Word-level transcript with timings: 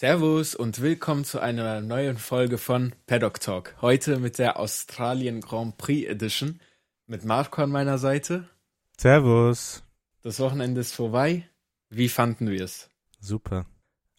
Servus 0.00 0.54
und 0.54 0.80
willkommen 0.80 1.24
zu 1.24 1.40
einer 1.40 1.80
neuen 1.80 2.18
Folge 2.18 2.56
von 2.56 2.94
Paddock 3.08 3.40
Talk. 3.40 3.74
Heute 3.80 4.20
mit 4.20 4.38
der 4.38 4.56
Australien 4.60 5.40
Grand 5.40 5.76
Prix 5.76 6.08
Edition 6.08 6.60
mit 7.08 7.24
Marco 7.24 7.62
an 7.62 7.70
meiner 7.70 7.98
Seite. 7.98 8.48
Servus. 8.96 9.82
Das 10.22 10.38
Wochenende 10.38 10.82
ist 10.82 10.94
vorbei. 10.94 11.48
Wie 11.90 12.08
fanden 12.08 12.48
wir 12.48 12.62
es? 12.62 12.88
Super. 13.18 13.66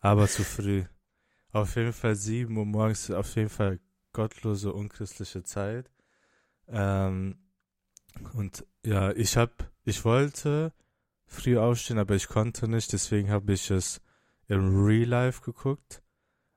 Aber 0.01 0.27
zu 0.27 0.43
früh. 0.43 0.83
Auf 1.53 1.77
jeden 1.77 1.93
Fall 1.93 2.15
7 2.15 2.57
Uhr 2.57 2.65
morgens, 2.65 3.09
auf 3.09 3.33
jeden 3.37 3.47
Fall 3.47 3.79
gottlose, 4.11 4.73
unchristliche 4.73 5.43
Zeit. 5.43 5.89
Ähm, 6.67 7.37
und 8.33 8.65
ja, 8.85 9.13
ich 9.13 9.37
hab, 9.37 9.71
ich 9.85 10.03
wollte 10.03 10.73
früh 11.25 11.57
aufstehen, 11.57 11.99
aber 11.99 12.15
ich 12.15 12.27
konnte 12.27 12.67
nicht, 12.67 12.91
deswegen 12.91 13.29
habe 13.29 13.53
ich 13.53 13.71
es 13.71 14.01
im 14.49 14.83
Real 14.83 15.07
Life 15.07 15.41
geguckt. 15.41 16.01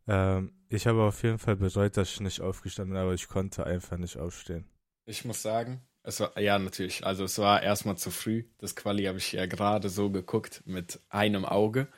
Ähm, 0.08 0.52
ich 0.68 0.86
habe 0.86 1.02
auf 1.02 1.22
jeden 1.22 1.38
Fall 1.38 1.56
bereut, 1.56 1.96
dass 1.96 2.10
ich 2.10 2.20
nicht 2.20 2.40
aufgestanden 2.40 2.94
bin, 2.94 3.02
aber 3.02 3.14
ich 3.14 3.28
konnte 3.28 3.64
einfach 3.64 3.98
nicht 3.98 4.16
aufstehen. 4.16 4.68
Ich 5.04 5.24
muss 5.24 5.42
sagen, 5.42 5.82
es 6.02 6.18
war, 6.18 6.38
ja, 6.38 6.58
natürlich. 6.58 7.06
Also, 7.06 7.24
es 7.24 7.38
war 7.38 7.62
erstmal 7.62 7.96
zu 7.96 8.10
früh. 8.10 8.44
Das 8.58 8.74
Quali 8.74 9.04
habe 9.04 9.18
ich 9.18 9.32
ja 9.32 9.46
gerade 9.46 9.88
so 9.88 10.10
geguckt 10.10 10.62
mit 10.64 11.00
einem 11.08 11.44
Auge. 11.44 11.88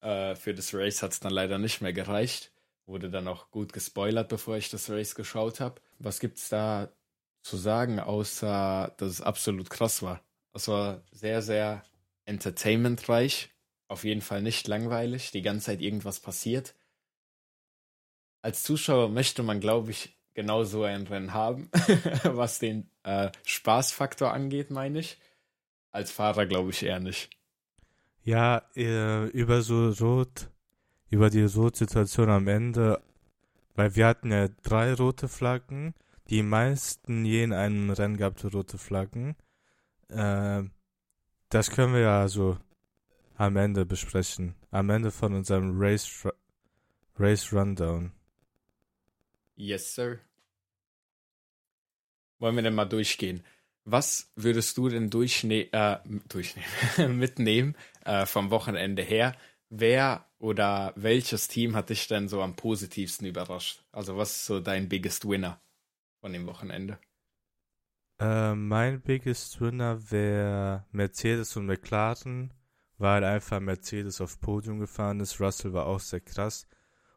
Äh, 0.00 0.34
für 0.34 0.54
das 0.54 0.74
Race 0.74 1.02
hat 1.02 1.12
es 1.12 1.20
dann 1.20 1.32
leider 1.32 1.58
nicht 1.58 1.80
mehr 1.80 1.92
gereicht. 1.92 2.52
Wurde 2.86 3.10
dann 3.10 3.28
auch 3.28 3.50
gut 3.50 3.72
gespoilert, 3.72 4.28
bevor 4.28 4.56
ich 4.56 4.70
das 4.70 4.90
Race 4.90 5.14
geschaut 5.14 5.60
habe. 5.60 5.80
Was 5.98 6.20
gibt 6.20 6.38
es 6.38 6.48
da 6.48 6.90
zu 7.42 7.56
sagen, 7.56 8.00
außer 8.00 8.94
dass 8.96 9.10
es 9.10 9.20
absolut 9.20 9.70
krass 9.70 10.02
war? 10.02 10.20
Es 10.52 10.68
war 10.68 11.02
sehr, 11.12 11.42
sehr 11.42 11.82
entertainmentreich. 12.24 13.53
Auf 13.88 14.04
jeden 14.04 14.22
Fall 14.22 14.42
nicht 14.42 14.66
langweilig. 14.68 15.30
Die 15.30 15.42
ganze 15.42 15.66
Zeit 15.66 15.80
irgendwas 15.80 16.20
passiert. 16.20 16.74
Als 18.42 18.62
Zuschauer 18.62 19.08
möchte 19.08 19.42
man, 19.42 19.60
glaube 19.60 19.90
ich, 19.90 20.16
genau 20.34 20.64
so 20.64 20.82
ein 20.82 21.06
Rennen 21.06 21.32
haben, 21.32 21.70
was 22.24 22.58
den 22.58 22.90
äh, 23.04 23.30
Spaßfaktor 23.44 24.32
angeht, 24.32 24.70
meine 24.70 24.98
ich. 24.98 25.18
Als 25.92 26.10
Fahrer 26.10 26.46
glaube 26.46 26.70
ich 26.70 26.82
eher 26.82 27.00
nicht. 27.00 27.30
Ja, 28.24 28.62
äh, 28.74 29.26
über 29.28 29.62
so 29.62 29.90
Rot, 29.90 30.48
über 31.10 31.30
die 31.30 31.44
Rotsituation 31.44 32.30
am 32.30 32.48
Ende, 32.48 33.00
weil 33.74 33.94
wir 33.96 34.06
hatten 34.06 34.32
ja 34.32 34.48
drei 34.62 34.94
rote 34.94 35.28
Flaggen, 35.28 35.94
die 36.30 36.42
meisten 36.42 37.24
je 37.24 37.44
in 37.44 37.52
einem 37.52 37.90
Rennen 37.90 38.16
gab 38.16 38.42
rote 38.52 38.78
Flaggen. 38.78 39.36
Äh, 40.08 40.64
das 41.50 41.70
können 41.70 41.92
wir 41.92 42.00
ja 42.00 42.28
so 42.28 42.56
am 43.36 43.56
Ende 43.56 43.84
besprechen. 43.84 44.54
Am 44.70 44.90
Ende 44.90 45.10
von 45.10 45.34
unserem 45.34 45.72
Race, 45.80 46.26
Race 47.16 47.52
Rundown. 47.52 48.12
Yes, 49.56 49.94
sir. 49.94 50.18
Wollen 52.38 52.56
wir 52.56 52.62
denn 52.62 52.74
mal 52.74 52.84
durchgehen? 52.84 53.44
Was 53.84 54.32
würdest 54.34 54.76
du 54.78 54.88
denn 54.88 55.10
durchne 55.10 55.72
äh, 55.72 55.98
durchnehmen, 56.28 57.18
mitnehmen 57.18 57.76
äh, 58.04 58.26
vom 58.26 58.50
Wochenende 58.50 59.02
her? 59.02 59.36
Wer 59.68 60.26
oder 60.38 60.92
welches 60.96 61.48
Team 61.48 61.74
hat 61.74 61.90
dich 61.90 62.06
denn 62.06 62.28
so 62.28 62.42
am 62.42 62.56
positivsten 62.56 63.26
überrascht? 63.26 63.82
Also 63.92 64.16
was 64.16 64.36
ist 64.36 64.46
so 64.46 64.60
dein 64.60 64.88
biggest 64.88 65.28
winner 65.28 65.60
von 66.20 66.32
dem 66.32 66.46
Wochenende? 66.46 66.98
Äh, 68.18 68.54
mein 68.54 69.00
biggest 69.00 69.60
winner 69.60 70.10
wäre 70.10 70.86
Mercedes 70.92 71.56
und 71.56 71.66
McLaren, 71.66 72.52
weil 73.04 73.22
einfach 73.22 73.60
Mercedes 73.60 74.22
auf 74.22 74.40
Podium 74.40 74.80
gefahren 74.80 75.20
ist. 75.20 75.38
Russell 75.38 75.74
war 75.74 75.84
auch 75.84 76.00
sehr 76.00 76.20
krass 76.20 76.66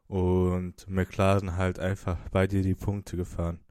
und 0.08 0.86
McLaren 0.90 1.56
halt 1.56 1.80
einfach 1.80 2.18
bei 2.30 2.46
dir 2.46 2.62
die 2.62 2.76
Punkte 2.76 3.16
gefahren. 3.16 3.62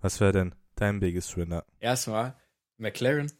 Was 0.00 0.18
wäre 0.18 0.32
denn 0.32 0.54
dein 0.74 1.00
biggest 1.00 1.36
winner? 1.36 1.66
Erstmal, 1.78 2.34
McLaren, 2.78 3.30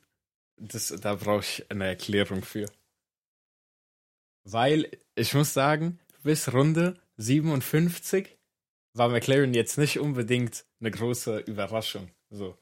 das, 0.58 0.88
da 0.88 1.14
brauche 1.14 1.41
ich 1.41 1.70
eine 1.70 1.86
Erklärung 1.86 2.42
für. 2.42 2.66
Weil 4.44 4.91
ich 5.14 5.32
muss 5.32 5.54
sagen, 5.54 5.98
bis 6.22 6.53
Runde 6.53 7.00
57 7.16 8.36
war 8.92 9.08
McLaren 9.08 9.54
jetzt 9.54 9.78
nicht 9.78 9.98
unbedingt 9.98 10.66
eine 10.78 10.91
große 10.91 11.38
Überraschung. 11.38 12.10
So. 12.28 12.54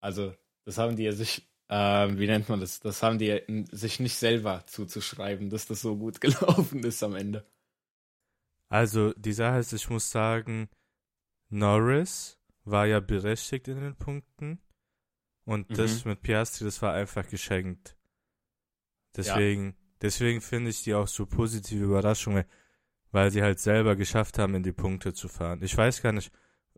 Also, 0.00 0.34
das 0.64 0.76
haben 0.76 0.96
die 0.96 1.04
ja 1.04 1.12
sich, 1.12 1.48
äh, 1.72 2.18
wie 2.18 2.26
nennt 2.26 2.50
man 2.50 2.60
das? 2.60 2.80
Das 2.80 3.02
haben 3.02 3.18
die 3.18 3.64
sich 3.70 3.98
nicht 3.98 4.16
selber 4.16 4.62
zuzuschreiben, 4.66 5.48
dass 5.48 5.66
das 5.66 5.80
so 5.80 5.96
gut 5.96 6.20
gelaufen 6.20 6.84
ist 6.84 7.02
am 7.02 7.16
Ende. 7.16 7.46
Also, 8.68 9.14
die 9.14 9.32
Sache 9.32 9.58
ist, 9.58 9.72
ich 9.72 9.88
muss 9.88 10.10
sagen, 10.10 10.68
Norris 11.48 12.38
war 12.64 12.86
ja 12.86 13.00
berechtigt 13.00 13.68
in 13.68 13.80
den 13.80 13.96
Punkten. 13.96 14.60
Und 15.44 15.70
mhm. 15.70 15.74
das 15.74 16.04
mit 16.04 16.20
Piastri, 16.20 16.66
das 16.66 16.82
war 16.82 16.92
einfach 16.92 17.26
geschenkt. 17.26 17.96
Deswegen, 19.16 19.70
ja. 19.70 19.74
deswegen 20.02 20.40
finde 20.40 20.70
ich 20.70 20.82
die 20.82 20.94
auch 20.94 21.08
so 21.08 21.26
positive 21.26 21.84
Überraschungen, 21.84 22.44
weil 23.10 23.30
sie 23.30 23.42
halt 23.42 23.60
selber 23.60 23.96
geschafft 23.96 24.38
haben, 24.38 24.54
in 24.54 24.62
die 24.62 24.72
Punkte 24.72 25.14
zu 25.14 25.28
fahren. 25.28 25.62
Ich 25.62 25.76
weiß 25.76 26.02
gar 26.02 26.12
nicht, 26.12 26.30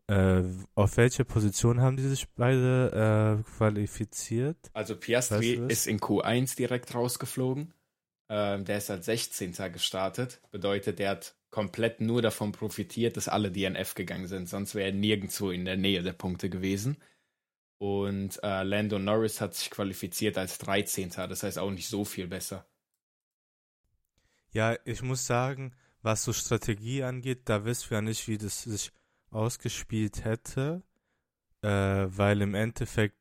äh, 0.07 0.43
auf 0.75 0.97
welche 0.97 1.25
Position 1.25 1.81
haben 1.81 1.97
die 1.97 2.07
sich 2.07 2.29
beide 2.35 3.41
äh, 3.43 3.51
qualifiziert? 3.57 4.57
Also 4.73 4.95
Piastri 4.95 5.37
weißt 5.37 5.57
du 5.57 5.67
ist 5.67 5.87
in 5.87 5.99
Q1 5.99 6.55
direkt 6.55 6.93
rausgeflogen. 6.93 7.73
Ähm, 8.29 8.65
der 8.65 8.77
ist 8.77 8.89
als 8.89 9.05
16. 9.05 9.53
gestartet. 9.71 10.41
Bedeutet, 10.51 10.99
der 10.99 11.11
hat 11.11 11.35
komplett 11.49 12.01
nur 12.01 12.21
davon 12.21 12.51
profitiert, 12.51 13.17
dass 13.17 13.27
alle 13.27 13.51
DNF 13.51 13.95
gegangen 13.95 14.27
sind. 14.27 14.49
Sonst 14.49 14.75
wäre 14.75 14.89
er 14.89 14.93
nirgendwo 14.93 15.51
in 15.51 15.65
der 15.65 15.77
Nähe 15.77 16.03
der 16.03 16.13
Punkte 16.13 16.49
gewesen. 16.49 16.97
Und 17.77 18.39
äh, 18.43 18.63
Lando 18.63 18.99
Norris 18.99 19.41
hat 19.41 19.53
sich 19.55 19.69
qualifiziert 19.69 20.37
als 20.37 20.57
13. 20.59 21.11
Das 21.11 21.43
heißt 21.43 21.57
auch 21.57 21.71
nicht 21.71 21.87
so 21.87 22.05
viel 22.05 22.27
besser. 22.27 22.65
Ja, 24.51 24.75
ich 24.85 25.01
muss 25.01 25.25
sagen, 25.25 25.73
was 26.01 26.23
so 26.23 26.31
Strategie 26.31 27.03
angeht, 27.03 27.41
da 27.45 27.65
wissen 27.65 27.89
wir 27.89 27.97
ja 27.97 28.01
nicht, 28.01 28.27
wie 28.27 28.37
das 28.37 28.63
sich 28.63 28.91
ausgespielt 29.35 30.23
hätte. 30.23 30.83
Äh, 31.61 32.07
weil 32.17 32.41
im 32.41 32.53
Endeffekt, 32.55 33.17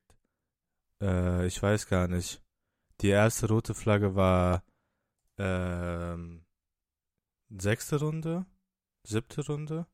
äh, 1.01 1.47
ich 1.47 1.63
weiß 1.63 1.87
gar 1.89 2.09
nicht, 2.09 2.43
die 3.01 3.09
erste 3.09 3.49
rote 3.49 3.75
Flagge 3.75 4.15
war 4.15 4.63
ähm, 5.39 6.45
sechste 7.49 8.01
Runde, 8.01 8.47
siebte 9.03 9.45
Runde 9.47 9.87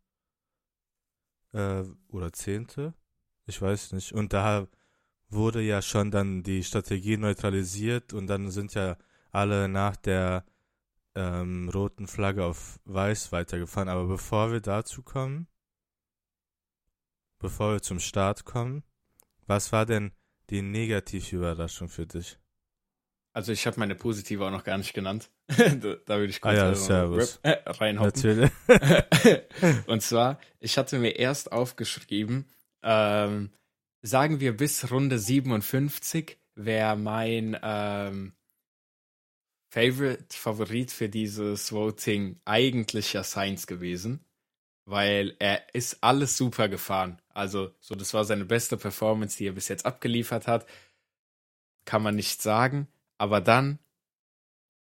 äh, 1.52 1.84
oder 2.08 2.32
zehnte, 2.32 2.94
ich 3.46 3.60
weiß 3.60 3.92
nicht. 3.92 4.12
Und 4.12 4.32
da 4.32 4.68
wurde 5.28 5.60
ja 5.62 5.82
schon 5.82 6.10
dann 6.10 6.42
die 6.42 6.64
Strategie 6.64 7.16
neutralisiert 7.16 8.12
und 8.12 8.26
dann 8.26 8.50
sind 8.50 8.74
ja 8.74 8.96
alle 9.30 9.68
nach 9.68 9.96
der 9.96 10.44
ähm, 11.14 11.68
roten 11.68 12.06
Flagge 12.06 12.44
auf 12.44 12.80
weiß 12.84 13.32
weitergefahren. 13.32 13.88
Aber 13.88 14.06
bevor 14.06 14.52
wir 14.52 14.60
dazu 14.60 15.02
kommen, 15.02 15.48
bevor 17.40 17.72
wir 17.72 17.82
zum 17.82 17.98
Start 17.98 18.44
kommen, 18.44 18.84
was 19.46 19.72
war 19.72 19.86
denn 19.86 20.12
die 20.50 20.62
negative 20.62 21.36
Überraschung 21.36 21.88
für 21.88 22.06
dich? 22.06 22.38
Also 23.32 23.52
ich 23.52 23.66
habe 23.66 23.78
meine 23.78 23.94
positive 23.94 24.44
auch 24.44 24.50
noch 24.50 24.64
gar 24.64 24.78
nicht 24.78 24.92
genannt. 24.92 25.30
da, 25.48 26.18
würde 26.18 26.26
ich 26.26 26.40
kurz 26.40 26.58
ah 26.58 26.68
ja, 26.68 26.74
servus. 26.74 27.40
Rip, 27.44 27.66
äh, 27.66 27.70
reinhoppen. 27.70 28.12
Natürlich. 28.14 28.50
und 29.86 30.02
zwar, 30.02 30.40
ich 30.58 30.76
hatte 30.78 30.98
mir 30.98 31.16
erst 31.16 31.52
aufgeschrieben, 31.52 32.48
ähm, 32.82 33.50
sagen 34.02 34.40
wir 34.40 34.56
bis 34.56 34.90
Runde 34.90 35.18
57 35.18 36.38
wäre 36.56 36.96
mein 36.96 37.56
ähm, 37.62 38.32
Favorite, 39.72 40.36
Favorit 40.36 40.90
für 40.90 41.08
dieses 41.08 41.72
Voting 41.72 42.40
eigentlich 42.44 43.12
ja 43.12 43.22
Science 43.22 43.68
gewesen, 43.68 44.24
weil 44.84 45.36
er 45.38 45.74
ist 45.74 46.02
alles 46.02 46.36
super 46.36 46.68
gefahren. 46.68 47.20
Also, 47.28 47.74
so, 47.80 47.94
das 47.94 48.14
war 48.14 48.24
seine 48.24 48.44
beste 48.44 48.76
Performance, 48.76 49.38
die 49.38 49.46
er 49.46 49.52
bis 49.52 49.68
jetzt 49.68 49.86
abgeliefert 49.86 50.46
hat. 50.46 50.66
Kann 51.84 52.02
man 52.02 52.16
nicht 52.16 52.42
sagen. 52.42 52.88
Aber 53.18 53.40
dann 53.40 53.78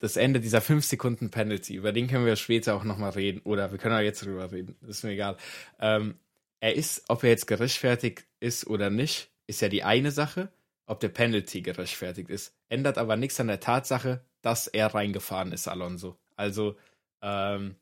das 0.00 0.16
Ende 0.16 0.40
dieser 0.40 0.60
5 0.62 0.84
Sekunden 0.84 1.30
Penalty, 1.30 1.74
über 1.74 1.92
den 1.92 2.08
können 2.08 2.24
wir 2.24 2.36
später 2.36 2.74
auch 2.74 2.84
nochmal 2.84 3.10
reden. 3.10 3.40
Oder 3.44 3.70
wir 3.70 3.78
können 3.78 3.94
auch 3.94 4.00
jetzt 4.00 4.24
drüber 4.24 4.50
reden, 4.50 4.76
ist 4.88 5.04
mir 5.04 5.10
egal. 5.10 5.36
Ähm, 5.78 6.18
er 6.60 6.74
ist, 6.74 7.04
ob 7.08 7.22
er 7.22 7.30
jetzt 7.30 7.46
gerechtfertigt 7.46 8.26
ist 8.40 8.66
oder 8.66 8.90
nicht, 8.90 9.30
ist 9.46 9.60
ja 9.60 9.68
die 9.68 9.82
eine 9.84 10.10
Sache. 10.10 10.50
Ob 10.86 11.00
der 11.00 11.08
Penalty 11.08 11.62
gerechtfertigt 11.62 12.30
ist, 12.30 12.56
ändert 12.68 12.98
aber 12.98 13.16
nichts 13.16 13.38
an 13.38 13.46
der 13.46 13.60
Tatsache, 13.60 14.24
dass 14.42 14.66
er 14.66 14.88
reingefahren 14.88 15.52
ist, 15.52 15.68
Alonso. 15.68 16.18
Also, 16.34 16.76
ähm, 17.22 17.76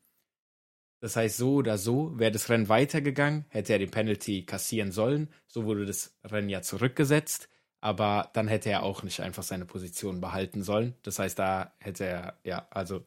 das 0.99 1.15
heißt, 1.15 1.37
so 1.37 1.55
oder 1.55 1.77
so 1.77 2.17
wäre 2.19 2.31
das 2.31 2.49
Rennen 2.49 2.69
weitergegangen, 2.69 3.45
hätte 3.49 3.73
er 3.73 3.79
den 3.79 3.91
Penalty 3.91 4.45
kassieren 4.45 4.91
sollen. 4.91 5.29
So 5.47 5.65
wurde 5.65 5.85
das 5.85 6.17
Rennen 6.23 6.49
ja 6.49 6.61
zurückgesetzt 6.61 7.49
aber 7.81 8.29
dann 8.33 8.47
hätte 8.47 8.69
er 8.69 8.83
auch 8.83 9.03
nicht 9.03 9.21
einfach 9.21 9.43
seine 9.43 9.65
Position 9.65 10.21
behalten 10.21 10.63
sollen. 10.63 10.95
Das 11.03 11.19
heißt, 11.19 11.39
da 11.39 11.73
hätte 11.79 12.05
er, 12.05 12.39
ja, 12.43 12.67
also, 12.71 13.05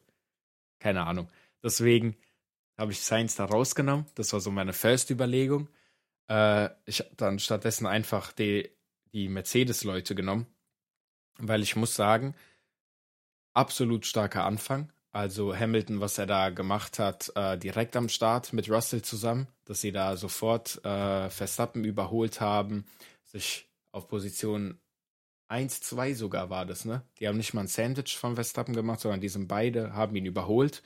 keine 0.79 1.05
Ahnung. 1.05 1.29
Deswegen, 1.61 2.15
habe 2.77 2.91
ich 2.91 3.01
Sainz 3.01 3.35
da 3.35 3.45
rausgenommen. 3.45 4.07
Das 4.15 4.33
war 4.33 4.39
so 4.39 4.51
meine 4.51 4.73
First-Überlegung. 4.73 5.69
Äh, 6.27 6.69
ich 6.85 6.99
habe 6.99 7.11
dann 7.17 7.39
stattdessen 7.39 7.85
einfach 7.85 8.31
die, 8.31 8.69
die 9.13 9.29
Mercedes-Leute 9.29 10.15
genommen, 10.15 10.47
weil 11.37 11.61
ich 11.61 11.75
muss 11.75 11.95
sagen, 11.95 12.35
absolut 13.53 14.07
starker 14.07 14.45
Anfang. 14.45 14.91
Also 15.13 15.55
Hamilton, 15.55 16.01
was 16.01 16.17
er 16.17 16.25
da 16.25 16.49
gemacht 16.49 16.97
hat, 16.97 17.31
äh, 17.35 17.55
direkt 17.59 17.95
am 17.95 18.09
Start 18.09 18.51
mit 18.51 18.67
Russell 18.67 19.03
zusammen, 19.03 19.47
dass 19.63 19.79
sie 19.79 19.91
da 19.91 20.17
sofort 20.17 20.83
äh, 20.83 21.29
Verstappen 21.29 21.85
überholt 21.85 22.41
haben, 22.41 22.85
sich 23.23 23.69
auf 23.91 24.07
Position 24.07 24.79
1, 25.49 25.81
2 25.81 26.15
sogar 26.15 26.49
war 26.49 26.65
das, 26.65 26.83
ne? 26.83 27.03
Die 27.19 27.27
haben 27.27 27.37
nicht 27.37 27.53
mal 27.53 27.61
ein 27.61 27.67
Sandwich 27.67 28.17
von 28.17 28.33
Verstappen 28.33 28.73
gemacht, 28.73 29.01
sondern 29.01 29.21
die 29.21 29.29
sind 29.29 29.47
beide, 29.47 29.93
haben 29.93 30.15
ihn 30.15 30.25
überholt. 30.25 30.81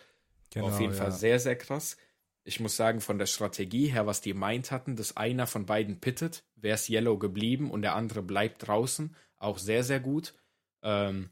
Genau, 0.50 0.68
auf 0.68 0.80
jeden 0.82 0.92
ja. 0.92 1.04
Fall 1.04 1.14
sehr, 1.14 1.40
sehr 1.40 1.56
krass. 1.56 1.96
Ich 2.44 2.60
muss 2.60 2.76
sagen, 2.76 3.00
von 3.00 3.18
der 3.18 3.28
Strategie 3.28 3.88
her, 3.88 4.08
was 4.08 4.20
die 4.20 4.34
meint 4.34 4.72
hatten, 4.72 4.98
dass 4.98 5.16
einer 5.16 5.48
von 5.48 5.66
beiden 5.66 6.02
pittet, 6.02 6.44
wäre 6.58 6.76
es 6.76 6.90
Yellow 6.90 7.18
geblieben 7.18 7.72
und 7.72 7.82
der 7.82 7.96
andere 7.96 8.22
bleibt 8.24 8.68
draußen, 8.68 9.16
auch 9.38 9.58
sehr, 9.58 9.86
sehr 9.86 10.02
gut. 10.02 10.34
Ähm, 10.82 11.30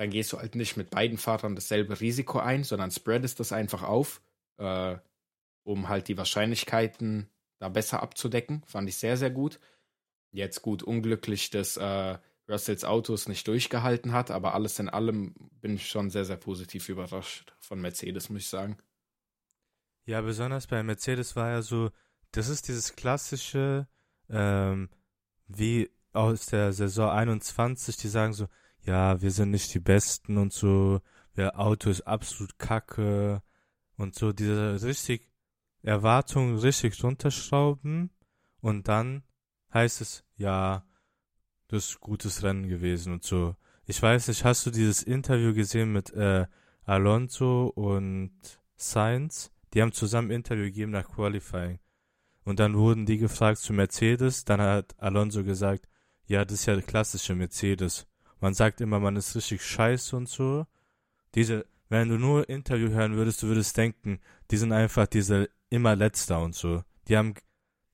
dann 0.00 0.08
gehst 0.08 0.32
du 0.32 0.38
halt 0.38 0.54
nicht 0.54 0.78
mit 0.78 0.88
beiden 0.88 1.18
Fahrern 1.18 1.54
dasselbe 1.54 2.00
Risiko 2.00 2.38
ein, 2.38 2.64
sondern 2.64 2.90
spreadest 2.90 3.38
das 3.38 3.52
einfach 3.52 3.82
auf, 3.82 4.22
äh, 4.56 4.96
um 5.62 5.90
halt 5.90 6.08
die 6.08 6.16
Wahrscheinlichkeiten 6.16 7.28
da 7.58 7.68
besser 7.68 8.02
abzudecken. 8.02 8.62
Fand 8.66 8.88
ich 8.88 8.96
sehr, 8.96 9.18
sehr 9.18 9.28
gut. 9.28 9.60
Jetzt 10.32 10.62
gut, 10.62 10.82
unglücklich, 10.82 11.50
dass 11.50 11.76
äh, 11.76 12.16
Russells 12.48 12.86
Autos 12.86 13.28
nicht 13.28 13.46
durchgehalten 13.46 14.12
hat, 14.12 14.30
aber 14.30 14.54
alles 14.54 14.78
in 14.78 14.88
allem 14.88 15.34
bin 15.60 15.74
ich 15.74 15.86
schon 15.86 16.08
sehr, 16.08 16.24
sehr 16.24 16.38
positiv 16.38 16.88
überrascht 16.88 17.54
von 17.60 17.78
Mercedes, 17.78 18.30
muss 18.30 18.40
ich 18.40 18.48
sagen. 18.48 18.78
Ja, 20.06 20.22
besonders 20.22 20.66
bei 20.66 20.82
Mercedes 20.82 21.36
war 21.36 21.50
ja 21.50 21.60
so, 21.60 21.90
das 22.32 22.48
ist 22.48 22.68
dieses 22.68 22.96
klassische, 22.96 23.86
ähm, 24.30 24.88
wie 25.46 25.90
aus 26.14 26.46
der 26.46 26.72
Saison 26.72 27.10
21, 27.10 27.98
die 27.98 28.08
sagen 28.08 28.32
so, 28.32 28.48
ja, 28.82 29.20
wir 29.20 29.30
sind 29.30 29.50
nicht 29.50 29.72
die 29.74 29.80
Besten 29.80 30.38
und 30.38 30.52
so, 30.52 31.00
der 31.36 31.58
Auto 31.58 31.90
ist 31.90 32.02
absolut 32.02 32.58
kacke 32.58 33.42
und 33.96 34.14
so, 34.14 34.32
diese 34.32 34.82
richtig 34.82 35.30
Erwartungen 35.82 36.58
richtig 36.58 37.02
runterschrauben 37.02 38.10
und 38.60 38.88
dann 38.88 39.22
heißt 39.72 40.00
es, 40.00 40.24
ja, 40.36 40.84
das 41.68 41.90
ist 41.90 42.00
gutes 42.00 42.42
Rennen 42.42 42.68
gewesen 42.68 43.12
und 43.12 43.22
so. 43.22 43.54
Ich 43.86 44.02
weiß 44.02 44.28
nicht, 44.28 44.44
hast 44.44 44.66
du 44.66 44.70
dieses 44.70 45.02
Interview 45.02 45.54
gesehen 45.54 45.92
mit 45.92 46.12
äh, 46.12 46.46
Alonso 46.84 47.66
und 47.68 48.32
Sainz? 48.76 49.52
Die 49.72 49.82
haben 49.82 49.92
zusammen 49.92 50.30
Interview 50.30 50.64
gegeben 50.64 50.92
nach 50.92 51.08
Qualifying. 51.08 51.78
Und 52.44 52.58
dann 52.58 52.76
wurden 52.76 53.06
die 53.06 53.18
gefragt 53.18 53.58
zu 53.58 53.72
Mercedes. 53.72 54.44
Dann 54.44 54.60
hat 54.60 54.94
Alonso 54.98 55.44
gesagt, 55.44 55.88
ja, 56.26 56.44
das 56.44 56.60
ist 56.60 56.66
ja 56.66 56.74
der 56.74 56.82
klassische 56.82 57.34
Mercedes. 57.34 58.06
Man 58.40 58.54
sagt 58.54 58.80
immer, 58.80 58.98
man 59.00 59.16
ist 59.16 59.36
richtig 59.36 59.62
scheiße 59.62 60.16
und 60.16 60.28
so. 60.28 60.66
Diese, 61.34 61.66
wenn 61.88 62.08
du 62.08 62.16
nur 62.16 62.48
Interview 62.48 62.88
hören 62.88 63.14
würdest, 63.14 63.42
du 63.42 63.48
würdest 63.48 63.76
denken, 63.76 64.20
die 64.50 64.56
sind 64.56 64.72
einfach 64.72 65.06
diese 65.06 65.50
immer 65.68 65.94
letzter 65.94 66.42
und 66.42 66.54
so. 66.54 66.82
Die 67.08 67.16
haben, 67.16 67.34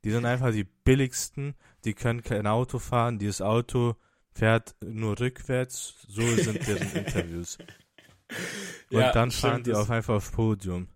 die 0.05 0.11
sind 0.11 0.25
einfach 0.25 0.53
die 0.53 0.65
billigsten, 0.65 1.55
die 1.85 1.95
können 1.95 2.23
kein 2.23 2.47
Auto 2.47 2.79
fahren, 2.79 3.19
dieses 3.19 3.43
Auto 3.43 3.97
fährt 4.33 4.75
nur 4.81 5.19
rückwärts, 5.19 5.95
so 6.09 6.23
sind 6.23 6.67
deren 6.67 6.93
Interviews. 6.95 7.59
Und 8.91 9.01
ja, 9.01 9.13
dann 9.13 9.31
fahren 9.31 9.63
die 9.63 9.75
auch 9.75 9.89
einfach 9.89 10.15
aufs 10.15 10.31
Podium. 10.31 10.89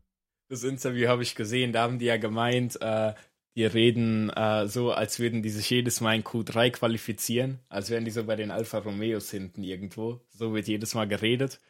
Das 0.49 0.65
Interview 0.65 1.09
habe 1.09 1.23
ich 1.23 1.35
gesehen, 1.35 1.73
da 1.73 1.83
haben 1.83 1.99
die 1.99 2.07
ja 2.07 2.17
gemeint, 2.17 2.81
äh, 2.81 3.15
die 3.57 3.65
reden 3.65 4.31
äh, 4.31 4.69
so, 4.69 4.93
als 4.93 5.19
würden 5.19 5.43
die 5.43 5.51
sich 5.51 5.69
jedes 5.71 6.01
Mal 6.01 6.15
in 6.15 6.25
Q3 6.25 6.71
qualifizieren, 6.71 7.59
als 7.69 7.91
wären 7.91 8.05
die 8.05 8.11
so 8.11 8.25
bei 8.25 8.37
den 8.37 8.51
Alfa 8.51 8.79
Romeos 8.79 9.31
hinten 9.31 9.65
irgendwo. 9.65 10.21
So 10.29 10.55
wird 10.55 10.69
jedes 10.69 10.95
Mal 10.95 11.09
geredet. 11.09 11.61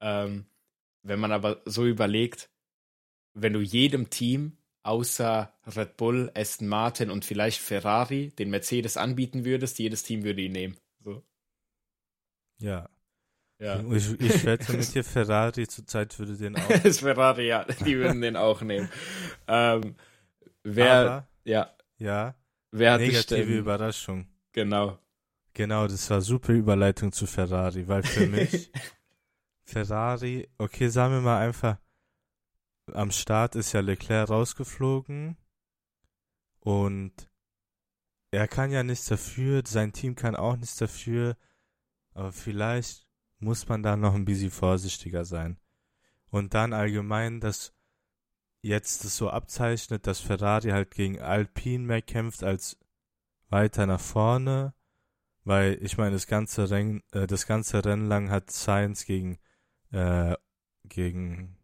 Ähm, 0.00 0.46
wenn 1.02 1.20
man 1.20 1.32
aber 1.32 1.62
so 1.66 1.86
überlegt, 1.86 2.50
wenn 3.34 3.52
du 3.52 3.60
jedem 3.60 4.08
Team 4.10 4.56
außer 4.82 5.52
Red 5.66 5.96
Bull, 5.96 6.30
Aston 6.34 6.68
Martin 6.68 7.10
und 7.10 7.24
vielleicht 7.24 7.60
Ferrari 7.60 8.32
den 8.38 8.50
Mercedes 8.50 8.96
anbieten 8.96 9.44
würdest, 9.44 9.78
jedes 9.78 10.02
Team 10.04 10.24
würde 10.24 10.42
ihn 10.42 10.52
nehmen. 10.52 10.76
So. 11.04 11.22
Ja. 12.58 12.88
Ja. 13.58 13.82
Ich, 13.90 14.20
ich 14.20 14.44
wette 14.44 14.72
mit 14.74 14.94
dir, 14.94 15.02
Ferrari 15.02 15.66
zurzeit 15.66 16.18
würde 16.18 16.36
den 16.36 16.56
auch. 16.56 16.68
das 16.82 17.00
Ferrari, 17.00 17.48
ja, 17.48 17.64
die 17.64 17.96
würden 17.96 18.20
den 18.20 18.36
auch 18.36 18.62
nehmen. 18.62 18.88
Ähm, 19.48 19.94
Wer, 20.68 20.92
Aber, 20.92 21.28
ja. 21.44 21.70
Ja. 21.98 22.34
Wer 22.72 22.94
hat 22.94 23.00
Negative 23.00 23.56
Überraschung. 23.56 24.26
Genau. 24.50 24.98
Genau, 25.54 25.86
das 25.86 26.10
war 26.10 26.20
super 26.20 26.52
Überleitung 26.52 27.12
zu 27.12 27.26
Ferrari, 27.26 27.86
weil 27.86 28.02
für 28.02 28.26
mich 28.26 28.72
Ferrari, 29.62 30.48
okay, 30.58 30.88
sagen 30.88 31.14
wir 31.14 31.20
mal 31.20 31.38
einfach, 31.38 31.78
am 32.92 33.12
Start 33.12 33.54
ist 33.54 33.72
ja 33.74 33.80
Leclerc 33.80 34.28
rausgeflogen 34.28 35.36
und 36.58 37.30
er 38.32 38.48
kann 38.48 38.72
ja 38.72 38.82
nichts 38.82 39.06
dafür, 39.06 39.62
sein 39.64 39.92
Team 39.92 40.16
kann 40.16 40.34
auch 40.34 40.56
nichts 40.56 40.76
dafür, 40.76 41.36
aber 42.12 42.32
vielleicht 42.32 43.06
muss 43.38 43.68
man 43.68 43.84
da 43.84 43.96
noch 43.96 44.14
ein 44.14 44.24
bisschen 44.24 44.50
vorsichtiger 44.50 45.24
sein. 45.24 45.58
Und 46.28 46.54
dann 46.54 46.72
allgemein, 46.72 47.40
dass 47.40 47.75
jetzt 48.62 49.04
es 49.04 49.16
so 49.16 49.30
abzeichnet, 49.30 50.06
dass 50.06 50.20
Ferrari 50.20 50.70
halt 50.70 50.90
gegen 50.90 51.20
Alpine 51.20 51.84
mehr 51.84 52.02
kämpft 52.02 52.42
als 52.42 52.78
weiter 53.48 53.86
nach 53.86 54.00
vorne, 54.00 54.74
weil 55.44 55.78
ich 55.82 55.96
meine, 55.96 56.12
das 56.12 56.26
ganze 56.26 56.70
Rennen, 56.70 57.02
äh, 57.12 57.26
das 57.26 57.46
ganze 57.46 57.84
Rennen 57.84 58.08
lang 58.08 58.30
hat 58.30 58.50
Sainz 58.50 59.04
gegen, 59.04 59.38
äh, 59.92 60.34
gegen 60.84 61.56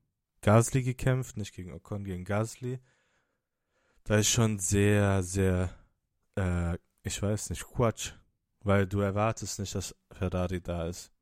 Gasly 0.43 0.83
gekämpft, 0.83 1.37
nicht 1.37 1.55
gegen 1.55 1.73
Ocon, 1.73 2.05
gegen 2.05 2.25
Gasly. 2.25 2.81
Da 4.05 4.17
ist 4.17 4.29
schon 4.29 4.59
sehr, 4.59 5.23
sehr, 5.23 5.71
äh, 6.37 6.79
ich 7.03 7.21
weiß 7.23 7.51
nicht, 7.51 7.65
Quatsch, 7.65 8.13
weil 8.61 8.87
du 8.87 9.01
erwartest 9.01 9.59
nicht, 9.59 9.75
dass 9.75 9.97
Ferrari 10.13 10.61
da 10.61 10.87
ist. 10.87 11.13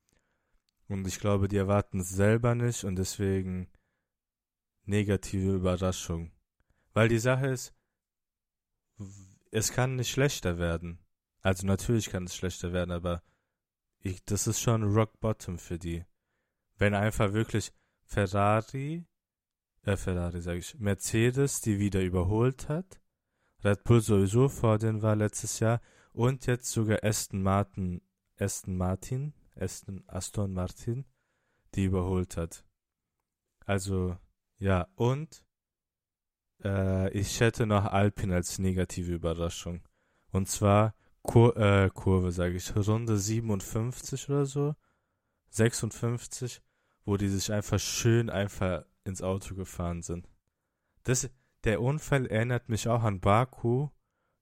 Und 0.88 1.06
ich 1.06 1.20
glaube, 1.20 1.49
die 1.49 1.56
erwarten 1.56 2.00
es 2.00 2.11
selber 2.11 2.55
nicht 2.55 2.84
und 2.84 2.96
deswegen 2.96 3.69
negative 4.90 5.54
Überraschung. 5.54 6.32
Weil 6.92 7.08
die 7.08 7.19
Sache 7.19 7.46
ist, 7.46 7.75
es 9.50 9.73
kann 9.73 9.97
nicht 9.97 10.11
schlechter 10.11 10.59
werden. 10.59 10.99
Also 11.40 11.66
natürlich 11.66 12.11
kann 12.11 12.25
es 12.25 12.37
schlechter 12.37 12.73
werden, 12.73 12.90
aber 12.90 13.23
ich, 14.00 14.23
das 14.25 14.47
ist 14.47 14.61
schon 14.61 14.82
Rock 14.82 15.18
Bottom 15.20 15.59
für 15.59 15.78
die. 15.78 16.04
Wenn 16.76 16.94
einfach 16.94 17.32
wirklich 17.32 17.73
Ferrari, 18.04 19.06
äh 19.82 19.97
Ferrari 19.97 20.40
sage 20.40 20.59
ich, 20.59 20.78
Mercedes 20.78 21.61
die 21.61 21.78
wieder 21.78 22.02
überholt 22.02 22.68
hat, 22.68 23.00
Red 23.62 23.85
Bull 23.85 24.00
sowieso 24.00 24.49
vor 24.49 24.78
denen 24.78 25.02
war 25.02 25.16
letztes 25.16 25.61
Jahr 25.61 25.80
und 26.12 26.47
jetzt 26.47 26.70
sogar 26.70 27.04
Aston 27.04 27.42
Martin, 27.42 28.02
Aston 28.38 28.76
Martin, 28.76 29.35
Aston, 29.54 30.02
Aston 30.06 30.52
Martin, 30.52 31.04
die 31.75 31.85
überholt 31.85 32.37
hat. 32.37 32.64
Also 33.66 34.16
ja, 34.61 34.87
und 34.95 35.45
äh, 36.62 37.11
ich 37.11 37.40
hätte 37.40 37.67
noch 37.67 37.87
Alpin 37.87 38.33
als 38.33 38.59
negative 38.61 39.12
Überraschung. 39.12 39.83
Und 40.31 40.49
zwar 40.49 40.95
Kur 41.23 41.57
äh, 41.57 41.90
Kurve, 41.93 42.31
sage 42.31 42.55
ich, 42.55 42.75
Runde 42.76 43.19
57 43.19 44.29
oder 44.31 44.47
so, 44.47 44.75
56, 45.50 46.62
wo 47.05 47.17
die 47.17 47.29
sich 47.29 47.52
einfach 47.52 47.81
schön 47.81 48.31
einfach 48.31 48.85
ins 49.05 49.23
Auto 49.23 49.57
gefahren 49.57 50.02
sind. 50.02 50.29
Das, 51.02 51.29
der 51.64 51.83
Unfall 51.83 52.26
erinnert 52.26 52.69
mich 52.69 52.87
auch 52.87 53.02
an 53.02 53.21
Baku. 53.21 53.88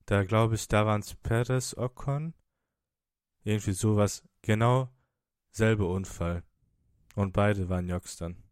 Da 0.04 0.24
glaube 0.24 0.56
ich, 0.56 0.68
da 0.68 0.84
waren 0.84 1.00
es 1.00 1.14
Perez, 1.14 1.74
Ocon. 1.76 2.34
Irgendwie 3.44 3.72
sowas. 3.72 4.22
Genau 4.42 4.90
selbe 5.58 5.86
Unfall. 5.86 6.42
Und 7.14 7.32
beide 7.32 7.68
waren 7.68 7.88
Jocks 7.88 8.16
dann. 8.16 8.47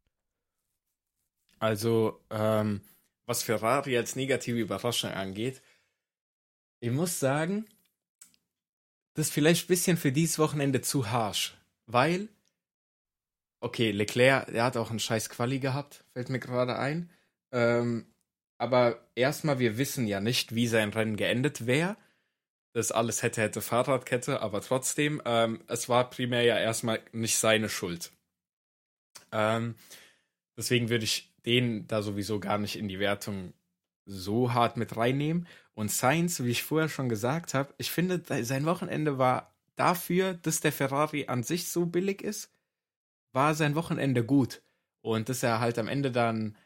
Also, 1.58 2.20
ähm, 2.30 2.82
was 3.26 3.42
Ferrari 3.42 3.96
als 3.96 4.16
negative 4.16 4.58
Überraschung 4.58 5.10
angeht, 5.10 5.62
ich 6.80 6.90
muss 6.90 7.18
sagen, 7.18 7.66
das 9.14 9.28
ist 9.28 9.32
vielleicht 9.32 9.64
ein 9.64 9.68
bisschen 9.68 9.96
für 9.96 10.12
dieses 10.12 10.38
Wochenende 10.38 10.82
zu 10.82 11.10
harsch, 11.10 11.56
weil, 11.86 12.28
okay, 13.60 13.90
Leclerc, 13.90 14.52
der 14.52 14.64
hat 14.64 14.76
auch 14.76 14.90
einen 14.90 15.00
scheiß 15.00 15.30
Quali 15.30 15.58
gehabt, 15.58 16.04
fällt 16.12 16.28
mir 16.28 16.38
gerade 16.38 16.78
ein. 16.78 17.10
Ähm, 17.50 18.06
aber 18.58 19.00
erstmal, 19.14 19.58
wir 19.58 19.78
wissen 19.78 20.06
ja 20.06 20.20
nicht, 20.20 20.54
wie 20.54 20.66
sein 20.66 20.90
Rennen 20.90 21.16
geendet 21.16 21.66
wäre. 21.66 21.96
Das 22.72 22.92
alles 22.92 23.22
hätte, 23.22 23.40
hätte 23.40 23.62
Fahrradkette, 23.62 24.42
aber 24.42 24.60
trotzdem, 24.60 25.22
ähm, 25.24 25.62
es 25.66 25.88
war 25.88 26.10
primär 26.10 26.42
ja 26.42 26.58
erstmal 26.58 27.00
nicht 27.12 27.38
seine 27.38 27.70
Schuld. 27.70 28.12
Ähm, 29.32 29.76
deswegen 30.58 30.90
würde 30.90 31.04
ich 31.04 31.32
den 31.46 31.86
da 31.86 32.02
sowieso 32.02 32.40
gar 32.40 32.58
nicht 32.58 32.76
in 32.76 32.88
die 32.88 32.98
Wertung 32.98 33.54
so 34.04 34.52
hart 34.52 34.76
mit 34.76 34.96
reinnehmen. 34.96 35.46
Und 35.74 35.90
Sainz, 35.90 36.42
wie 36.42 36.50
ich 36.50 36.62
vorher 36.62 36.88
schon 36.88 37.08
gesagt 37.08 37.54
habe, 37.54 37.74
ich 37.78 37.90
finde, 37.90 38.22
sein 38.44 38.64
Wochenende 38.66 39.18
war 39.18 39.54
dafür, 39.74 40.34
dass 40.34 40.60
der 40.60 40.72
Ferrari 40.72 41.26
an 41.26 41.42
sich 41.42 41.68
so 41.68 41.86
billig 41.86 42.22
ist, 42.22 42.50
war 43.32 43.54
sein 43.54 43.74
Wochenende 43.74 44.24
gut. 44.24 44.62
Und 45.02 45.28
dass 45.28 45.42
er 45.42 45.60
halt 45.60 45.78
am 45.78 45.88
Ende 45.88 46.10
dann 46.10 46.56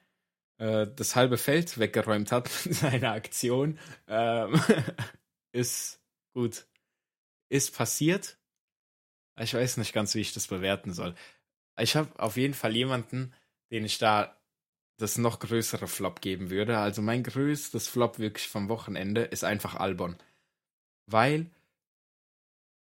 äh, 0.58 0.86
das 0.94 1.16
halbe 1.16 1.36
Feld 1.36 1.78
weggeräumt 1.78 2.32
hat 2.32 2.48
mit 2.64 2.74
seiner 2.74 3.12
Aktion, 3.12 3.78
ähm, 4.06 4.60
ist 5.52 6.00
gut. 6.32 6.66
Ist 7.48 7.74
passiert. 7.74 8.38
Ich 9.38 9.54
weiß 9.54 9.78
nicht 9.78 9.92
ganz, 9.92 10.14
wie 10.14 10.20
ich 10.20 10.32
das 10.32 10.46
bewerten 10.46 10.92
soll. 10.92 11.14
Ich 11.78 11.96
habe 11.96 12.10
auf 12.18 12.36
jeden 12.36 12.54
Fall 12.54 12.76
jemanden, 12.76 13.34
den 13.70 13.84
ich 13.84 13.98
da 13.98 14.39
das 15.00 15.18
noch 15.18 15.38
größere 15.38 15.88
Flop 15.88 16.20
geben 16.20 16.50
würde. 16.50 16.78
Also 16.78 17.02
mein 17.02 17.22
größtes 17.22 17.88
Flop 17.88 18.18
wirklich 18.18 18.48
vom 18.48 18.68
Wochenende 18.68 19.22
ist 19.22 19.44
einfach 19.44 19.74
Albon. 19.74 20.16
Weil 21.06 21.50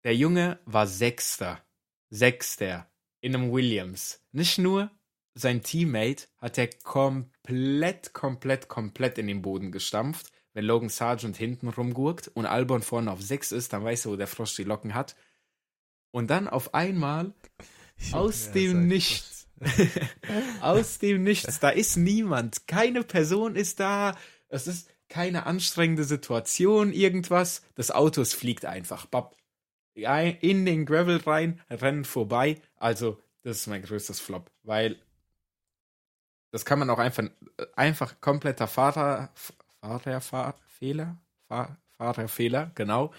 der 0.05 0.17
Junge 0.17 0.59
war 0.65 0.87
Sechster. 0.87 1.63
Sechster 2.11 2.89
in 3.21 3.35
einem 3.35 3.53
Williams. 3.53 4.23
Nicht 4.33 4.59
nur 4.59 4.91
sein 5.35 5.63
Teammate 5.63 6.27
hat 6.39 6.59
er 6.59 6.69
komplett, 6.83 8.13
komplett, 8.13 8.69
komplett 8.69 9.19
in 9.19 9.27
den 9.27 9.43
Boden 9.43 9.71
gestampft. 9.71 10.33
Wenn 10.55 10.65
Logan 10.65 10.89
Sargent 10.89 11.37
hinten 11.37 11.69
rumgurkt 11.69 12.29
und 12.29 12.47
Albon 12.47 12.83
vorne 12.83 13.13
auf 13.13 13.23
6 13.23 13.53
ist, 13.53 13.73
dann 13.73 13.85
weiß 13.85 14.07
er, 14.07 14.13
wo 14.13 14.17
der 14.17 14.27
Frosch 14.27 14.57
die 14.57 14.65
Locken 14.65 14.95
hat. 14.95 15.15
Und 16.11 16.31
dann 16.31 16.49
auf 16.49 16.75
einmal 16.75 17.35
aus 18.13 18.51
dem 18.53 18.89
Nichts 18.89 19.38
Aus 20.61 20.99
dem 20.99 21.23
Nichts. 21.23 21.61
Da 21.61 21.71
ist 21.71 21.97
niemand. 21.97 22.67
Keine 22.67 23.03
Person 23.03 23.57
ist 23.57 23.81
da. 23.81 24.17
Es 24.49 24.67
ist 24.67 24.91
keine 25.09 25.47
anstrengende 25.47 26.05
Situation, 26.05 26.93
irgendwas. 26.93 27.63
Das 27.75 27.91
Auto 27.91 28.25
fliegt 28.25 28.65
einfach. 28.65 29.07
Bap. 29.07 29.35
In 29.95 30.65
den 30.65 30.87
Gravel 30.87 31.17
rein, 31.17 31.61
rennen 31.69 32.05
vorbei. 32.05 32.61
Also, 32.77 33.21
das 33.43 33.59
ist 33.59 33.67
mein 33.67 33.83
größtes 33.83 34.21
Flop. 34.21 34.51
Weil 34.63 34.97
das 36.53 36.65
kann 36.65 36.79
man 36.79 36.89
auch 36.91 36.99
einfach, 36.99 37.25
einfach 37.75 38.21
kompletter 38.21 38.69
Fahrer, 38.69 39.31
Fahrer, 39.81 40.21
Fahr, 40.21 40.55
Fehler, 40.67 41.19
Fahr, 41.49 41.77
Fahrerfehler, 41.97 42.71
genau. 42.75 43.13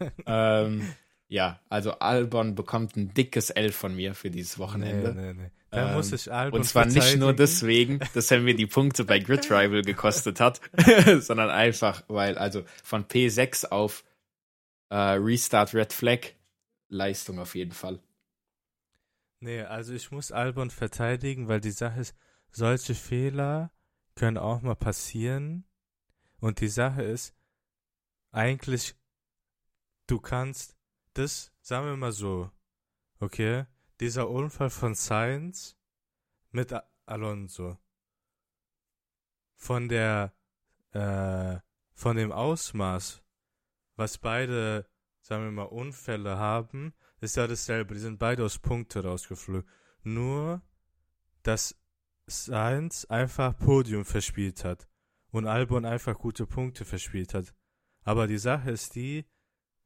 ähm, 0.26 0.94
ja, 1.34 1.58
also 1.68 1.98
Albon 1.98 2.54
bekommt 2.54 2.94
ein 2.94 3.12
dickes 3.12 3.50
L 3.50 3.72
von 3.72 3.96
mir 3.96 4.14
für 4.14 4.30
dieses 4.30 4.56
Wochenende. 4.60 5.12
Nee, 5.12 5.32
nee, 5.32 5.42
nee. 5.42 5.50
Da 5.68 5.88
ähm, 5.88 5.96
muss 5.96 6.12
ich 6.12 6.32
Albon 6.32 6.60
Und 6.60 6.64
zwar 6.64 6.86
nicht 6.86 7.16
nur 7.16 7.32
deswegen, 7.32 7.98
dass 8.14 8.30
er 8.30 8.38
mir 8.38 8.54
die 8.54 8.68
Punkte 8.68 9.04
bei 9.04 9.18
Grid 9.18 9.44
Rival 9.50 9.82
gekostet 9.82 10.38
hat, 10.38 10.60
sondern 11.18 11.50
einfach, 11.50 12.04
weil 12.06 12.38
also 12.38 12.62
von 12.84 13.06
P6 13.06 13.66
auf 13.66 14.04
äh, 14.90 14.94
Restart 14.94 15.74
Red 15.74 15.92
Flag 15.92 16.20
Leistung 16.88 17.40
auf 17.40 17.56
jeden 17.56 17.72
Fall. 17.72 17.98
Nee, 19.40 19.62
also 19.62 19.92
ich 19.92 20.12
muss 20.12 20.30
Albon 20.30 20.70
verteidigen, 20.70 21.48
weil 21.48 21.60
die 21.60 21.72
Sache 21.72 21.98
ist, 21.98 22.14
solche 22.52 22.94
Fehler 22.94 23.72
können 24.14 24.38
auch 24.38 24.62
mal 24.62 24.76
passieren. 24.76 25.64
Und 26.38 26.60
die 26.60 26.68
Sache 26.68 27.02
ist, 27.02 27.34
eigentlich, 28.30 28.94
du 30.06 30.20
kannst 30.20 30.76
das, 31.14 31.52
sagen 31.60 31.86
wir 31.86 31.96
mal 31.96 32.12
so, 32.12 32.50
okay, 33.20 33.66
dieser 34.00 34.28
Unfall 34.28 34.70
von 34.70 34.94
Sainz 34.94 35.76
mit 36.50 36.74
Alonso, 37.06 37.78
von 39.56 39.88
der, 39.88 40.34
äh, 40.92 41.58
von 41.94 42.16
dem 42.16 42.32
Ausmaß, 42.32 43.22
was 43.96 44.18
beide, 44.18 44.88
sagen 45.20 45.44
wir 45.44 45.52
mal, 45.52 45.62
Unfälle 45.64 46.36
haben, 46.36 46.94
ist 47.20 47.36
ja 47.36 47.46
dasselbe. 47.46 47.94
Die 47.94 48.00
sind 48.00 48.18
beide 48.18 48.44
aus 48.44 48.58
Punkte 48.58 49.02
rausgeflogen. 49.02 49.68
Nur, 50.02 50.62
dass 51.42 51.76
Sainz 52.26 53.04
einfach 53.06 53.56
Podium 53.56 54.04
verspielt 54.04 54.64
hat 54.64 54.88
und 55.30 55.46
Albon 55.46 55.84
einfach 55.84 56.18
gute 56.18 56.46
Punkte 56.46 56.84
verspielt 56.84 57.34
hat. 57.34 57.54
Aber 58.02 58.26
die 58.26 58.38
Sache 58.38 58.70
ist 58.70 58.94
die, 58.94 59.24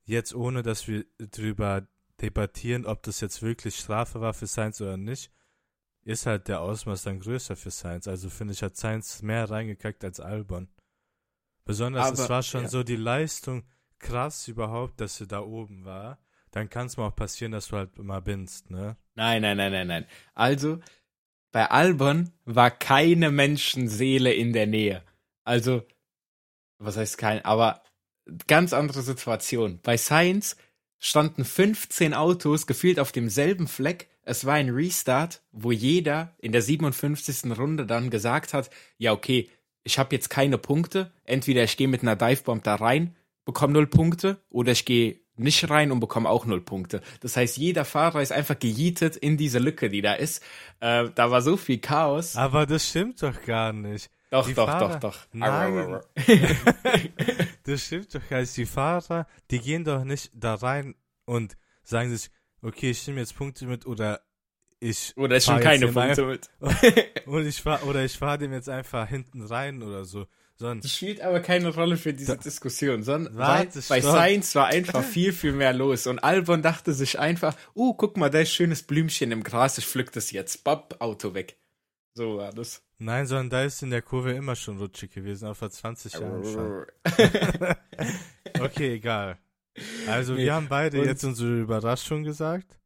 jetzt 0.09 0.35
ohne 0.35 0.63
dass 0.63 0.89
wir 0.89 1.05
drüber 1.19 1.87
debattieren, 2.21 2.87
ob 2.87 3.03
das 3.03 3.21
jetzt 3.21 3.43
wirklich 3.43 3.77
Strafe 3.77 4.21
war 4.21 4.35
für 4.35 4.47
Sainz 4.47 4.81
oder 4.81 4.97
nicht, 4.97 5.31
ist 6.03 6.27
halt 6.27 6.49
der 6.49 6.61
Ausmaß 6.61 7.03
dann 7.03 7.21
größer 7.21 7.55
für 7.55 7.71
Sainz. 7.71 8.09
Also 8.09 8.31
finde 8.31 8.55
ich, 8.55 8.63
hat 8.63 8.77
Sainz 8.77 9.23
mehr 9.23 9.49
reingekackt 9.49 10.03
als 10.05 10.19
Albon. 10.19 10.69
Besonders, 11.65 12.07
Aber, 12.07 12.15
es 12.15 12.29
war 12.29 12.43
schon 12.43 12.63
ja. 12.63 12.69
so 12.69 12.83
die 12.83 12.97
Leistung 12.97 13.65
krass 13.99 14.49
überhaupt, 14.49 15.01
dass 15.01 15.19
sie 15.19 15.27
da 15.27 15.41
oben 15.41 15.85
war. 15.85 16.19
Dann 16.51 16.71
kann 16.71 16.87
es 16.87 16.97
mal 16.97 17.09
auch 17.09 17.17
passieren, 17.17 17.53
dass 17.53 17.69
du 17.69 17.77
halt 17.77 17.99
mal 17.99 18.23
binst, 18.23 18.71
ne? 18.71 18.97
Nein, 19.15 19.43
nein, 19.43 19.59
nein, 19.59 19.73
nein, 19.73 19.87
nein. 19.87 20.07
Also, 20.35 20.81
bei 21.53 21.71
Albon 21.71 22.33
war 22.47 22.71
keine 22.71 23.31
Menschenseele 23.31 24.33
in 24.33 24.55
der 24.55 24.67
Nähe. 24.67 25.05
Also, 25.45 25.87
was 26.79 26.97
heißt 26.97 27.19
kein, 27.19 27.45
aber 27.45 27.83
ganz 28.47 28.73
andere 28.73 29.03
Situation. 29.03 29.81
Bei 29.83 29.97
Science 29.97 30.57
standen 30.99 31.45
15 31.45 32.15
Autos 32.15 32.67
gefühlt 32.67 32.99
auf 32.99 33.13
demselben 33.13 33.69
Fleck. 33.69 34.09
Es 34.23 34.45
war 34.45 34.55
ein 34.55 34.71
Restart, 34.71 35.43
wo 35.53 35.73
jeder 35.73 36.35
in 36.39 36.53
der 36.53 36.63
57. 36.63 37.57
Runde 37.57 37.87
dann 37.87 38.11
gesagt 38.11 38.53
hat, 38.53 38.71
ja 38.99 39.13
okay, 39.13 39.49
ich 39.85 39.99
habe 39.99 40.15
jetzt 40.15 40.29
keine 40.29 40.59
Punkte. 40.59 41.13
Entweder 41.25 41.65
ich 41.65 41.77
gehe 41.77 41.89
mit 41.89 42.03
einer 42.03 42.17
Divebomb 42.17 42.63
da 42.63 42.75
rein, 42.75 43.17
bekomme 43.45 43.73
null 43.73 43.87
Punkte, 43.87 44.43
oder 44.51 44.73
ich 44.73 44.85
gehe 44.85 45.21
nicht 45.37 45.71
rein 45.71 45.93
und 45.93 46.01
bekomme 46.01 46.29
auch 46.29 46.45
null 46.45 46.61
Punkte. 46.61 47.01
Das 47.21 47.37
heißt, 47.37 47.57
jeder 47.57 47.85
Fahrer 47.85 48.21
ist 48.21 48.33
einfach 48.33 48.59
gejietet 48.59 49.17
in 49.17 49.37
diese 49.37 49.61
Lücke, 49.61 49.89
die 49.89 50.03
da 50.03 50.15
ist. 50.15 50.43
Äh, 50.81 51.09
da 51.15 51.31
war 51.31 51.43
so 51.43 51.57
viel 51.57 51.79
Chaos. 51.79 52.37
Aber 52.37 52.67
das 52.67 52.89
stimmt 52.89 53.23
doch 53.23 53.41
gar 53.45 53.73
nicht. 53.73 54.11
Doch, 54.31 54.47
die 54.47 54.55
doch, 54.55 54.67
Fahrer, 54.67 54.99
doch, 54.99 55.01
doch. 55.01 55.27
Nein. 55.33 56.01
das 57.69 57.85
stimmt 57.85 58.15
doch 58.15 58.31
nicht. 58.31 58.57
Die 58.57 58.67
Fahrer, 58.67 59.27
die 59.51 59.61
gehen 59.61 59.85
doch 59.85 60.05
nicht 60.05 60.31
da 60.35 60.55
rein 60.55 60.95
und 61.25 61.57
sagen 61.83 62.11
sich, 62.15 62.31
okay, 62.63 62.91
ich 62.91 63.07
nehme 63.07 63.21
jetzt 63.21 63.37
Punkte 63.37 63.67
mit 63.67 63.87
oder 63.87 64.21
ich 64.81 65.13
oder 65.17 65.37
ich 65.37 65.47
nehme 65.49 65.61
keine 65.61 65.89
Punkte 65.89 66.25
mit. 66.25 66.49
und 67.27 67.47
ich 67.47 67.61
fahr, 67.61 67.87
oder 67.87 68.05
ich 68.05 68.17
fahre 68.17 68.39
dem 68.39 68.53
jetzt 68.53 68.69
einfach 68.69 69.09
hinten 69.09 69.43
rein 69.43 69.83
oder 69.83 70.05
so. 70.05 70.27
Sondern, 70.57 70.81
das 70.81 70.97
spielt 70.97 71.21
aber 71.21 71.39
keine 71.39 71.73
Rolle 71.73 71.97
für 71.97 72.13
diese 72.13 72.37
da, 72.37 72.43
Diskussion, 72.43 73.05
sondern 73.05 73.37
warte, 73.37 73.81
bei 73.89 74.01
Science 74.03 74.57
war 74.57 74.67
einfach 74.67 75.05
viel, 75.05 75.33
viel 75.33 75.53
mehr 75.53 75.73
los. 75.73 76.09
Und 76.09 76.19
Albon 76.19 76.63
dachte 76.63 76.95
sich 76.95 77.17
einfach, 77.21 77.57
uh, 77.77 77.95
guck 77.95 78.17
mal, 78.17 78.29
da 78.29 78.41
ist 78.41 78.53
schönes 78.53 78.83
Blümchen 78.83 79.31
im 79.31 79.45
Gras, 79.45 79.79
ich 79.79 79.87
pflück 79.87 80.11
das 80.11 80.33
jetzt. 80.33 80.65
Bab, 80.65 80.97
Auto 81.01 81.35
weg. 81.35 81.59
So 82.15 82.39
war 82.39 82.53
das. 82.53 82.83
Nein, 82.99 83.27
sondern 83.27 83.51
da 83.51 83.63
ist 83.63 83.83
in 83.83 83.91
der 83.91 84.03
Kurve 84.03 84.33
immer 84.33 84.57
schon 84.57 84.79
rutschig 84.79 85.13
gewesen, 85.13 85.47
auch 85.47 85.57
vor 85.57 85.71
20 85.71 86.15
Jahren 86.15 86.45
schon. 86.45 86.87
okay, 88.61 88.95
egal. 88.95 89.39
Also 90.09 90.35
nee. 90.35 90.45
wir 90.45 90.55
haben 90.55 90.69
beide 90.69 91.05
jetzt 91.05 91.23
unsere 91.23 91.61
Überraschung 91.61 92.25
gesagt. 92.25 92.79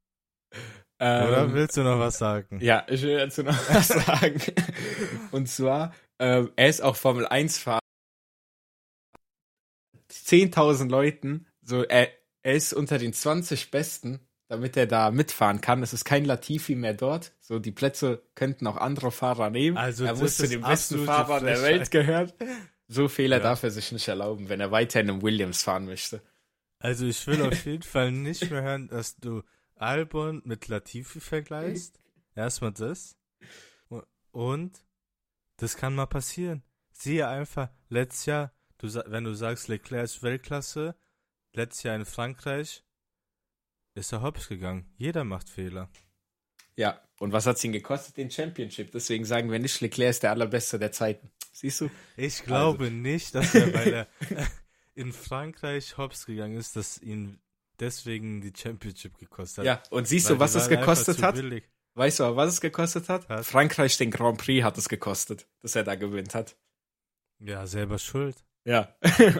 Ähm, 0.98 1.28
Oder 1.28 1.52
willst 1.54 1.76
du 1.76 1.82
noch 1.82 1.98
was 1.98 2.18
sagen? 2.18 2.60
Ja, 2.60 2.86
ich 2.88 3.02
will 3.02 3.16
dazu 3.16 3.42
noch 3.42 3.56
was 3.74 3.88
sagen. 3.88 4.40
Und 5.30 5.48
zwar, 5.48 5.94
ähm, 6.18 6.52
er 6.56 6.68
ist 6.68 6.82
auch 6.82 6.96
Formel 6.96 7.26
1 7.26 7.58
Fahrer. 7.58 7.80
10.000 10.10 10.90
Leuten, 10.90 11.46
so 11.62 11.82
er, 11.84 12.10
er 12.42 12.54
ist 12.54 12.74
unter 12.74 12.98
den 12.98 13.14
20 13.14 13.70
Besten 13.70 14.20
damit 14.52 14.76
er 14.76 14.86
da 14.86 15.10
mitfahren 15.10 15.62
kann. 15.62 15.82
Es 15.82 15.94
ist 15.94 16.04
kein 16.04 16.26
Latifi 16.26 16.74
mehr 16.74 16.92
dort. 16.92 17.32
So, 17.40 17.58
die 17.58 17.72
Plätze 17.72 18.22
könnten 18.34 18.66
auch 18.66 18.76
andere 18.76 19.10
Fahrer 19.10 19.48
nehmen. 19.48 19.78
Also 19.78 20.04
er 20.04 20.14
muss 20.14 20.36
zu 20.36 20.46
den 20.46 20.60
besten 20.60 21.06
Fahrern 21.06 21.46
der 21.46 21.62
Welt 21.62 21.90
gehören. 21.90 22.30
So 22.86 23.08
Fehler 23.08 23.38
ja. 23.38 23.42
darf 23.42 23.62
er 23.62 23.70
sich 23.70 23.90
nicht 23.92 24.06
erlauben, 24.08 24.50
wenn 24.50 24.60
er 24.60 24.70
weiterhin 24.70 25.08
im 25.08 25.22
Williams 25.22 25.62
fahren 25.62 25.86
möchte. 25.86 26.20
Also 26.78 27.06
ich 27.06 27.26
will 27.26 27.40
auf 27.40 27.64
jeden 27.64 27.82
Fall 27.82 28.12
nicht 28.12 28.50
mehr 28.50 28.60
hören, 28.60 28.88
dass 28.88 29.16
du 29.16 29.42
Albon 29.76 30.42
mit 30.44 30.68
Latifi 30.68 31.20
vergleichst. 31.20 31.98
Erstmal 32.34 32.72
das. 32.72 33.16
Und 34.32 34.84
das 35.56 35.76
kann 35.76 35.94
mal 35.94 36.04
passieren. 36.04 36.62
Siehe 36.90 37.26
einfach, 37.26 37.70
letztes 37.88 38.26
Jahr, 38.26 38.52
du, 38.76 38.88
wenn 39.06 39.24
du 39.24 39.32
sagst, 39.32 39.68
Leclerc 39.68 40.04
ist 40.04 40.22
Weltklasse, 40.22 40.94
letztes 41.54 41.84
Jahr 41.84 41.96
in 41.96 42.04
Frankreich, 42.04 42.84
ist 43.94 44.12
er 44.12 44.22
hops 44.22 44.48
gegangen. 44.48 44.90
Jeder 44.96 45.24
macht 45.24 45.48
Fehler. 45.48 45.90
Ja, 46.76 47.00
und 47.18 47.32
was 47.32 47.46
hat 47.46 47.56
es 47.56 47.64
ihn 47.64 47.72
gekostet? 47.72 48.16
Den 48.16 48.30
Championship. 48.30 48.92
Deswegen 48.92 49.24
sagen 49.24 49.50
wir 49.50 49.58
nicht, 49.58 49.80
Leclerc 49.80 50.10
ist 50.10 50.22
der 50.22 50.30
allerbeste 50.30 50.78
der 50.78 50.92
Zeiten. 50.92 51.30
Siehst 51.52 51.82
du? 51.82 51.90
Ich 52.16 52.44
glaube 52.44 52.84
also. 52.84 52.96
nicht, 52.96 53.34
dass 53.34 53.54
er, 53.54 53.74
weil 53.74 53.92
er 53.92 54.08
in 54.94 55.12
Frankreich 55.12 55.98
hops 55.98 56.26
gegangen 56.26 56.56
ist, 56.56 56.76
dass 56.76 57.00
ihn 57.00 57.38
deswegen 57.78 58.40
die 58.40 58.52
Championship 58.56 59.18
gekostet 59.18 59.58
hat. 59.58 59.66
Ja, 59.66 59.82
und 59.90 60.08
siehst 60.08 60.30
du, 60.30 60.38
was 60.38 60.54
es 60.54 60.68
gekostet 60.68 61.22
hat? 61.22 61.34
Billig. 61.34 61.64
Weißt 61.94 62.20
du, 62.20 62.36
was 62.36 62.54
es 62.54 62.60
gekostet 62.60 63.08
hat? 63.08 63.28
Was? 63.28 63.48
Frankreich 63.48 63.98
den 63.98 64.10
Grand 64.10 64.38
Prix 64.38 64.64
hat 64.64 64.78
es 64.78 64.88
gekostet, 64.88 65.46
dass 65.60 65.76
er 65.76 65.84
da 65.84 65.94
gewinnt 65.94 66.34
hat. 66.34 66.56
Ja, 67.38 67.66
selber 67.66 67.98
schuld. 67.98 68.36
Ja. 68.64 68.96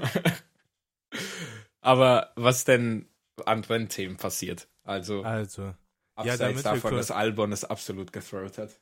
Aber 1.81 2.33
was 2.37 2.65
denn 2.65 3.09
an 3.47 3.65
Rennthemen 3.65 4.17
passiert? 4.17 4.69
Also, 4.85 5.23
Also, 5.23 5.63
ja, 5.63 5.77
abseits 6.15 6.39
damit 6.39 6.57
wir 6.57 6.63
davon, 6.63 6.97
dass 6.97 7.11
Albon 7.11 7.53
es 7.53 7.65
absolut 7.65 8.13
gethrowt 8.13 8.59
hat. 8.59 8.81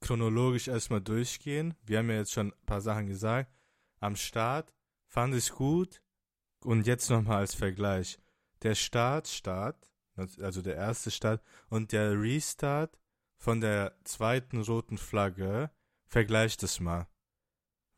chronologisch 0.00 0.68
erstmal 0.68 1.00
durchgehen. 1.00 1.74
Wir 1.84 1.98
haben 1.98 2.10
ja 2.10 2.16
jetzt 2.16 2.32
schon 2.32 2.48
ein 2.48 2.66
paar 2.66 2.80
Sachen 2.80 3.06
gesagt. 3.06 3.52
Am 4.00 4.16
Start 4.16 4.72
fand 5.06 5.34
ich 5.34 5.50
gut. 5.50 6.02
Und 6.62 6.86
jetzt 6.86 7.08
nochmal 7.10 7.38
als 7.38 7.54
Vergleich. 7.54 8.18
Der 8.62 8.74
Start, 8.74 9.28
Start, 9.28 9.90
also 10.16 10.60
der 10.60 10.76
erste 10.76 11.10
Start 11.10 11.42
und 11.70 11.92
der 11.92 12.20
Restart 12.20 12.98
von 13.38 13.60
der 13.62 13.96
zweiten 14.04 14.60
roten 14.60 14.98
Flagge, 14.98 15.70
vergleicht 16.04 16.62
es 16.62 16.78
mal. 16.80 17.06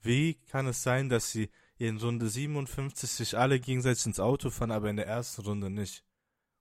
Wie 0.01 0.35
kann 0.35 0.67
es 0.69 0.83
sein, 0.83 1.09
dass 1.09 1.33
sie 1.33 1.51
in 1.89 1.99
Runde 1.99 2.29
57 2.29 3.11
sich 3.11 3.39
alle 3.39 3.61
gegenseitig 3.61 4.07
ins 4.07 4.21
Auto 4.21 4.51
fahren, 4.51 4.71
aber 4.71 4.91
in 4.91 4.97
der 4.97 5.07
ersten 5.07 5.43
Runde 5.43 5.71
nicht? 5.71 6.05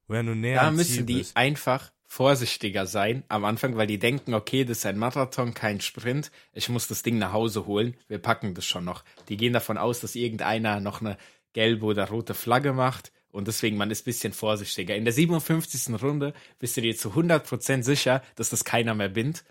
Er 0.08 0.24
nur 0.24 0.36
näher 0.36 0.62
Da 0.62 0.72
müssen 0.72 0.94
Ziel 0.94 1.06
die 1.06 1.18
bist. 1.20 1.38
einfach 1.38 1.92
vorsichtiger 2.06 2.86
sein 2.86 3.24
am 3.30 3.46
Anfang, 3.46 3.78
weil 3.78 3.88
die 3.88 4.00
denken, 4.00 4.34
okay, 4.34 4.66
das 4.66 4.80
ist 4.80 4.86
ein 4.86 4.98
Marathon, 4.98 5.54
kein 5.54 5.80
Sprint. 5.80 6.32
Ich 6.52 6.68
muss 6.68 6.88
das 6.88 7.04
Ding 7.04 7.18
nach 7.18 7.32
Hause 7.32 7.66
holen. 7.66 7.96
Wir 8.10 8.20
packen 8.20 8.54
das 8.54 8.66
schon 8.66 8.84
noch. 8.84 9.06
Die 9.30 9.38
gehen 9.38 9.54
davon 9.54 9.78
aus, 9.78 10.02
dass 10.02 10.16
irgendeiner 10.16 10.82
noch 10.82 11.00
eine 11.00 11.18
gelbe 11.54 11.86
oder 11.86 12.10
rote 12.10 12.34
Flagge 12.34 12.74
macht. 12.74 13.14
Und 13.32 13.48
deswegen, 13.48 13.78
man 13.78 13.92
ist 13.92 14.02
ein 14.02 14.06
bisschen 14.06 14.34
vorsichtiger. 14.34 14.96
In 14.96 15.06
der 15.06 15.14
57. 15.14 16.02
Runde 16.02 16.34
bist 16.60 16.76
du 16.76 16.82
dir 16.82 16.98
zu 16.98 17.12
100% 17.12 17.84
sicher, 17.84 18.22
dass 18.36 18.50
das 18.50 18.66
keiner 18.66 18.94
mehr 18.94 19.10
bindet, 19.10 19.46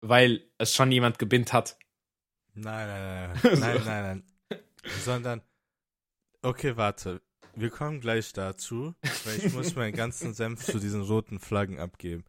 weil 0.00 0.44
es 0.58 0.72
schon 0.72 0.92
jemand 0.92 1.18
gebindet 1.18 1.52
hat. 1.52 1.76
Nein, 2.54 2.86
nein, 2.86 3.02
nein, 3.02 3.40
nein, 3.42 3.42
nein, 3.60 3.82
nein, 3.84 4.02
nein. 4.02 4.29
Sondern, 5.04 5.42
okay, 6.42 6.76
warte. 6.76 7.22
Wir 7.54 7.70
kommen 7.70 8.00
gleich 8.00 8.32
dazu, 8.32 8.94
weil 9.24 9.38
ich 9.38 9.52
muss 9.52 9.74
meinen 9.74 9.94
ganzen 9.94 10.34
Senf 10.34 10.64
zu 10.64 10.78
diesen 10.78 11.02
roten 11.02 11.38
Flaggen 11.38 11.78
abgeben. 11.80 12.24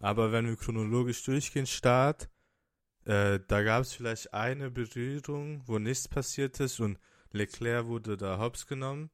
Aber 0.00 0.30
wenn 0.30 0.46
wir 0.46 0.56
chronologisch 0.56 1.24
durchgehen, 1.24 1.66
Start, 1.66 2.28
äh, 3.04 3.40
da 3.48 3.62
gab 3.62 3.82
es 3.82 3.92
vielleicht 3.92 4.32
eine 4.32 4.70
Berührung, 4.70 5.62
wo 5.66 5.78
nichts 5.78 6.08
passiert 6.08 6.60
ist 6.60 6.78
und 6.78 6.98
Leclerc 7.32 7.86
wurde 7.86 8.16
da 8.16 8.38
hops 8.38 8.66
genommen. 8.66 9.10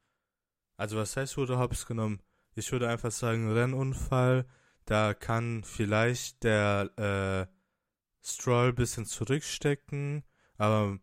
Also 0.76 0.96
was 0.96 1.16
heißt 1.16 1.36
wurde 1.36 1.58
hops 1.58 1.86
genommen? 1.86 2.20
Ich 2.54 2.70
würde 2.70 2.88
einfach 2.88 3.10
sagen 3.10 3.52
Rennunfall. 3.52 4.46
Da 4.84 5.14
kann 5.14 5.64
vielleicht 5.64 6.44
der 6.44 7.48
äh, 7.48 7.54
Stroll 8.26 8.72
bisschen 8.72 9.06
zurückstecken, 9.06 10.24
aber 10.58 10.98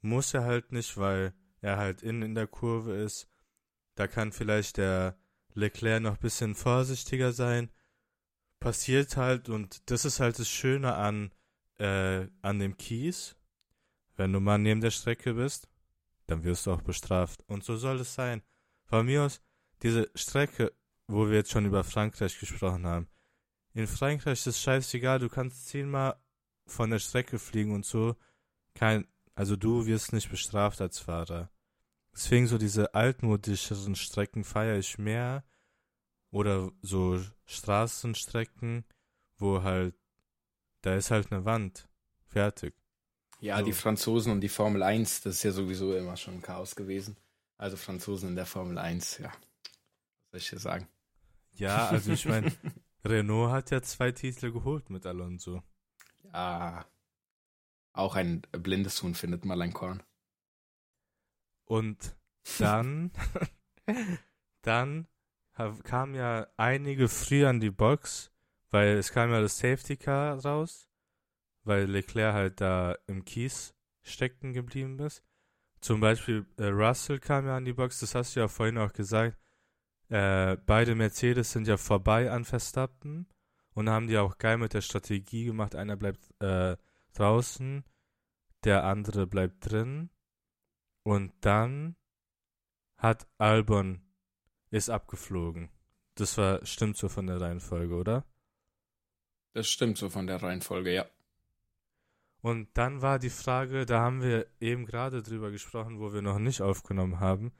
muss 0.00 0.34
er 0.34 0.44
halt 0.44 0.72
nicht, 0.72 0.96
weil 0.96 1.34
er 1.60 1.76
halt 1.76 2.02
innen 2.02 2.22
in 2.22 2.34
der 2.34 2.46
Kurve 2.46 2.94
ist. 2.94 3.28
Da 3.94 4.06
kann 4.06 4.32
vielleicht 4.32 4.76
der 4.76 5.18
Leclerc 5.54 6.02
noch 6.02 6.14
ein 6.14 6.20
bisschen 6.20 6.54
vorsichtiger 6.54 7.32
sein. 7.32 7.70
Passiert 8.60 9.16
halt 9.16 9.48
und 9.48 9.90
das 9.90 10.04
ist 10.04 10.20
halt 10.20 10.38
das 10.38 10.48
Schöne 10.48 10.94
an, 10.94 11.32
äh, 11.78 12.26
an 12.42 12.58
dem 12.58 12.76
Kies. 12.76 13.36
Wenn 14.16 14.32
du 14.32 14.40
mal 14.40 14.58
neben 14.58 14.80
der 14.80 14.90
Strecke 14.90 15.34
bist, 15.34 15.68
dann 16.26 16.44
wirst 16.44 16.66
du 16.66 16.72
auch 16.72 16.82
bestraft. 16.82 17.42
Und 17.46 17.64
so 17.64 17.76
soll 17.76 18.00
es 18.00 18.14
sein. 18.14 18.42
Von 18.84 19.06
mir 19.06 19.24
aus, 19.24 19.40
diese 19.82 20.10
Strecke, 20.14 20.72
wo 21.06 21.28
wir 21.28 21.36
jetzt 21.36 21.50
schon 21.50 21.66
über 21.66 21.84
Frankreich 21.84 22.38
gesprochen 22.38 22.86
haben. 22.86 23.08
In 23.74 23.86
Frankreich 23.86 24.40
ist 24.40 24.46
es 24.46 24.60
scheißegal, 24.60 25.20
du 25.20 25.28
kannst 25.28 25.68
zehnmal 25.68 26.16
von 26.66 26.90
der 26.90 26.98
Strecke 26.98 27.38
fliegen 27.38 27.72
und 27.72 27.86
so. 27.86 28.16
Kein, 28.74 29.06
also 29.38 29.54
du 29.54 29.86
wirst 29.86 30.12
nicht 30.12 30.30
bestraft 30.30 30.80
als 30.80 30.98
Fahrer. 30.98 31.48
Deswegen 32.12 32.48
so 32.48 32.58
diese 32.58 32.96
altmodischeren 32.96 33.94
Strecken 33.94 34.42
feiere 34.42 34.78
ich 34.78 34.98
mehr. 34.98 35.44
Oder 36.32 36.72
so 36.82 37.24
Straßenstrecken, 37.46 38.84
wo 39.36 39.62
halt, 39.62 39.94
da 40.80 40.96
ist 40.96 41.12
halt 41.12 41.30
eine 41.30 41.44
Wand. 41.44 41.88
Fertig. 42.26 42.74
Ja, 43.40 43.60
So. 43.60 43.66
die 43.66 43.72
Franzosen 43.74 44.32
und 44.32 44.40
die 44.40 44.48
Formel 44.48 44.82
1, 44.82 45.20
das 45.20 45.36
ist 45.36 45.42
ja 45.44 45.52
sowieso 45.52 45.94
immer 45.94 46.16
schon 46.16 46.34
ein 46.34 46.42
Chaos 46.42 46.74
gewesen. 46.74 47.16
Also 47.58 47.76
Franzosen 47.76 48.30
in 48.30 48.34
der 48.34 48.44
Formel 48.44 48.76
1, 48.76 49.18
ja. 49.18 49.28
Was 49.30 50.30
soll 50.32 50.40
ich 50.40 50.50
dir 50.50 50.58
sagen? 50.58 50.88
Ja, 51.52 51.90
also 51.90 52.10
ich 52.10 52.24
meine, 52.26 52.52
Renault 53.04 53.52
hat 53.52 53.70
ja 53.70 53.80
zwei 53.82 54.10
Titel 54.10 54.50
geholt 54.50 54.90
mit 54.90 55.06
Alonso. 55.06 55.62
Ja. 56.24 56.84
Auch 57.98 58.14
ein 58.14 58.42
blindes 58.52 59.02
Huhn 59.02 59.14
findet 59.14 59.44
mal 59.44 59.60
ein 59.60 59.72
Korn. 59.72 60.02
Und 61.64 62.16
dann, 62.58 63.10
dann 64.62 65.08
ha- 65.54 65.76
kam 65.82 66.14
ja 66.14 66.46
einige 66.56 67.08
früh 67.08 67.44
an 67.44 67.60
die 67.60 67.70
Box, 67.70 68.30
weil 68.70 68.96
es 68.96 69.12
kam 69.12 69.30
ja 69.30 69.40
das 69.40 69.58
Safety 69.58 69.96
Car 69.96 70.42
raus, 70.44 70.88
weil 71.64 71.84
Leclerc 71.86 72.34
halt 72.34 72.60
da 72.60 72.96
im 73.06 73.24
Kies 73.24 73.74
stecken 74.02 74.52
geblieben 74.52 74.98
ist. 75.00 75.22
Zum 75.80 76.00
Beispiel 76.00 76.46
äh, 76.56 76.66
Russell 76.66 77.18
kam 77.18 77.46
ja 77.46 77.56
an 77.56 77.64
die 77.64 77.72
Box, 77.72 78.00
das 78.00 78.14
hast 78.14 78.34
du 78.36 78.40
ja 78.40 78.48
vorhin 78.48 78.78
auch 78.78 78.92
gesagt. 78.92 79.36
Äh, 80.08 80.56
beide 80.66 80.94
Mercedes 80.94 81.52
sind 81.52 81.66
ja 81.66 81.76
vorbei 81.76 82.30
an 82.30 82.44
Verstappen 82.44 83.26
und 83.74 83.90
haben 83.90 84.06
die 84.06 84.18
auch 84.18 84.38
geil 84.38 84.56
mit 84.56 84.72
der 84.72 84.80
Strategie 84.80 85.44
gemacht. 85.44 85.74
Einer 85.76 85.96
bleibt 85.96 86.32
äh, 86.40 86.76
draußen, 87.14 87.84
der 88.64 88.84
andere 88.84 89.26
bleibt 89.26 89.70
drin. 89.70 90.10
Und 91.02 91.32
dann 91.40 91.96
hat 92.96 93.28
Albon 93.38 94.02
ist 94.70 94.90
abgeflogen. 94.90 95.70
Das 96.14 96.36
war 96.36 96.64
stimmt 96.66 96.96
so 96.96 97.08
von 97.08 97.26
der 97.26 97.40
Reihenfolge, 97.40 97.94
oder? 97.94 98.24
Das 99.54 99.68
stimmt 99.68 99.96
so 99.96 100.10
von 100.10 100.26
der 100.26 100.42
Reihenfolge, 100.42 100.92
ja. 100.92 101.06
Und 102.40 102.68
dann 102.74 103.02
war 103.02 103.18
die 103.18 103.30
Frage, 103.30 103.86
da 103.86 104.00
haben 104.00 104.22
wir 104.22 104.46
eben 104.60 104.86
gerade 104.86 105.22
drüber 105.22 105.50
gesprochen, 105.50 105.98
wo 105.98 106.12
wir 106.12 106.22
noch 106.22 106.38
nicht 106.38 106.60
aufgenommen 106.60 107.20
haben. 107.20 107.52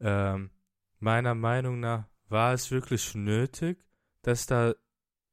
Ähm, 0.00 0.50
meiner 0.98 1.34
Meinung 1.34 1.80
nach 1.80 2.06
war 2.28 2.52
es 2.52 2.70
wirklich 2.70 3.14
nötig, 3.14 3.84
dass 4.22 4.46
da 4.46 4.74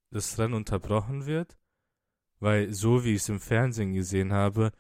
das 0.10 0.40
Rennen 0.40 0.54
unterbrochen 0.54 1.26
wird, 1.26 1.58
weil 2.40 2.74
so 2.74 3.04
wie 3.04 3.16
ich 3.16 3.22
es 3.22 3.30
im 3.30 3.40
Fernsehen 3.40 3.94
gesehen 3.94 4.34
habe, 4.34 4.72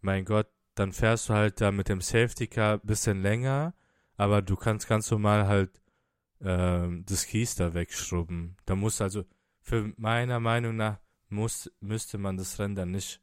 mein 0.00 0.24
Gott, 0.24 0.48
dann 0.74 0.92
fährst 0.92 1.28
du 1.28 1.34
halt 1.34 1.60
da 1.60 1.70
mit 1.70 1.88
dem 1.88 2.00
Safety 2.00 2.46
Car 2.46 2.74
ein 2.74 2.86
bisschen 2.86 3.22
länger, 3.22 3.74
aber 4.16 4.42
du 4.42 4.56
kannst 4.56 4.88
ganz 4.88 5.10
normal 5.10 5.46
halt 5.46 5.82
ähm, 6.40 7.04
das 7.06 7.26
Kies 7.26 7.54
da 7.54 7.74
wegschrubben. 7.74 8.56
Da 8.64 8.74
muss 8.74 9.00
also, 9.00 9.24
für 9.60 9.92
meiner 9.96 10.40
Meinung 10.40 10.76
nach, 10.76 10.98
muss, 11.28 11.70
müsste 11.80 12.18
man 12.18 12.36
das 12.36 12.58
Rennen 12.58 12.74
dann 12.74 12.90
nicht 12.90 13.20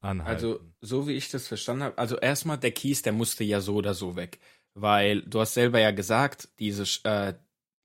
anhalten. 0.00 0.30
Also, 0.30 0.60
so 0.80 1.06
wie 1.06 1.12
ich 1.12 1.30
das 1.30 1.48
verstanden 1.48 1.84
habe, 1.84 1.98
also 1.98 2.18
erstmal 2.18 2.58
der 2.58 2.72
Kies, 2.72 3.02
der 3.02 3.12
musste 3.12 3.44
ja 3.44 3.60
so 3.60 3.76
oder 3.76 3.94
so 3.94 4.16
weg. 4.16 4.38
Weil 4.74 5.22
du 5.22 5.40
hast 5.40 5.54
selber 5.54 5.80
ja 5.80 5.90
gesagt, 5.90 6.48
diese, 6.58 6.84
äh, 7.04 7.34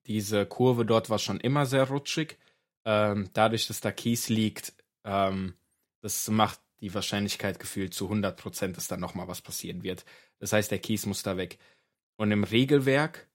diese 0.08 0.46
Kurve 0.46 0.86
dort 0.86 1.10
war 1.10 1.20
schon 1.20 1.40
immer 1.40 1.66
sehr 1.66 1.90
rutschig. 1.90 2.38
Ähm, 2.86 3.30
dadurch, 3.34 3.68
dass 3.68 3.82
da 3.82 3.92
Kies 3.92 4.30
liegt, 4.30 4.74
ähm, 5.08 5.56
das 6.02 6.28
macht 6.30 6.60
die 6.82 6.94
Wahrscheinlichkeit 6.94 7.60
gefühlt 7.60 7.94
zu 7.94 8.06
100 8.06 8.40
Prozent, 8.40 8.78
dass 8.78 8.88
da 8.88 8.98
nochmal 8.98 9.28
was 9.28 9.42
passieren 9.42 9.82
wird. 9.82 10.06
Das 10.38 10.54
heißt, 10.54 10.70
der 10.70 10.80
Kies 10.80 11.08
muss 11.08 11.24
da 11.24 11.38
weg. 11.38 11.58
Und 12.18 12.32
im 12.32 12.44
Regelwerk 12.44 13.28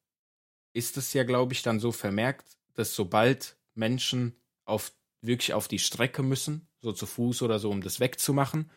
ist 0.73 0.97
es 0.97 1.13
ja, 1.13 1.25
glaube 1.25 1.53
ich, 1.53 1.63
dann 1.63 1.81
so 1.81 1.91
vermerkt, 1.91 2.57
dass 2.75 2.95
sobald 2.95 3.57
Menschen 3.75 4.37
auf, 4.65 4.93
wirklich 5.21 5.55
auf 5.55 5.67
die 5.67 5.81
Strecke 5.81 6.23
müssen, 6.23 6.69
so 6.81 6.93
zu 6.93 7.07
Fuß 7.07 7.43
oder 7.43 7.59
so, 7.59 7.71
um 7.71 7.81
das 7.81 8.01
wegzumachen, 8.01 8.71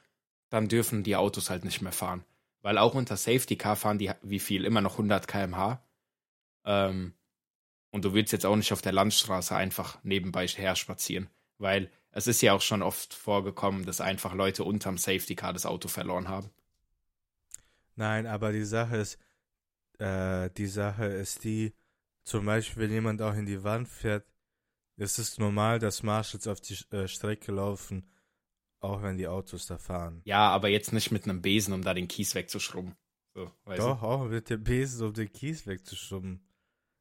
dann 0.49 0.67
dürfen 0.67 1.03
die 1.03 1.15
Autos 1.15 1.49
halt 1.49 1.65
nicht 1.65 1.81
mehr 1.81 1.91
fahren. 1.91 2.25
Weil 2.61 2.77
auch 2.77 2.95
unter 2.95 3.17
Safety 3.17 3.57
Car 3.57 3.75
fahren 3.75 3.99
die, 3.99 4.11
wie 4.23 4.39
viel, 4.39 4.65
immer 4.65 4.81
noch 4.81 4.93
100 4.93 5.27
km/h. 5.27 5.83
Ähm, 6.65 7.13
und 7.91 8.03
du 8.03 8.13
willst 8.13 8.33
jetzt 8.33 8.45
auch 8.45 8.55
nicht 8.55 8.73
auf 8.73 8.81
der 8.81 8.91
Landstraße 8.93 9.55
einfach 9.55 10.03
nebenbei 10.03 10.47
her 10.47 10.75
spazieren. 10.75 11.29
Weil 11.57 11.91
es 12.15 12.27
ist 12.27 12.41
ja 12.41 12.53
auch 12.53 12.61
schon 12.61 12.81
oft 12.81 13.13
vorgekommen, 13.13 13.85
dass 13.85 13.99
einfach 13.99 14.33
Leute 14.33 14.63
unterm 14.63 14.97
Safety 14.97 15.35
Car 15.35 15.51
das 15.51 15.65
Auto 15.65 15.89
verloren 15.89 16.29
haben. 16.29 16.49
Nein, 17.95 18.25
aber 18.25 18.53
die 18.53 18.63
Sache 18.63 18.95
ist, 18.95 19.19
äh, 19.99 20.49
die 20.51 20.67
Sache 20.67 21.05
ist 21.07 21.43
die, 21.43 21.73
zum 22.23 22.45
Beispiel, 22.45 22.83
wenn 22.83 22.91
jemand 22.91 23.21
auch 23.21 23.35
in 23.35 23.45
die 23.45 23.63
Wand 23.63 23.89
fährt, 23.89 24.25
ist 24.95 25.19
es 25.19 25.37
normal, 25.39 25.79
dass 25.79 26.03
Marshals 26.03 26.47
auf 26.47 26.61
die 26.61 26.77
äh, 26.95 27.09
Strecke 27.09 27.51
laufen, 27.51 28.09
auch 28.79 29.03
wenn 29.03 29.17
die 29.17 29.27
Autos 29.27 29.65
da 29.65 29.77
fahren. 29.77 30.21
Ja, 30.23 30.47
aber 30.49 30.69
jetzt 30.69 30.93
nicht 30.93 31.11
mit 31.11 31.25
einem 31.25 31.41
Besen, 31.41 31.73
um 31.73 31.83
da 31.83 31.93
den 31.93 32.07
Kies 32.07 32.33
wegzuschrubben. 32.33 32.95
So, 33.33 33.51
Doch, 33.65 34.01
auch 34.01 34.23
mit 34.29 34.49
dem 34.49 34.63
Besen, 34.63 35.05
um 35.05 35.13
den 35.13 35.33
Kies 35.33 35.67
wegzuschrubben. 35.67 36.39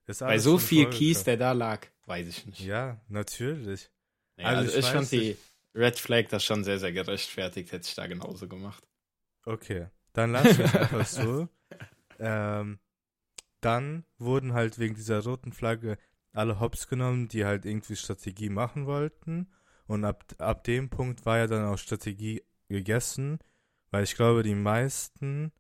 Ist 0.07 0.22
du? 0.22 0.24
Bei 0.24 0.40
so 0.40 0.59
viel. 0.59 0.90
Kies, 0.90 1.22
der 1.22 1.37
da 1.37 1.53
lag, 1.53 1.87
weiß 2.07 2.27
ich 2.27 2.46
nicht. 2.46 2.61
Ja, 2.61 3.00
natürlich. 3.07 3.92
Ja, 4.37 4.47
also, 4.47 4.61
also 4.62 4.79
ich, 4.79 4.85
ich 4.85 4.90
fand 4.90 5.12
die 5.12 5.37
Red 5.75 5.99
Flag 5.99 6.29
das 6.29 6.44
schon 6.44 6.64
sehr, 6.64 6.79
sehr 6.79 6.92
gerechtfertigt, 6.92 7.73
hätte 7.73 7.88
ich 7.88 7.94
da 7.94 8.07
genauso 8.07 8.49
gemacht. 8.49 8.85
Okay, 9.44 9.88
dann 10.12 10.33
lass 10.33 10.59
mich 10.59 10.75
einfach 10.75 11.07
so. 11.07 11.49
Ähm, 12.18 12.79
dann 13.61 14.05
wurden 14.18 14.53
halt 14.53 14.79
wegen 14.79 14.94
dieser 14.94 15.23
roten 15.25 15.53
Flagge 15.53 15.99
alle 16.33 16.61
Hops 16.61 16.88
genommen, 16.88 17.29
die 17.29 17.44
halt 17.44 17.64
irgendwie 17.64 17.97
Strategie 17.97 18.51
machen 18.51 18.87
wollten. 18.87 19.51
Und 19.87 20.05
ab, 20.05 20.25
ab 20.38 20.64
dem 20.64 20.90
Punkt 20.90 21.27
war 21.27 21.38
ja 21.38 21.47
dann 21.47 21.64
auch 21.66 21.79
Strategie 21.79 22.42
gegessen, 22.68 23.38
weil 23.90 24.05
ich 24.05 24.16
glaube, 24.16 24.42
die 24.42 24.55
meisten 24.55 25.53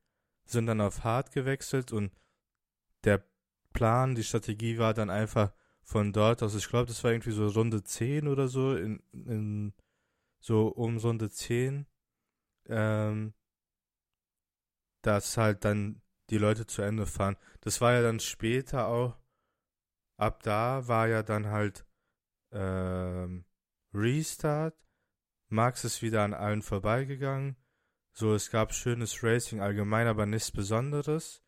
sind 0.46 0.66
dann 0.66 0.80
auf 0.80 1.04
Hard 1.04 1.32
gewechselt 1.32 1.92
und 1.92 2.12
der 3.04 3.24
Plan, 3.72 4.14
die 4.14 4.24
Strategie 4.24 4.78
war 4.78 4.94
dann 4.94 5.10
einfach 5.10 5.52
von 5.84 6.12
dort 6.12 6.42
aus, 6.42 6.54
ich 6.54 6.68
glaube, 6.68 6.86
das 6.86 7.04
war 7.04 7.12
irgendwie 7.12 7.30
so 7.30 7.46
Runde 7.48 7.84
10 7.84 8.26
oder 8.26 8.48
so, 8.48 8.74
in, 8.74 9.00
in 9.12 9.74
so 10.40 10.68
um 10.68 10.96
Runde 10.96 11.30
10, 11.30 11.86
ähm, 12.68 13.34
dass 15.02 15.36
halt 15.36 15.64
dann 15.64 16.00
die 16.30 16.38
Leute 16.38 16.66
zu 16.66 16.82
Ende 16.82 17.06
fahren. 17.06 17.36
Das 17.60 17.80
war 17.80 17.92
ja 17.92 18.02
dann 18.02 18.18
später 18.18 18.88
auch, 18.88 19.18
ab 20.16 20.42
da 20.42 20.88
war 20.88 21.06
ja 21.06 21.22
dann 21.22 21.48
halt 21.48 21.84
ähm, 22.50 23.44
Restart. 23.92 24.74
Max 25.48 25.84
ist 25.84 26.02
wieder 26.02 26.24
an 26.24 26.34
allen 26.34 26.62
vorbeigegangen. 26.62 27.56
So, 28.12 28.34
es 28.34 28.50
gab 28.50 28.72
schönes 28.72 29.22
Racing 29.22 29.60
allgemein, 29.60 30.06
aber 30.06 30.24
nichts 30.24 30.50
Besonderes. 30.50 31.43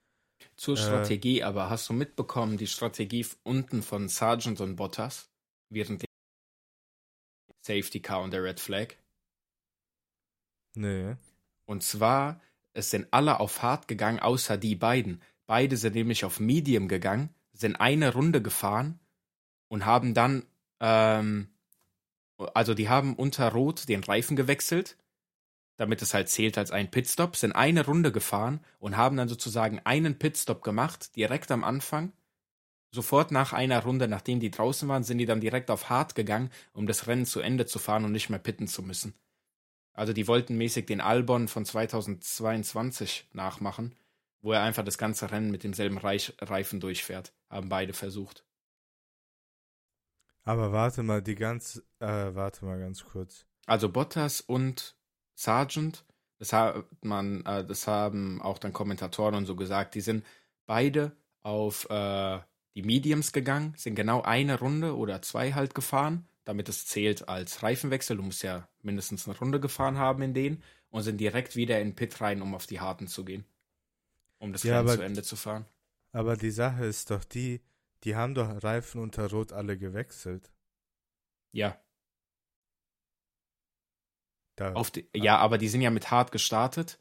Zur 0.57 0.75
äh, 0.75 0.81
Strategie, 0.81 1.43
aber 1.43 1.71
hast 1.71 1.89
du 1.89 1.93
mitbekommen, 1.93 2.57
die 2.57 2.67
Strategie 2.67 3.27
unten 3.43 3.83
von 3.83 4.09
Sargent 4.09 4.61
und 4.61 4.77
Bottas 4.77 5.31
während 5.71 6.03
der 6.03 6.09
Safety 7.63 8.01
Car 8.01 8.23
und 8.23 8.33
der 8.33 8.43
Red 8.43 8.61
Flag? 8.61 8.95
Nee. 10.75 11.17
Und 11.65 11.83
zwar, 11.83 12.41
es 12.73 12.91
sind 12.91 13.09
alle 13.11 13.41
auf 13.41 13.63
Hard 13.63 13.89
gegangen, 13.89 14.21
außer 14.21 14.57
die 14.57 14.77
beiden. 14.77 15.23
Beide 15.47 15.77
sind 15.77 15.95
nämlich 15.95 16.25
auf 16.25 16.41
Medium 16.41 16.89
gegangen, 16.89 17.35
sind 17.53 17.77
eine 17.77 18.13
Runde 18.13 18.43
gefahren 18.43 19.01
und 19.69 19.85
haben 19.85 20.15
dann 20.15 20.45
ähm, 20.81 21.49
also 22.39 22.75
die 22.75 22.89
haben 22.89 23.15
unter 23.15 23.53
Rot 23.53 23.89
den 23.89 24.05
Reifen 24.05 24.37
gewechselt, 24.37 24.97
damit 25.77 26.03
es 26.03 26.15
halt 26.15 26.29
zählt 26.29 26.59
als 26.59 26.71
ein 26.71 26.91
Pitstop, 26.91 27.37
sind 27.37 27.53
eine 27.53 27.85
Runde 27.85 28.13
gefahren 28.13 28.61
und 28.79 28.97
haben 28.97 29.17
dann 29.17 29.29
sozusagen 29.29 29.81
einen 29.85 30.19
Pitstop 30.19 30.63
gemacht, 30.63 31.15
direkt 31.17 31.51
am 31.51 31.65
Anfang. 31.65 32.13
Sofort 32.93 33.31
nach 33.31 33.53
einer 33.53 33.83
Runde, 33.83 34.09
nachdem 34.09 34.41
die 34.41 34.51
draußen 34.51 34.89
waren, 34.89 35.05
sind 35.05 35.19
die 35.19 35.27
dann 35.27 35.41
direkt 35.41 35.71
auf 35.71 35.91
Hard 35.91 36.15
gegangen, 36.15 36.51
um 36.73 36.87
das 36.87 37.07
Rennen 37.07 37.27
zu 37.27 37.41
Ende 37.41 37.67
zu 37.67 37.79
fahren 37.79 38.05
und 38.05 38.13
nicht 38.13 38.31
mehr 38.31 38.39
pitten 38.39 38.69
zu 38.69 38.83
müssen. 38.83 39.15
Also 39.93 40.13
die 40.13 40.29
wollten 40.29 40.57
mäßig 40.57 40.87
den 40.87 41.01
Albon 41.01 41.49
von 41.49 41.65
2022 41.65 43.29
nachmachen, 43.33 43.95
wo 44.41 44.53
er 44.53 44.63
einfach 44.63 44.85
das 44.85 44.99
ganze 44.99 45.31
Rennen 45.31 45.51
mit 45.51 45.65
demselben 45.65 45.99
Reifen 45.99 46.81
durchfährt. 46.81 47.33
Haben 47.51 47.69
beide 47.69 47.93
versucht. 47.93 48.45
Aber 50.43 50.71
warte 50.71 51.03
mal, 51.03 51.23
die 51.23 51.35
ganz, 51.35 51.83
äh, 51.99 52.07
warte 52.07 52.65
mal 52.65 52.79
ganz 52.79 53.05
kurz. 53.05 53.47
Also 53.67 53.89
Bottas 53.89 54.41
und 54.41 54.97
Sargent, 55.37 56.05
das 56.39 56.53
hat 56.53 56.85
man, 57.03 57.45
äh, 57.45 57.65
das 57.65 57.87
haben 57.87 58.43
auch 58.43 58.59
dann 58.59 58.73
Kommentatoren 58.73 59.37
und 59.37 59.47
so 59.47 59.55
gesagt, 59.55 59.95
die 59.95 60.01
sind 60.01 60.25
beide 60.67 61.13
auf 61.43 61.89
äh, 61.89 62.41
die 62.75 62.83
Mediums 62.83 63.33
gegangen, 63.33 63.75
sind 63.77 63.95
genau 63.95 64.23
eine 64.23 64.59
Runde 64.59 64.97
oder 64.97 65.23
zwei 65.23 65.53
halt 65.53 65.75
gefahren, 65.75 66.27
damit 66.45 66.69
es 66.69 66.87
zählt 66.87 67.29
als 67.29 67.63
Reifenwechsel. 67.63 68.17
Du 68.17 68.23
musst 68.23 68.43
ja 68.43 68.69
mindestens 68.83 69.29
eine 69.29 69.39
Runde 69.39 69.61
gefahren 69.61 69.99
haben 69.99 70.23
in 70.23 70.35
denen 70.35 70.63
und 70.91 71.03
sind 71.03 71.19
direkt 71.19 71.57
wieder 71.57 71.81
in 71.81 71.95
Pit 71.95 72.21
rein, 72.21 72.43
um 72.43 72.55
auf 72.55 72.67
die 72.67 72.81
Harten 72.81 73.07
zu 73.07 73.25
gehen. 73.25 73.45
Um 74.39 74.53
das 74.53 74.63
ja, 74.63 74.77
Rennen 74.77 74.89
aber, 74.89 74.97
zu 74.97 75.05
Ende 75.05 75.23
zu 75.23 75.37
fahren. 75.37 75.67
Aber 76.13 76.37
die 76.37 76.51
Sache 76.51 76.85
ist 76.85 77.11
doch 77.11 77.25
die, 77.25 77.63
die 78.05 78.17
haben 78.17 78.35
doch 78.35 78.63
Reifen 78.63 79.01
unter 79.01 79.31
Rot 79.31 79.53
alle 79.53 79.79
gewechselt. 79.79 80.51
Ja. 81.53 81.81
Da, 84.57 84.73
die, 84.95 85.09
ja, 85.15 85.37
aber 85.39 85.59
die 85.59 85.69
sind 85.69 85.83
ja 85.83 85.91
mit 85.91 86.11
Hard 86.11 86.33
gestartet 86.33 86.99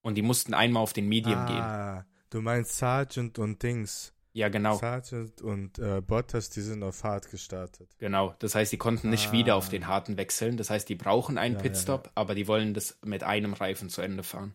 und 0.00 0.14
die 0.14 0.22
mussten 0.22 0.54
einmal 0.54 0.82
auf 0.82 0.92
den 0.92 1.08
Medium 1.08 1.38
ah, 1.38 1.46
gehen. 1.46 2.04
Du 2.30 2.40
meinst 2.40 2.78
Sargent 2.78 3.38
und 3.38 3.62
Dings. 3.62 4.14
Ja, 4.32 4.48
genau. 4.48 4.76
Sargent 4.76 5.40
und 5.40 5.78
äh, 5.78 6.00
Bottas, 6.00 6.50
die 6.50 6.60
sind 6.60 6.82
auf 6.82 7.04
Hard 7.04 7.30
gestartet. 7.30 7.88
Genau, 7.98 8.34
das 8.38 8.54
heißt, 8.54 8.72
die 8.72 8.76
konnten 8.76 9.10
nicht 9.10 9.28
ah. 9.28 9.32
wieder 9.32 9.56
auf 9.56 9.68
den 9.68 9.86
Harten 9.86 10.16
wechseln. 10.16 10.56
Das 10.56 10.68
heißt, 10.68 10.88
die 10.88 10.94
brauchen 10.94 11.38
einen 11.38 11.54
ja, 11.54 11.62
Pitstop, 11.62 12.04
ja, 12.04 12.08
ja. 12.08 12.12
aber 12.16 12.34
die 12.34 12.46
wollen 12.46 12.74
das 12.74 12.98
mit 13.02 13.22
einem 13.22 13.54
Reifen 13.54 13.88
zu 13.88 14.02
Ende 14.02 14.22
fahren. 14.22 14.54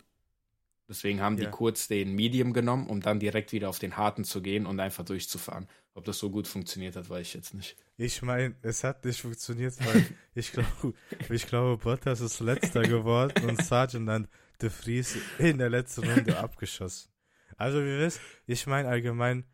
Deswegen 0.92 1.22
haben 1.22 1.38
die 1.38 1.46
kurz 1.46 1.88
den 1.88 2.16
Medium 2.16 2.52
genommen, 2.52 2.88
um 2.88 3.00
dann 3.00 3.18
direkt 3.18 3.54
wieder 3.54 3.70
auf 3.70 3.80
den 3.80 3.96
Harten 3.96 4.26
zu 4.26 4.42
gehen 4.42 4.66
und 4.66 4.78
einfach 4.82 5.06
durchzufahren. 5.06 5.70
Ob 5.94 6.04
das 6.04 6.20
so 6.20 6.30
gut 6.30 6.50
funktioniert 6.50 6.98
hat, 6.98 7.10
weiß 7.10 7.28
ich 7.28 7.34
jetzt 7.34 7.54
nicht. 7.54 7.78
Ich 7.96 8.22
meine, 8.22 8.56
es 8.62 8.84
hat 8.84 9.06
nicht 9.06 9.22
funktioniert, 9.22 9.74
weil 9.86 10.06
ich 10.36 10.52
glaube, 10.52 10.94
ich 11.30 11.48
glaube, 11.48 11.82
Bottas 11.82 12.20
ist 12.20 12.42
letzter 12.42 12.82
geworden 12.82 13.50
und 13.50 13.64
Sargent 13.64 14.10
dann 14.10 14.28
De 14.62 14.70
Vries 14.70 15.16
in 15.38 15.60
der 15.60 15.70
letzten 15.70 16.10
Runde 16.10 16.38
abgeschossen. 16.38 17.10
Also, 17.56 17.80
wie 17.80 17.98
wisst, 17.98 18.20
ich 18.46 18.68
meine 18.68 18.90
allgemein, 18.90 19.46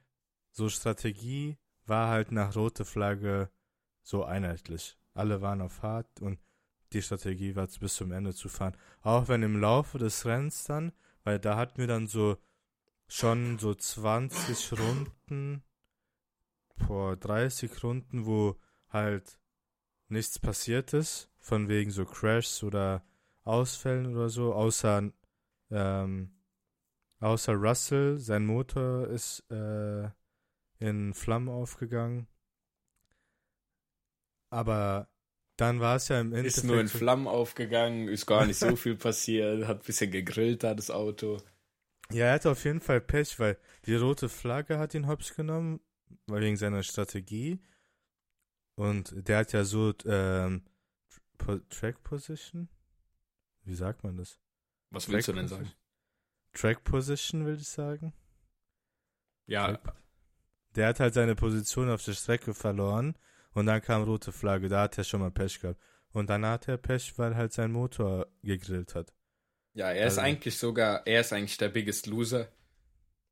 so 0.50 0.70
Strategie 0.70 1.60
war 1.86 2.10
halt 2.10 2.32
nach 2.32 2.56
rote 2.56 2.84
Flagge 2.84 3.52
so 4.02 4.24
einheitlich. 4.24 4.98
Alle 5.14 5.44
waren 5.44 5.62
auf 5.62 5.84
hart 5.84 6.20
und 6.20 6.40
die 6.94 7.04
Strategie 7.04 7.56
war 7.56 7.68
bis 7.80 7.94
zum 7.94 8.12
Ende 8.12 8.34
zu 8.34 8.50
fahren. 8.50 8.76
Auch 9.04 9.28
wenn 9.28 9.44
im 9.44 9.62
Laufe 9.62 10.00
des 10.00 10.26
Rennens 10.26 10.64
dann 10.64 10.94
weil 11.28 11.40
da 11.40 11.58
hatten 11.58 11.78
wir 11.80 11.88
dann 11.88 12.08
so 12.08 12.38
schon 13.10 13.60
so 13.60 13.76
20 13.76 14.80
Runden, 14.80 15.62
vor 16.78 17.18
30 17.18 17.84
Runden, 17.84 18.26
wo 18.26 18.56
halt 18.88 19.38
nichts 20.08 20.40
passiert 20.40 20.94
ist, 20.94 21.30
von 21.38 21.68
wegen 21.68 21.92
so 21.92 22.06
Crashs 22.06 22.64
oder 22.64 23.04
Ausfällen 23.44 24.16
oder 24.16 24.30
so, 24.30 24.54
außer, 24.54 25.12
ähm, 25.70 26.32
außer 27.20 27.56
Russell, 27.56 28.20
sein 28.20 28.46
Motor 28.46 29.08
ist 29.08 29.44
äh, 29.52 30.10
in 30.80 31.14
Flammen 31.14 31.50
aufgegangen. 31.50 32.30
Aber 34.50 35.10
dann 35.58 35.80
war 35.80 35.96
es 35.96 36.08
ja 36.08 36.22
im 36.22 36.34
Endeffekt. 36.34 36.58
Ist 36.58 36.64
nur 36.64 36.80
in 36.80 36.88
Flammen 36.88 37.28
aufgegangen, 37.28 38.08
ist 38.08 38.28
gar 38.28 38.46
nicht 38.46 38.60
so 38.60 38.76
viel 38.76 38.96
passiert, 38.96 39.68
hat 39.68 39.80
ein 39.82 39.86
bisschen 39.86 40.12
gegrillt 40.12 40.64
da, 40.64 40.76
das 40.76 40.92
Auto. 40.92 41.42
Ja, 42.12 42.28
er 42.28 42.34
hatte 42.34 42.52
auf 42.52 42.64
jeden 42.64 42.80
Fall 42.80 43.02
Pech, 43.02 43.40
weil 43.40 43.58
die 43.86 43.96
rote 43.96 44.30
Flagge 44.30 44.78
hat 44.80 44.94
ihn 44.94 45.08
hops 45.08 45.36
genommen, 45.36 45.82
wegen 46.28 46.56
seiner 46.56 46.84
Strategie. 46.84 47.60
Und 48.76 49.28
der 49.28 49.40
hat 49.40 49.52
ja 49.54 49.64
so 49.64 49.94
ähm, 50.06 50.64
Track 51.70 52.04
Position? 52.04 52.70
Wie 53.64 53.76
sagt 53.76 54.04
man 54.04 54.18
das? 54.18 54.40
Was 54.92 55.06
Track 55.06 55.16
willst 55.16 55.28
du 55.28 55.34
denn 55.34 55.48
sagen? 55.48 55.72
Track 56.54 56.84
Position, 56.84 57.46
will 57.46 57.56
ich 57.56 57.68
sagen. 57.68 58.14
Ja. 59.48 59.80
Der 60.76 60.88
hat 60.88 61.00
halt 61.00 61.16
seine 61.16 61.36
Position 61.36 61.90
auf 61.90 62.04
der 62.04 62.14
Strecke 62.14 62.54
verloren 62.54 63.18
und 63.58 63.66
dann 63.66 63.82
kam 63.82 64.04
rote 64.04 64.32
Flagge, 64.32 64.70
da 64.70 64.82
hat 64.82 65.00
er 65.00 65.04
schon 65.04 65.20
mal 65.20 65.32
Pech 65.32 65.60
gehabt. 65.60 65.82
Und 66.12 66.30
dann 66.30 66.46
hat 66.46 66.68
er 66.68 66.78
Pech, 66.78 67.18
weil 67.18 67.36
halt 67.36 67.54
sein 67.54 67.72
Motor 67.72 68.28
gegrillt 68.44 68.94
hat. 68.94 69.12
Ja, 69.74 69.92
er 69.92 70.04
also, 70.04 70.22
ist 70.22 70.24
eigentlich 70.24 70.58
sogar, 70.60 71.08
er 71.08 71.22
ist 71.22 71.34
eigentlich 71.34 71.58
der 71.58 71.70
Biggest 71.70 72.06
Loser 72.06 72.50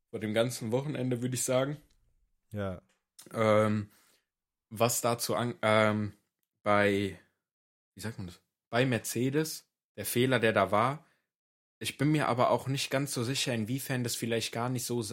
vor 0.09 0.19
dem 0.19 0.33
ganzen 0.33 0.71
Wochenende, 0.71 1.21
würde 1.21 1.35
ich 1.35 1.43
sagen. 1.43 1.77
Ja. 2.51 2.81
Ähm, 3.35 3.91
was 4.71 5.01
dazu 5.01 5.35
an, 5.35 5.53
ähm, 5.61 6.13
bei, 6.63 7.19
wie 7.93 8.01
sagt 8.01 8.17
man 8.17 8.25
das? 8.25 8.41
Bei 8.71 8.83
Mercedes, 8.83 9.69
der 9.95 10.07
Fehler, 10.07 10.39
der 10.39 10.53
da 10.53 10.71
war, 10.71 11.05
ich 11.77 11.97
bin 11.97 12.11
mir 12.11 12.29
aber 12.29 12.49
auch 12.49 12.67
nicht 12.67 12.89
ganz 12.89 13.13
so 13.13 13.23
sicher, 13.23 13.53
inwiefern 13.53 14.03
das 14.03 14.15
vielleicht 14.15 14.51
gar 14.51 14.69
nicht 14.69 14.85
so 14.85 15.05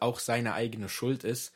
auch 0.00 0.18
seine 0.18 0.54
eigene 0.54 0.88
Schuld 0.88 1.22
ist, 1.22 1.54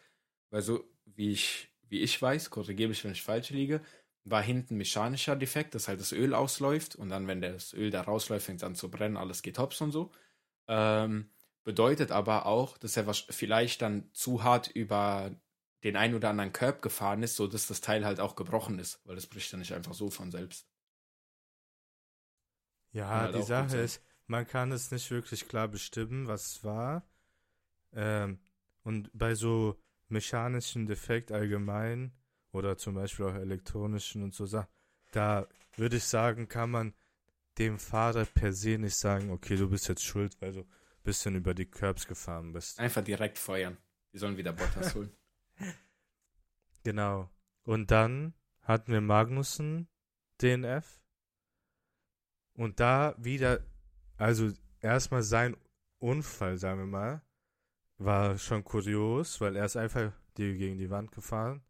weil 0.50 0.62
so 0.62 0.88
wie 1.04 1.32
ich 1.32 1.68
wie 1.88 2.00
ich 2.00 2.20
weiß, 2.20 2.50
korrigiere 2.50 2.88
mich, 2.88 3.04
wenn 3.04 3.12
ich 3.12 3.22
falsch 3.22 3.50
liege, 3.50 3.80
war 4.24 4.42
hinten 4.42 4.76
mechanischer 4.76 5.36
Defekt, 5.36 5.74
dass 5.74 5.88
halt 5.88 6.00
das 6.00 6.12
Öl 6.12 6.34
ausläuft 6.34 6.96
und 6.96 7.08
dann, 7.08 7.26
wenn 7.26 7.40
das 7.40 7.72
Öl 7.72 7.90
da 7.90 8.02
rausläuft, 8.02 8.46
fängt 8.46 8.60
es 8.60 8.64
an 8.64 8.74
zu 8.74 8.90
brennen, 8.90 9.16
alles 9.16 9.42
geht 9.42 9.58
hops 9.58 9.80
und 9.80 9.92
so. 9.92 10.10
Ähm, 10.66 11.30
bedeutet 11.64 12.12
aber 12.12 12.46
auch, 12.46 12.78
dass 12.78 12.96
er 12.96 13.12
vielleicht 13.12 13.82
dann 13.82 14.10
zu 14.12 14.42
hart 14.42 14.68
über 14.68 15.30
den 15.84 15.96
einen 15.96 16.14
oder 16.14 16.30
anderen 16.30 16.52
Curb 16.52 16.82
gefahren 16.82 17.22
ist, 17.22 17.36
sodass 17.36 17.66
das 17.66 17.80
Teil 17.80 18.04
halt 18.04 18.20
auch 18.20 18.36
gebrochen 18.36 18.78
ist, 18.78 19.00
weil 19.04 19.16
es 19.16 19.26
bricht 19.26 19.52
ja 19.52 19.58
nicht 19.58 19.72
einfach 19.72 19.94
so 19.94 20.10
von 20.10 20.30
selbst. 20.30 20.66
Ja, 22.92 23.08
halt 23.08 23.34
die 23.34 23.42
Sache 23.42 23.76
ist, 23.78 24.02
man 24.26 24.46
kann 24.46 24.72
es 24.72 24.90
nicht 24.90 25.10
wirklich 25.10 25.46
klar 25.46 25.68
bestimmen, 25.68 26.26
was 26.26 26.46
es 26.46 26.64
war. 26.64 27.06
Ähm, 27.92 28.40
und 28.82 29.10
bei 29.12 29.34
so 29.34 29.78
mechanischen 30.08 30.86
Defekt 30.86 31.32
allgemein 31.32 32.12
oder 32.52 32.76
zum 32.76 32.94
Beispiel 32.94 33.26
auch 33.26 33.34
elektronischen 33.34 34.22
und 34.22 34.34
so 34.34 34.46
Sachen, 34.46 34.68
da 35.12 35.46
würde 35.76 35.96
ich 35.96 36.04
sagen, 36.04 36.48
kann 36.48 36.70
man 36.70 36.94
dem 37.58 37.78
Fahrer 37.78 38.24
per 38.24 38.52
se 38.52 38.78
nicht 38.78 38.94
sagen, 38.94 39.30
okay, 39.30 39.56
du 39.56 39.68
bist 39.68 39.88
jetzt 39.88 40.04
schuld, 40.04 40.40
weil 40.40 40.52
du 40.52 40.60
ein 40.60 41.02
bisschen 41.02 41.34
über 41.34 41.54
die 41.54 41.66
Curbs 41.66 42.06
gefahren 42.06 42.52
bist. 42.52 42.78
Einfach 42.78 43.02
direkt 43.02 43.38
feuern. 43.38 43.76
Die 44.12 44.18
sollen 44.18 44.36
wieder 44.36 44.52
Bottas 44.52 44.94
holen. 44.94 45.12
Genau. 46.84 47.28
Und 47.64 47.90
dann 47.90 48.32
hatten 48.62 48.92
wir 48.92 49.00
Magnussen, 49.02 49.88
DNF. 50.40 51.02
Und 52.54 52.80
da 52.80 53.14
wieder, 53.18 53.60
also 54.16 54.52
erstmal 54.80 55.22
sein 55.22 55.56
Unfall, 55.98 56.56
sagen 56.56 56.78
wir 56.78 56.86
mal, 56.86 57.22
war 57.98 58.38
schon 58.38 58.64
kurios, 58.64 59.40
weil 59.40 59.56
er 59.56 59.64
ist 59.64 59.76
einfach 59.76 60.12
die, 60.36 60.56
gegen 60.56 60.78
die 60.78 60.90
Wand 60.90 61.12
gefahren. 61.12 61.62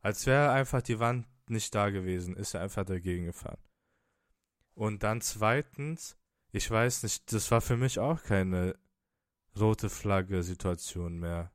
Als 0.00 0.26
wäre 0.26 0.50
einfach 0.50 0.82
die 0.82 0.98
Wand 0.98 1.26
nicht 1.48 1.74
da 1.74 1.90
gewesen, 1.90 2.36
ist 2.36 2.54
er 2.54 2.62
einfach 2.62 2.84
dagegen 2.84 3.26
gefahren. 3.26 3.62
Und 4.74 5.02
dann 5.02 5.20
zweitens, 5.20 6.16
ich 6.50 6.70
weiß 6.70 7.04
nicht, 7.04 7.32
das 7.32 7.50
war 7.50 7.60
für 7.60 7.76
mich 7.76 7.98
auch 7.98 8.22
keine 8.22 8.76
rote 9.58 9.88
Flagge-Situation 9.88 11.18
mehr. 11.18 11.52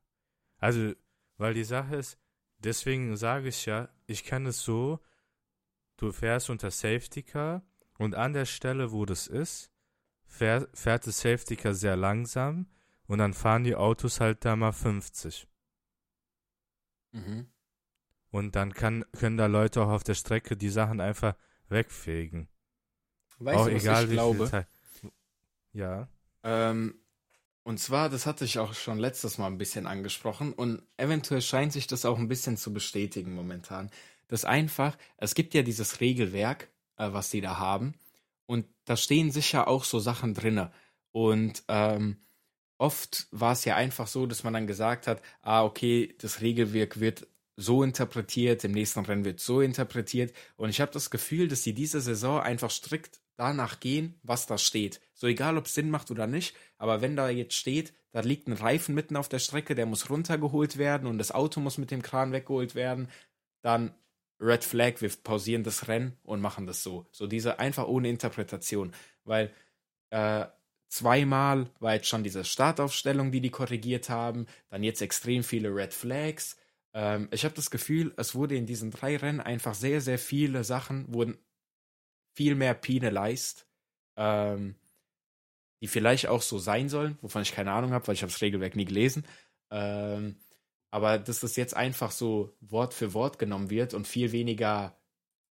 Also, 0.58 0.94
weil 1.38 1.54
die 1.54 1.64
Sache 1.64 1.96
ist, 1.98 2.18
deswegen 2.58 3.16
sage 3.18 3.50
ich 3.50 3.66
ja, 3.66 3.90
ich 4.08 4.24
kenne 4.24 4.50
es 4.50 4.62
so, 4.62 5.00
du 5.98 6.12
fährst 6.12 6.50
unter 6.50 6.72
Safety 6.72 7.24
Car 7.24 7.64
und 7.98 8.16
an 8.16 8.34
der 8.34 8.46
Stelle, 8.46 8.92
wo 8.92 9.06
das 9.06 9.28
ist, 9.28 9.72
fährt, 10.26 10.78
fährt 10.78 11.08
das 11.08 11.20
Safety 11.20 11.56
Car 11.56 11.74
sehr 11.74 11.96
langsam 11.96 12.68
und 13.08 13.20
dann 13.20 13.34
fahren 13.34 13.64
die 13.64 13.76
Autos 13.76 14.20
halt 14.20 14.46
da 14.46 14.56
mal 14.56 14.72
50. 14.72 15.48
Mhm. 17.12 17.48
Und 18.32 18.56
dann 18.56 18.74
kann, 18.74 19.06
können 19.12 19.38
da 19.38 19.46
Leute 19.46 19.82
auch 19.84 19.90
auf 19.90 20.04
der 20.04 20.16
Strecke 20.16 20.58
die 20.58 20.70
Sachen 20.70 21.00
einfach 21.00 21.36
wegfegen. 21.70 22.50
Weißt 23.40 23.60
auch 23.60 23.68
du, 23.68 23.76
was 23.76 23.84
egal 23.84 24.04
ich 24.06 24.12
glaube? 24.12 24.50
Zeit. 24.50 24.68
Ja. 25.74 26.08
Ähm, 26.44 26.96
und 27.64 27.80
zwar, 27.80 28.10
das 28.10 28.26
hatte 28.26 28.46
ich 28.46 28.60
auch 28.60 28.74
schon 28.74 29.00
letztes 29.00 29.38
Mal 29.38 29.48
ein 29.48 29.58
bisschen 29.58 29.88
angesprochen 29.88 30.54
und 30.54 30.82
eventuell 30.98 31.42
scheint 31.42 31.74
sich 31.74 31.88
das 31.88 32.06
auch 32.06 32.18
ein 32.18 32.28
bisschen 32.28 32.58
zu 32.58 32.74
bestätigen 32.74 33.34
momentan. 33.34 33.90
Das 34.28 34.46
einfach, 34.46 34.98
es 35.18 35.36
gibt 35.36 35.54
ja 35.54 35.62
dieses 35.62 36.00
Regelwerk, 36.00 36.70
äh, 36.98 37.14
was 37.14 37.30
die 37.30 37.42
da 37.42 37.58
haben 37.58 37.94
und 38.46 38.66
da 38.86 38.98
stehen 38.98 39.32
sicher 39.32 39.68
auch 39.68 39.84
so 39.84 40.00
Sachen 40.00 40.34
drinne. 40.34 40.72
Und 41.12 41.64
ähm, 41.68 42.18
oft 42.84 43.28
war 43.32 43.54
es 43.54 43.64
ja 43.64 43.78
einfach 43.78 44.08
so, 44.08 44.26
dass 44.26 44.44
man 44.44 44.54
dann 44.54 44.68
gesagt 44.68 45.08
hat, 45.08 45.22
ah, 45.42 45.64
okay, 45.64 46.14
das 46.20 46.42
Regelwerk 46.42 47.00
wird 47.00 47.26
so 47.56 47.82
interpretiert, 47.82 48.66
im 48.66 48.74
nächsten 48.74 49.06
Rennen 49.06 49.24
wird 49.24 49.40
so 49.40 49.62
interpretiert. 49.62 50.36
Und 50.58 50.70
ich 50.70 50.82
habe 50.82 50.92
das 50.92 51.10
Gefühl, 51.10 51.48
dass 51.48 51.64
sie 51.64 51.74
diese 51.74 52.02
Saison 52.02 52.42
einfach 52.42 52.72
strikt 52.72 53.22
danach 53.38 53.80
gehen, 53.80 54.20
was 54.22 54.48
da 54.48 54.58
steht. 54.58 55.00
So 55.14 55.28
egal, 55.28 55.58
ob 55.58 55.68
es 55.68 55.76
Sinn 55.76 55.92
macht 55.92 56.12
oder 56.12 56.28
nicht, 56.28 56.58
aber 56.78 57.02
wenn 57.02 57.16
da 57.16 57.30
jetzt 57.30 57.56
steht, 57.56 57.94
da 58.12 58.20
liegt 58.20 58.48
ein 58.48 58.54
Reifen 58.54 58.94
mitten 58.94 59.16
auf 59.16 59.30
der 59.30 59.40
Strecke, 59.40 59.76
der 59.76 59.86
muss 59.86 60.10
runtergeholt 60.10 60.78
werden 60.78 61.08
und 61.08 61.18
das 61.20 61.32
Auto 61.32 61.62
muss 61.62 61.78
mit 61.78 61.90
dem 61.90 62.02
Kran 62.02 62.34
weggeholt 62.34 62.76
werden, 62.76 63.08
dann 63.62 63.96
Red 64.42 64.66
Flag, 64.66 65.00
wir 65.00 65.10
pausieren 65.24 65.64
das 65.64 65.88
Rennen 65.88 66.18
und 66.24 66.42
machen 66.42 66.68
das 66.68 66.84
so. 66.84 67.08
So 67.12 67.28
diese 67.28 67.60
einfach 67.60 67.88
ohne 67.88 68.10
Interpretation. 68.10 68.94
Weil 69.24 69.54
äh, 70.10 70.46
zweimal 70.94 71.72
war 71.80 71.96
jetzt 71.96 72.08
schon 72.08 72.24
diese 72.24 72.46
Startaufstellung, 72.46 73.32
die 73.32 73.42
die 73.42 73.50
korrigiert 73.50 74.10
haben, 74.10 74.46
dann 74.70 74.84
jetzt 74.84 75.02
extrem 75.02 75.44
viele 75.44 75.74
Red 75.74 75.92
Flags. 75.92 76.56
Ähm, 76.94 77.30
ich 77.32 77.46
habe 77.46 77.56
das 77.56 77.72
Gefühl, 77.72 78.14
es 78.18 78.36
wurde 78.36 78.56
in 78.56 78.68
diesen 78.68 78.92
drei 78.92 79.18
Rennen 79.18 79.42
einfach 79.42 79.74
sehr, 79.74 80.02
sehr 80.02 80.20
viele 80.20 80.64
Sachen 80.64 81.12
wurden 81.12 81.38
viel 82.36 82.54
mehr 82.54 82.76
penalized, 82.76 83.68
ähm, 84.18 84.76
die 85.82 85.88
vielleicht 85.88 86.28
auch 86.28 86.44
so 86.44 86.60
sein 86.60 86.90
sollen, 86.90 87.18
wovon 87.22 87.42
ich 87.42 87.54
keine 87.54 87.72
Ahnung 87.72 87.92
habe, 87.92 88.08
weil 88.08 88.16
ich 88.16 88.22
habe 88.22 88.32
das 88.32 88.42
Regelwerk 88.42 88.76
nie 88.76 88.86
gelesen. 88.86 89.26
Ähm, 89.72 90.38
aber 90.92 91.18
dass 91.18 91.40
das 91.40 91.56
jetzt 91.56 91.76
einfach 91.76 92.12
so 92.12 92.56
Wort 92.62 92.94
für 92.94 93.16
Wort 93.16 93.40
genommen 93.40 93.72
wird 93.72 93.96
und 93.96 94.08
viel 94.08 94.32
weniger 94.32 94.96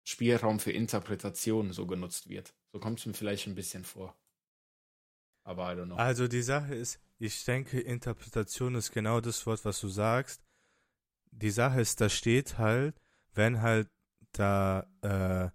Spielraum 0.05 0.61
für 0.61 0.71
Interpretation 0.71 1.73
so 1.73 1.87
genutzt 1.87 2.29
wird. 2.29 2.55
So 2.73 2.79
kommt 2.79 3.01
es 3.01 3.07
mir 3.07 3.15
vielleicht 3.15 3.49
ein 3.49 3.57
bisschen 3.57 3.85
vor. 3.85 4.17
Aber 5.45 5.73
I 5.73 5.77
don't 5.77 5.87
know. 5.87 5.97
Also 5.97 6.27
die 6.27 6.43
Sache 6.43 6.75
ist, 6.75 7.01
ich 7.19 7.45
denke, 7.45 7.81
Interpretation 7.81 8.75
ist 8.75 8.93
genau 8.93 9.21
das 9.21 9.47
Wort, 9.47 9.65
was 9.65 9.81
du 9.81 9.89
sagst. 9.89 10.43
Die 11.31 11.51
Sache 11.51 11.81
ist, 11.81 12.01
da 12.01 12.09
steht 12.09 12.59
halt, 12.59 13.01
wenn 13.35 13.61
halt 13.61 13.89
da 14.33 14.87
äh, 15.03 15.51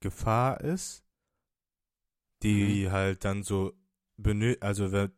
Gefahr 0.00 0.60
ist, 0.60 1.04
die 2.42 2.90
halt 2.90 3.24
dann 3.24 3.42
so 3.42 3.72
benö 4.16 4.56
also 4.60 4.92
wenn, 4.92 5.12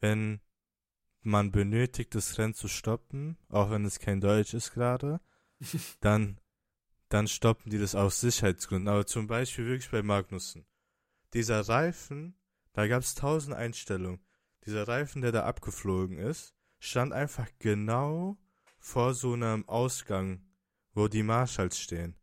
wenn 0.00 0.40
man 1.22 1.50
benötigt, 1.50 2.14
das 2.14 2.38
Rennen 2.38 2.54
zu 2.54 2.68
stoppen, 2.68 3.36
auch 3.48 3.70
wenn 3.70 3.84
es 3.84 3.98
kein 3.98 4.20
Deutsch 4.20 4.54
ist 4.54 4.72
gerade, 4.72 5.20
dann, 6.00 6.40
dann 7.08 7.26
stoppen 7.26 7.70
die 7.70 7.78
das 7.78 7.94
aus 7.94 8.20
Sicherheitsgründen. 8.20 8.88
Aber 8.88 9.06
zum 9.06 9.26
Beispiel 9.26 9.66
wirklich 9.66 9.90
bei 9.90 10.02
Magnussen. 10.02 10.66
Dieser 11.34 11.60
Reifen, 11.68 12.34
da 12.78 12.86
gab 12.86 13.02
es 13.02 13.16
tausend 13.16 13.56
Einstellungen. 13.56 14.20
Dieser 14.64 14.86
Reifen, 14.86 15.20
der 15.20 15.32
da 15.32 15.42
abgeflogen 15.42 16.16
ist, 16.16 16.54
stand 16.78 17.12
einfach 17.12 17.48
genau 17.58 18.38
vor 18.78 19.14
so 19.14 19.32
einem 19.32 19.68
Ausgang, 19.68 20.46
wo 20.92 21.08
die 21.08 21.24
Marshalls 21.24 21.76
stehen. 21.80 22.14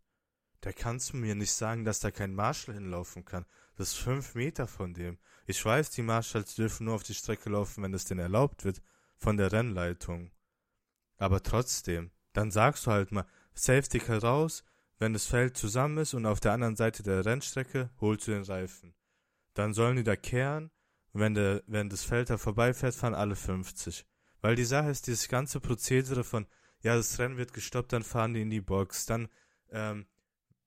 Da 0.62 0.72
kannst 0.72 1.12
du 1.12 1.18
mir 1.18 1.36
nicht 1.36 1.52
sagen, 1.52 1.84
dass 1.84 2.00
da 2.00 2.10
kein 2.10 2.34
Marshall 2.34 2.76
hinlaufen 2.76 3.26
kann. 3.26 3.46
Das 3.76 3.90
ist 3.90 3.98
fünf 3.98 4.34
Meter 4.34 4.66
von 4.66 4.94
dem. 4.94 5.18
Ich 5.46 5.66
weiß, 5.66 5.90
die 5.90 6.04
Marshalls 6.04 6.56
dürfen 6.56 6.86
nur 6.86 6.96
auf 6.96 7.04
die 7.04 7.16
Strecke 7.16 7.50
laufen, 7.50 7.84
wenn 7.84 7.94
es 7.94 8.06
denen 8.06 8.22
erlaubt 8.22 8.64
wird, 8.64 8.82
von 9.18 9.36
der 9.36 9.52
Rennleitung. 9.52 10.32
Aber 11.18 11.44
trotzdem, 11.44 12.12
dann 12.32 12.50
sagst 12.50 12.86
du 12.86 12.92
halt 12.92 13.12
mal, 13.12 13.28
Safety 13.56 14.00
Car 14.00 14.24
raus, 14.24 14.64
wenn 15.00 15.12
das 15.12 15.26
Feld 15.26 15.58
zusammen 15.58 15.98
ist 15.98 16.14
und 16.14 16.26
auf 16.26 16.40
der 16.40 16.54
anderen 16.54 16.78
Seite 16.78 17.04
der 17.04 17.26
Rennstrecke 17.26 17.90
holst 18.00 18.26
du 18.30 18.32
den 18.32 18.44
Reifen. 18.44 18.96
Dann 19.56 19.74
sollen 19.74 19.96
die 19.96 20.04
da 20.04 20.16
kehren, 20.16 20.70
wenn, 21.14 21.34
der, 21.34 21.64
wenn 21.66 21.90
das 21.90 22.04
Feld 22.04 22.30
da 22.30 22.38
vorbeifährt, 22.38 22.94
fahren 22.94 23.16
alle 23.16 23.36
50. 23.36 24.06
Weil 24.42 24.56
die 24.56 24.66
Sache 24.66 24.90
ist, 24.90 25.08
dieses 25.08 25.28
ganze 25.28 25.60
Prozedere 25.60 26.24
von, 26.24 26.46
ja, 26.84 26.96
das 26.96 27.18
Rennen 27.18 27.38
wird 27.38 27.54
gestoppt, 27.54 27.94
dann 27.94 28.04
fahren 28.04 28.34
die 28.34 28.42
in 28.42 28.50
die 28.50 28.62
Box, 28.62 29.06
dann, 29.06 29.30
ähm, 29.72 30.06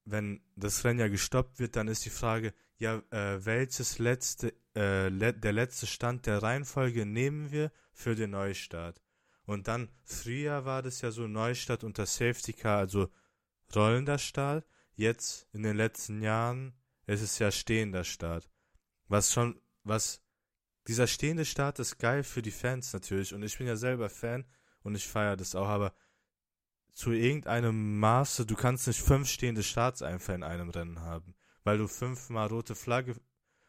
wenn 0.04 0.40
das 0.56 0.84
Rennen 0.84 1.00
ja 1.00 1.08
gestoppt 1.08 1.60
wird, 1.60 1.76
dann 1.76 1.86
ist 1.86 2.04
die 2.04 2.10
Frage, 2.10 2.54
ja, 2.78 3.02
äh, 3.10 3.44
welches 3.44 3.98
letzte, 3.98 4.54
äh, 4.74 5.08
le 5.08 5.34
der 5.34 5.52
letzte 5.52 5.86
Stand 5.86 6.26
der 6.26 6.42
Reihenfolge 6.42 7.04
nehmen 7.04 7.52
wir 7.52 7.70
für 7.92 8.14
den 8.14 8.30
Neustart? 8.30 9.02
Und 9.44 9.68
dann, 9.68 9.90
früher 10.04 10.64
war 10.64 10.82
das 10.82 11.00
ja 11.02 11.10
so 11.10 11.26
Neustart 11.26 11.84
unter 11.84 12.06
Safety 12.06 12.52
Car, 12.52 12.78
also 12.78 13.08
rollender 13.74 14.18
Start. 14.18 14.66
Jetzt, 14.94 15.46
in 15.52 15.62
den 15.62 15.76
letzten 15.76 16.22
Jahren, 16.22 16.74
ist 17.06 17.22
es 17.22 17.38
ja 17.38 17.50
stehender 17.50 18.04
Start. 18.04 18.48
Was 19.08 19.32
schon, 19.32 19.60
was, 19.82 20.22
dieser 20.86 21.06
stehende 21.06 21.44
Start 21.44 21.78
ist 21.78 21.98
geil 21.98 22.22
für 22.22 22.42
die 22.42 22.50
Fans 22.50 22.92
natürlich. 22.92 23.34
Und 23.34 23.42
ich 23.42 23.58
bin 23.58 23.66
ja 23.66 23.76
selber 23.76 24.08
Fan 24.08 24.46
und 24.82 24.94
ich 24.94 25.06
feiere 25.06 25.36
das 25.36 25.54
auch, 25.54 25.68
aber 25.68 25.94
zu 26.92 27.12
irgendeinem 27.12 27.98
Maße, 28.00 28.46
du 28.46 28.56
kannst 28.56 28.86
nicht 28.86 29.00
fünf 29.00 29.28
stehende 29.28 29.62
Starts 29.62 30.02
einfach 30.02 30.34
in 30.34 30.42
einem 30.42 30.70
Rennen 30.70 31.00
haben, 31.00 31.34
weil 31.62 31.78
du 31.78 31.86
fünfmal 31.86 32.48
rote 32.48 32.74
Flagge 32.74 33.14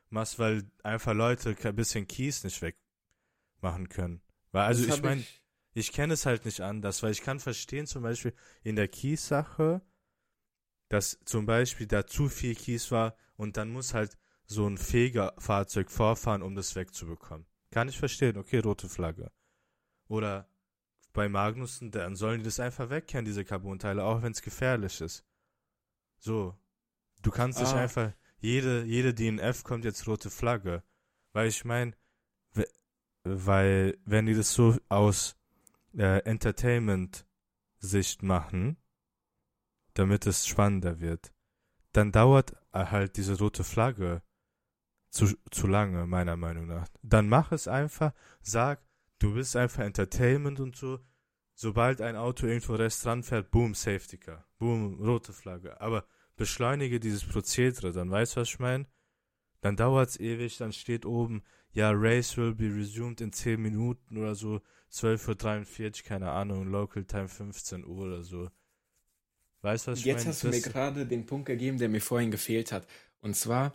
machst, 0.09 0.39
weil 0.39 0.69
einfach 0.83 1.13
Leute 1.13 1.55
ein 1.63 1.75
bisschen 1.75 2.07
Kies 2.07 2.43
nicht 2.43 2.61
wegmachen 2.61 3.89
können. 3.89 4.21
Weil, 4.51 4.63
also 4.63 4.85
Das 4.85 4.97
ich 4.97 5.03
meine, 5.03 5.23
ich 5.73 5.91
kenne 5.91 6.13
es 6.13 6.25
halt 6.25 6.45
nicht 6.45 6.61
anders, 6.61 7.03
weil 7.03 7.11
ich 7.11 7.21
kann 7.21 7.39
verstehen, 7.39 7.85
zum 7.85 8.01
Beispiel 8.01 8.33
in 8.63 8.75
der 8.75 8.87
Kies-Sache, 8.87 9.81
dass 10.87 11.19
zum 11.25 11.45
Beispiel 11.45 11.85
da 11.85 12.07
zu 12.07 12.29
viel 12.29 12.55
Kies 12.55 12.89
war 12.89 13.15
und 13.35 13.57
dann 13.57 13.69
muss 13.69 13.93
halt 13.93 14.17
so 14.51 14.67
ein 14.67 14.79
Fegerfahrzeug 14.79 15.91
vorfahren, 15.91 16.41
um 16.41 16.55
das 16.55 16.75
wegzubekommen. 16.75 17.45
Kann 17.69 17.87
ich 17.87 17.99
verstehen, 17.99 18.35
okay, 18.35 18.57
rote 18.59 18.89
Flagge. 18.89 19.31
Oder 20.07 20.49
bei 21.13 21.29
Magnussen, 21.29 21.91
dann 21.91 22.15
sollen 22.15 22.39
die 22.39 22.45
das 22.45 22.59
einfach 22.59 22.89
wegkehren, 22.89 23.25
diese 23.25 23.45
Carbonteile, 23.45 24.03
auch 24.03 24.23
wenn 24.23 24.31
es 24.31 24.41
gefährlich 24.41 25.01
ist. 25.01 25.23
So. 26.17 26.57
Du 27.21 27.29
kannst 27.29 27.59
Ah. 27.59 27.75
einfach, 27.75 28.11
jede, 28.39 28.85
jede 28.85 29.13
DNF 29.13 29.63
kommt 29.63 29.85
jetzt 29.85 30.07
rote 30.07 30.31
Flagge. 30.31 30.83
Weil 31.31 31.47
ich 31.47 31.63
meine, 31.63 31.93
weil, 33.23 33.99
wenn 34.05 34.25
die 34.25 34.33
das 34.33 34.51
so 34.53 34.75
aus 34.87 35.35
äh, 35.95 36.23
Entertainment-Sicht 36.23 38.23
machen, 38.23 38.77
damit 39.93 40.25
es 40.25 40.47
spannender 40.47 41.01
wird, 41.01 41.33
dann 41.91 42.11
dauert 42.11 42.55
halt 42.73 43.17
diese 43.17 43.37
rote 43.37 43.63
Flagge 43.63 44.23
zu, 45.09 45.27
zu 45.51 45.67
lange, 45.67 46.05
meiner 46.05 46.37
Meinung 46.37 46.67
nach. 46.67 46.87
Dann 47.01 47.29
mach 47.29 47.51
es 47.51 47.67
einfach, 47.67 48.13
sag, 48.41 48.81
du 49.19 49.33
bist 49.33 49.55
einfach 49.55 49.83
Entertainment 49.83 50.59
und 50.59 50.75
so, 50.75 50.99
sobald 51.55 52.01
ein 52.01 52.15
Auto 52.15 52.47
irgendwo 52.47 52.75
rechts 52.75 53.05
ranfährt, 53.05 53.51
boom, 53.51 53.73
Safety 53.73 54.17
Car, 54.17 54.45
boom, 54.57 54.95
rote 55.01 55.33
Flagge. 55.33 55.79
Aber 55.81 56.05
beschleunige 56.35 56.99
dieses 56.99 57.25
Prozedere, 57.25 57.91
dann 57.91 58.09
weißt 58.09 58.35
du, 58.35 58.41
was 58.41 58.49
ich 58.49 58.59
meine? 58.59 58.85
Dann 59.61 59.75
dauert 59.75 60.09
es 60.09 60.19
ewig, 60.19 60.57
dann 60.57 60.71
steht 60.71 61.05
oben, 61.05 61.43
ja, 61.71 61.91
Race 61.93 62.37
will 62.37 62.55
be 62.55 62.73
resumed 62.73 63.21
in 63.21 63.33
10 63.33 63.61
Minuten 63.61 64.17
oder 64.17 64.35
so, 64.35 64.61
12.43 64.91 65.85
Uhr, 65.85 66.07
keine 66.07 66.31
Ahnung, 66.31 66.67
Local 66.71 67.03
Time 67.03 67.27
15 67.27 67.85
Uhr 67.85 68.05
oder 68.05 68.23
so. 68.23 68.49
Weißt 69.61 69.87
du, 69.87 69.91
was 69.91 69.99
ich 69.99 70.05
Jetzt 70.05 70.19
mein? 70.19 70.27
hast 70.27 70.43
du 70.43 70.47
mir 70.47 70.61
gerade 70.61 71.05
den 71.05 71.25
Punkt 71.25 71.47
gegeben, 71.47 71.77
der 71.77 71.89
mir 71.89 72.01
vorhin 72.01 72.31
gefehlt 72.31 72.71
hat. 72.71 72.87
Und 73.19 73.35
zwar, 73.35 73.73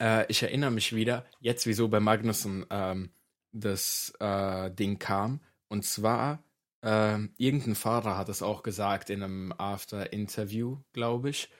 äh, 0.00 0.26
ich 0.28 0.42
erinnere 0.42 0.70
mich 0.70 0.94
wieder, 0.94 1.24
jetzt 1.40 1.66
wieso 1.66 1.88
bei 1.88 2.00
Magnussen 2.00 2.66
ähm, 2.70 3.10
das 3.52 4.12
äh, 4.20 4.70
Ding 4.70 4.98
kam. 4.98 5.40
Und 5.68 5.84
zwar, 5.84 6.42
äh, 6.82 7.18
irgendein 7.36 7.74
Fahrer 7.74 8.16
hat 8.16 8.28
es 8.28 8.42
auch 8.42 8.62
gesagt 8.62 9.10
in 9.10 9.22
einem 9.22 9.52
After-Interview, 9.56 10.78
glaube 10.92 11.30
ich. 11.30 11.50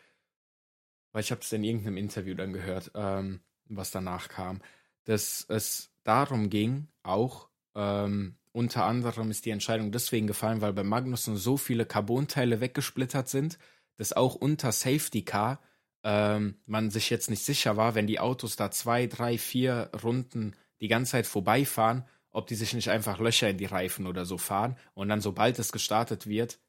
Weil 1.13 1.23
ich 1.23 1.31
habe 1.31 1.41
es 1.41 1.53
in 1.53 1.65
irgendeinem 1.65 1.97
Interview 1.97 2.35
dann 2.35 2.53
gehört, 2.53 2.91
ähm, 2.95 3.41
was 3.67 3.91
danach 3.91 4.29
kam, 4.29 4.61
dass 5.05 5.45
es 5.49 5.91
darum 6.05 6.51
ging, 6.51 6.89
auch 7.03 7.49
ähm, 7.75 8.37
unter 8.53 8.85
anderem 8.85 9.31
ist 9.31 9.45
die 9.47 9.51
Entscheidung 9.51 9.93
deswegen 9.93 10.27
gefallen, 10.27 10.61
weil 10.61 10.73
bei 10.73 10.83
Magnussen 10.83 11.37
so 11.37 11.57
viele 11.57 11.87
Carbonteile 11.87 12.61
weggesplittert 12.61 13.29
sind, 13.29 13.59
dass 13.97 14.13
auch 14.13 14.35
unter 14.35 14.73
Safety 14.73 15.23
Car 15.23 15.61
ähm, 16.05 16.61
man 16.67 16.91
sich 16.91 17.11
jetzt 17.11 17.31
nicht 17.31 17.45
sicher 17.45 17.77
war, 17.77 17.95
wenn 17.95 18.07
die 18.07 18.21
Autos 18.21 18.57
da 18.57 18.71
zwei, 18.71 19.07
drei, 19.07 19.39
vier 19.39 19.91
Runden 20.03 20.55
die 20.81 20.89
ganze 20.89 21.13
Zeit 21.13 21.27
vorbeifahren, 21.27 22.05
ob 22.31 22.47
die 22.47 22.55
sich 22.55 22.73
nicht 22.75 22.91
einfach 22.91 23.19
Löcher 23.19 23.49
in 23.49 23.59
die 23.59 23.65
Reifen 23.65 24.07
oder 24.07 24.25
so 24.25 24.39
fahren 24.39 24.77
und 24.95 25.09
dann, 25.09 25.21
sobald 25.21 25.59
es 25.59 25.73
gestartet 25.73 26.27
wird, 26.27 26.61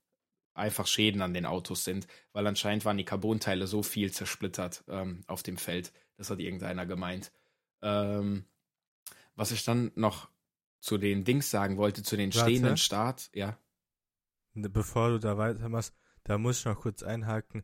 einfach 0.53 0.87
Schäden 0.87 1.21
an 1.21 1.33
den 1.33 1.45
Autos 1.45 1.83
sind, 1.83 2.07
weil 2.33 2.45
anscheinend 2.47 2.85
waren 2.85 2.97
die 2.97 3.05
Carbonteile 3.05 3.67
so 3.67 3.83
viel 3.83 4.11
zersplittert 4.11 4.83
ähm, 4.87 5.23
auf 5.27 5.43
dem 5.43 5.57
Feld. 5.57 5.93
Das 6.17 6.29
hat 6.29 6.39
irgendeiner 6.39 6.85
gemeint. 6.85 7.31
Ähm, 7.81 8.45
was 9.35 9.51
ich 9.51 9.63
dann 9.63 9.91
noch 9.95 10.29
zu 10.81 10.97
den 10.97 11.23
Dings 11.23 11.49
sagen 11.49 11.77
wollte, 11.77 12.03
zu 12.03 12.17
den 12.17 12.33
Warte. 12.33 12.49
stehenden 12.49 12.77
Start, 12.77 13.29
ja. 13.33 13.57
Bevor 14.53 15.09
du 15.09 15.19
da 15.19 15.37
weitermachst, 15.37 15.95
da 16.23 16.37
muss 16.37 16.59
ich 16.59 16.65
noch 16.65 16.81
kurz 16.81 17.03
einhaken. 17.03 17.63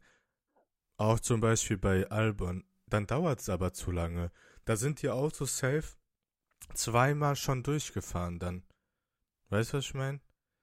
Auch 0.98 1.20
zum 1.20 1.42
Beispiel 1.42 1.78
bei 1.78 2.10
Albon, 2.10 2.64
dann 2.88 3.08
dauert 3.08 3.42
es 3.42 3.50
aber 3.50 3.74
zu 3.74 3.92
lange. 3.92 4.32
Da 4.64 4.76
sind 4.76 5.02
die 5.02 5.10
Autos 5.10 5.58
safe 5.58 5.98
zweimal 6.74 7.36
schon 7.36 7.64
durchgefahren 7.64 8.40
dann. 8.40 8.64
Weißt 9.50 9.74
du, 9.74 9.78
was 9.78 9.86
ich 9.86 9.94
meine? 9.94 10.22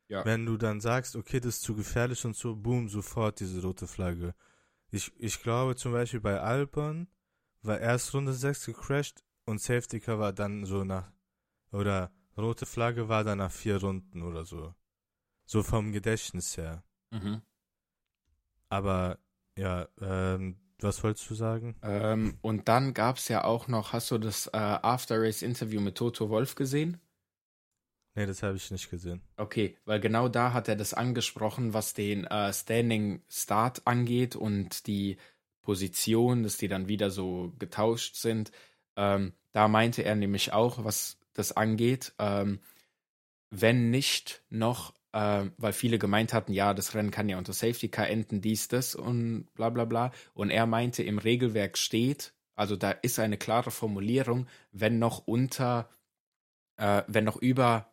Ja. 0.09 0.25
Wenn 0.25 0.47
du 0.47 0.57
dann 0.57 0.81
sagst, 0.81 1.17
okay, 1.17 1.41
das 1.41 1.57
ist 1.57 1.63
zu 1.63 1.75
gefährlich 1.75 2.25
und 2.25 2.37
so, 2.37 2.57
boom, 2.57 2.89
sofort 2.89 3.41
diese 3.41 3.63
rote 3.63 3.87
Flagge. 3.87 4.35
Ich, 4.91 5.13
ich 5.19 5.43
glaube 5.43 5.77
zum 5.77 5.93
Beispiel 5.93 6.21
bei 6.21 6.41
Albon 6.41 7.09
war 7.63 7.79
erst 7.79 8.13
Runde 8.13 8.33
6 8.33 8.67
gecrashed 8.67 9.23
und 9.47 9.61
Safety 9.61 10.01
Car 10.01 10.19
war 10.19 10.33
dann 10.33 10.65
so 10.65 10.85
nach, 10.85 11.11
oder 11.71 12.13
rote 12.37 12.67
Flagge 12.67 13.09
war 13.09 13.25
dann 13.25 13.39
nach 13.39 13.53
vier 13.53 13.81
Runden 13.81 14.23
oder 14.23 14.45
so. 14.45 14.75
So 15.47 15.63
vom 15.63 15.93
Gedächtnis 15.93 16.57
her. 16.57 16.85
Mhm. 17.11 17.43
Aber 18.69 19.19
ja, 19.57 19.89
ähm, 20.01 20.57
was 20.81 21.03
wolltest 21.05 21.29
du 21.31 21.35
sagen? 21.35 21.77
Ähm, 21.83 22.39
und 22.43 22.69
dann 22.69 22.95
gab 22.95 23.17
es 23.17 23.29
ja 23.29 23.45
auch 23.45 23.69
noch, 23.69 23.93
hast 23.93 24.11
du 24.11 24.19
das 24.19 24.49
äh, 24.49 24.57
After-Race-Interview 24.57 25.81
mit 25.81 25.97
Toto 25.97 26.29
Wolf 26.29 26.55
gesehen? 26.55 27.01
Nee, 28.15 28.27
das 28.27 28.43
habe 28.43 28.57
ich 28.57 28.71
nicht 28.71 28.91
gesehen. 28.91 29.23
Okay, 29.37 29.77
weil 29.85 30.01
genau 30.01 30.29
da 30.29 30.53
hat 30.53 30.69
er 30.69 30.77
das 30.77 30.93
angesprochen, 30.93 31.73
was 31.73 31.95
den 31.95 32.25
äh, 32.25 32.53
Standing 32.53 33.23
Start 33.31 33.83
angeht 33.87 34.37
und 34.37 34.87
die 34.87 35.17
Position, 35.63 36.43
dass 36.43 36.59
die 36.59 36.69
dann 36.69 36.89
wieder 36.89 37.11
so 37.11 37.55
getauscht 37.59 38.17
sind. 38.17 38.51
Ähm, 38.97 39.33
da 39.53 39.69
meinte 39.69 40.03
er 40.03 40.15
nämlich 40.15 40.53
auch, 40.53 40.85
was 40.85 41.19
das 41.33 41.53
angeht, 41.53 42.13
ähm, 42.19 42.61
wenn 43.51 43.91
nicht 43.91 44.43
noch, 44.51 44.93
äh, 45.13 45.45
weil 45.57 45.73
viele 45.73 45.99
gemeint 45.99 46.33
hatten, 46.33 46.53
ja, 46.53 46.75
das 46.75 46.95
Rennen 46.95 47.11
kann 47.11 47.29
ja 47.29 47.39
unter 47.39 47.53
Safety 47.53 47.89
Car 47.89 48.09
enden, 48.09 48.41
dies, 48.41 48.69
das 48.69 48.95
und 48.95 49.49
bla 49.55 49.71
bla 49.71 49.85
bla. 49.85 50.13
Und 50.35 50.51
er 50.51 50.67
meinte, 50.67 51.03
im 51.03 51.19
Regelwerk 51.19 51.79
steht, 51.79 52.35
also 52.55 52.77
da 52.77 52.91
ist 52.91 53.19
eine 53.19 53.39
klare 53.39 53.71
Formulierung, 53.71 54.47
wenn 54.73 54.99
noch 54.99 55.27
unter, 55.27 55.89
äh, 56.77 57.03
wenn 57.07 57.25
noch 57.25 57.37
über 57.37 57.93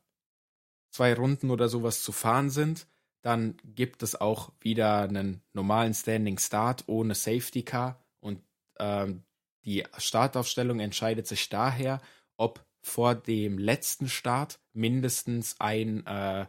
zwei 0.92 1.14
Runden 1.14 1.52
oder 1.52 1.70
sowas 1.70 2.04
zu 2.04 2.12
fahren 2.12 2.50
sind, 2.50 2.88
dann 3.22 3.58
gibt 3.64 4.02
es 4.02 4.20
auch 4.20 4.54
wieder 4.62 5.02
einen 5.02 5.42
normalen 5.54 5.94
Standing 5.94 6.38
Start 6.38 6.86
ohne 6.88 7.16
Safety 7.16 7.64
Car 7.64 8.04
und 8.22 8.42
ähm, 8.80 9.24
die 9.66 9.84
Startaufstellung 9.98 10.80
entscheidet 10.80 11.28
sich 11.28 11.50
daher, 11.50 12.02
ob 12.38 12.66
vor 12.82 13.14
dem 13.14 13.58
letzten 13.58 14.08
Start 14.08 14.60
mindestens 14.74 15.56
ein, 15.60 16.06
äh, 16.06 16.48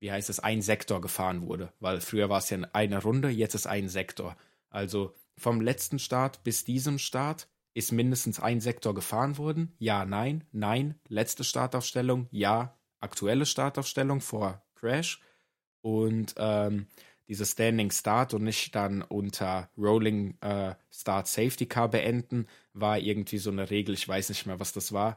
wie 0.00 0.12
heißt 0.12 0.30
es, 0.30 0.40
ein 0.40 0.62
Sektor 0.62 1.00
gefahren 1.00 1.46
wurde, 1.46 1.72
weil 1.80 2.00
früher 2.00 2.28
war 2.28 2.38
es 2.38 2.50
ja 2.50 2.58
eine 2.72 3.02
Runde, 3.02 3.28
jetzt 3.28 3.54
ist 3.54 3.66
ein 3.66 3.88
Sektor. 3.88 4.36
Also 4.70 5.14
vom 5.36 5.60
letzten 5.60 5.98
Start 5.98 6.44
bis 6.44 6.64
diesem 6.64 6.98
Start 6.98 7.48
ist 7.74 7.92
mindestens 7.92 8.40
ein 8.40 8.60
Sektor 8.60 8.94
gefahren 8.94 9.36
worden. 9.36 9.74
Ja, 9.78 10.04
nein, 10.04 10.44
nein, 10.52 10.98
letzte 11.08 11.44
Startaufstellung, 11.44 12.26
ja, 12.30 12.78
aktuelle 13.00 13.46
Startaufstellung 13.46 14.20
vor 14.20 14.62
Crash. 14.74 15.20
Und 15.82 16.34
ähm, 16.38 16.86
diese 17.28 17.44
Standing 17.44 17.90
Start 17.90 18.34
und 18.34 18.44
nicht 18.44 18.74
dann 18.74 19.02
unter 19.02 19.68
Rolling 19.76 20.38
äh, 20.40 20.74
Start 20.90 21.28
Safety 21.28 21.66
Car 21.66 21.88
beenden, 21.88 22.46
war 22.72 22.98
irgendwie 22.98 23.38
so 23.38 23.50
eine 23.50 23.68
Regel, 23.70 23.94
ich 23.94 24.08
weiß 24.08 24.28
nicht 24.28 24.46
mehr, 24.46 24.60
was 24.60 24.72
das 24.72 24.92
war, 24.92 25.16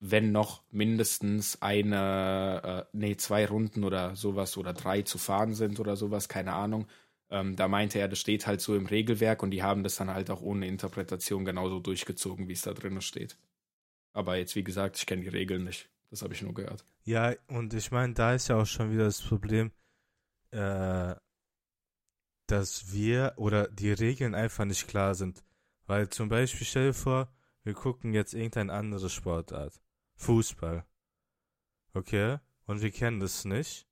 wenn 0.00 0.32
noch 0.32 0.62
mindestens 0.70 1.60
eine, 1.60 2.86
äh, 2.92 2.96
nee, 2.96 3.16
zwei 3.16 3.46
Runden 3.46 3.84
oder 3.84 4.14
sowas 4.14 4.56
oder 4.56 4.72
drei 4.72 5.02
zu 5.02 5.18
fahren 5.18 5.54
sind 5.54 5.80
oder 5.80 5.96
sowas, 5.96 6.28
keine 6.28 6.52
Ahnung. 6.52 6.86
Ähm, 7.30 7.56
da 7.56 7.68
meinte 7.68 7.98
er, 7.98 8.08
das 8.08 8.20
steht 8.20 8.46
halt 8.46 8.60
so 8.60 8.76
im 8.76 8.86
Regelwerk 8.86 9.42
und 9.42 9.50
die 9.50 9.62
haben 9.62 9.82
das 9.82 9.96
dann 9.96 10.12
halt 10.12 10.30
auch 10.30 10.40
ohne 10.40 10.66
Interpretation 10.66 11.44
genauso 11.44 11.80
durchgezogen, 11.80 12.48
wie 12.48 12.52
es 12.52 12.62
da 12.62 12.72
drin 12.72 13.00
steht. 13.00 13.36
Aber 14.12 14.36
jetzt, 14.36 14.54
wie 14.56 14.64
gesagt, 14.64 14.96
ich 14.98 15.06
kenne 15.06 15.22
die 15.22 15.28
Regeln 15.28 15.64
nicht. 15.64 15.90
Das 16.10 16.22
habe 16.22 16.32
ich 16.32 16.42
nur 16.42 16.54
gehört. 16.54 16.84
Ja, 17.04 17.34
und 17.48 17.74
ich 17.74 17.90
meine, 17.90 18.14
da 18.14 18.34
ist 18.34 18.48
ja 18.48 18.56
auch 18.56 18.66
schon 18.66 18.90
wieder 18.92 19.04
das 19.04 19.20
Problem, 19.20 19.72
äh, 20.52 21.14
dass 22.46 22.92
wir 22.92 23.34
oder 23.36 23.68
die 23.68 23.92
Regeln 23.92 24.34
einfach 24.34 24.64
nicht 24.64 24.88
klar 24.88 25.14
sind. 25.14 25.44
Weil 25.86 26.08
zum 26.08 26.28
Beispiel, 26.28 26.66
stell 26.66 26.86
dir 26.88 26.94
vor, 26.94 27.28
wir 27.62 27.74
gucken 27.74 28.14
jetzt 28.14 28.32
irgendeine 28.32 28.72
andere 28.72 29.10
Sportart. 29.10 29.80
Fußball. 30.18 30.84
Okay? 31.94 32.38
Und 32.66 32.82
wir 32.82 32.90
kennen 32.90 33.20
das 33.20 33.44
nicht. 33.44 33.86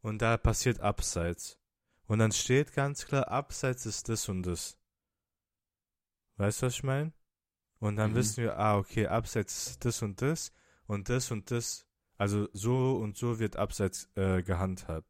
Und 0.00 0.20
da 0.20 0.36
passiert 0.36 0.80
Abseits. 0.80 1.58
Und 2.06 2.18
dann 2.18 2.32
steht 2.32 2.72
ganz 2.72 3.06
klar, 3.06 3.28
Abseits 3.28 3.86
ist 3.86 4.08
das 4.08 4.28
und 4.28 4.42
das. 4.42 4.76
Weißt 6.36 6.60
du, 6.62 6.66
was 6.66 6.74
ich 6.74 6.82
meine? 6.82 7.12
Und 7.78 7.96
dann 7.96 8.12
Mhm. 8.12 8.16
wissen 8.16 8.42
wir, 8.42 8.58
ah, 8.58 8.76
okay, 8.76 9.06
Abseits 9.06 9.68
ist 9.68 9.84
das 9.84 10.02
und 10.02 10.20
das 10.20 10.52
und 10.86 11.08
das 11.08 11.30
und 11.30 11.50
das. 11.50 11.86
Also 12.18 12.48
so 12.52 12.96
und 12.96 13.16
so 13.16 13.38
wird 13.38 13.56
Abseits 13.56 14.08
äh, 14.16 14.42
gehandhabt. 14.42 15.08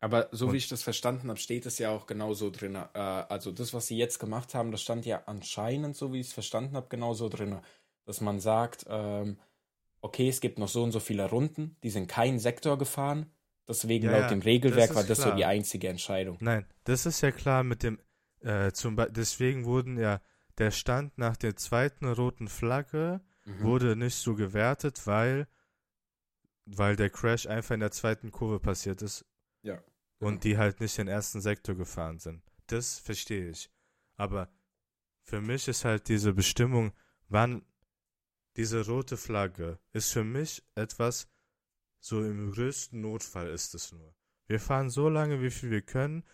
Aber 0.00 0.28
so 0.30 0.46
Und- 0.46 0.52
wie 0.52 0.58
ich 0.58 0.68
das 0.68 0.82
verstanden 0.84 1.28
habe, 1.28 1.40
steht 1.40 1.66
es 1.66 1.78
ja 1.78 1.90
auch 1.90 2.06
genauso 2.06 2.50
drin. 2.50 2.76
Äh, 2.76 2.86
also 2.98 3.50
das, 3.50 3.74
was 3.74 3.88
sie 3.88 3.96
jetzt 3.96 4.18
gemacht 4.20 4.54
haben, 4.54 4.70
das 4.70 4.82
stand 4.82 5.06
ja 5.06 5.24
anscheinend, 5.26 5.96
so 5.96 6.12
wie 6.12 6.20
ich 6.20 6.28
es 6.28 6.32
verstanden 6.32 6.76
habe, 6.76 6.88
genauso 6.88 7.28
drin. 7.28 7.60
Dass 8.04 8.20
man 8.20 8.38
sagt, 8.40 8.86
ähm, 8.88 9.38
okay, 10.00 10.28
es 10.28 10.40
gibt 10.40 10.58
noch 10.58 10.68
so 10.68 10.82
und 10.82 10.92
so 10.92 11.00
viele 11.00 11.28
Runden, 11.28 11.76
die 11.82 11.90
sind 11.90 12.08
kein 12.08 12.38
Sektor 12.38 12.78
gefahren. 12.78 13.26
Deswegen 13.68 14.06
Ja, 14.06 14.12
laut 14.12 14.30
dem 14.30 14.40
Regelwerk 14.40 14.88
das 14.88 14.96
war 14.96 15.04
das 15.04 15.18
so 15.18 15.24
klar. 15.24 15.36
die 15.36 15.44
einzige 15.44 15.88
Entscheidung. 15.88 16.38
Nein, 16.40 16.66
das 16.84 17.04
ist 17.06 17.20
ja 17.20 17.30
klar 17.32 17.64
mit 17.64 17.82
dem, 17.82 17.98
äh, 18.40 18.72
zum 18.72 18.96
Be 18.96 19.10
deswegen 19.10 19.64
wurden 19.64 19.98
ja, 19.98 20.20
der 20.58 20.70
Stand 20.70 21.18
nach 21.18 21.36
der 21.36 21.56
zweiten 21.56 22.06
roten 22.06 22.48
Flagge 22.48 23.20
Mhm. 23.44 23.62
wurde 23.62 23.96
nicht 23.96 24.16
so 24.16 24.34
gewertet, 24.34 25.06
weil, 25.06 25.48
weil 26.66 26.96
der 26.96 27.10
Crash 27.10 27.46
einfach 27.46 27.74
in 27.74 27.80
der 27.80 27.90
zweiten 27.90 28.30
Kurve 28.30 28.60
passiert 28.60 29.02
ist. 29.02 29.24
Ja, 29.62 29.82
Und 30.20 30.44
die 30.44 30.58
halt 30.58 30.80
nicht 30.80 30.98
den 30.98 31.08
ersten 31.08 31.40
Sektor 31.40 31.74
gefahren 31.74 32.18
sind. 32.18 32.42
Das 32.66 32.98
verstehe 32.98 33.50
ich. 33.50 33.70
Aber 34.16 34.48
für 35.22 35.40
mich 35.40 35.68
ist 35.68 35.84
halt 35.84 36.08
diese 36.08 36.32
Bestimmung, 36.32 36.92
wann 37.28 37.64
diese 38.56 38.86
rote 38.86 39.16
Flagge 39.16 39.78
ist 39.92 40.12
für 40.12 40.24
mich 40.24 40.62
etwas, 40.74 41.28
so 42.00 42.24
im 42.24 42.52
größten 42.52 43.00
Notfall 43.00 43.48
ist 43.48 43.74
es 43.74 43.92
nur. 43.92 44.14
Wir 44.46 44.60
fahren 44.60 44.90
so 44.90 45.08
lange, 45.08 45.42
wie 45.42 45.50
viel 45.50 45.70
wir 45.70 45.82
können. 45.82 46.24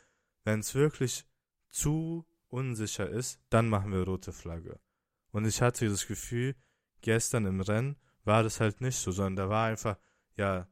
Wenn 0.44 0.60
es 0.60 0.74
wirklich 0.74 1.26
zu 1.70 2.26
unsicher 2.48 3.08
ist, 3.08 3.40
dann 3.50 3.68
machen 3.68 3.92
wir 3.92 4.04
rote 4.04 4.32
Flagge. 4.32 4.78
Und 5.32 5.46
ich 5.46 5.60
hatte 5.60 5.88
das 5.88 6.06
Gefühl, 6.06 6.54
gestern 7.00 7.46
im 7.46 7.60
Rennen 7.60 7.96
war 8.22 8.42
das 8.42 8.60
halt 8.60 8.80
nicht 8.80 8.96
so, 8.96 9.10
sondern 9.10 9.36
da 9.36 9.48
war 9.48 9.66
einfach, 9.66 9.98
ja, 10.36 10.68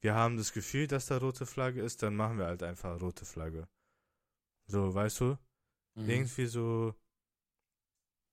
wir 0.00 0.14
haben 0.14 0.36
das 0.36 0.52
Gefühl, 0.52 0.86
dass 0.86 1.06
da 1.06 1.18
rote 1.18 1.46
Flagge 1.46 1.82
ist, 1.82 2.02
dann 2.02 2.14
machen 2.14 2.38
wir 2.38 2.46
halt 2.46 2.62
einfach 2.62 3.00
rote 3.00 3.24
Flagge. 3.24 3.68
So, 4.66 4.94
weißt 4.94 5.20
du? 5.20 5.38
Mhm. 5.94 6.08
Irgendwie 6.08 6.46
so, 6.46 6.94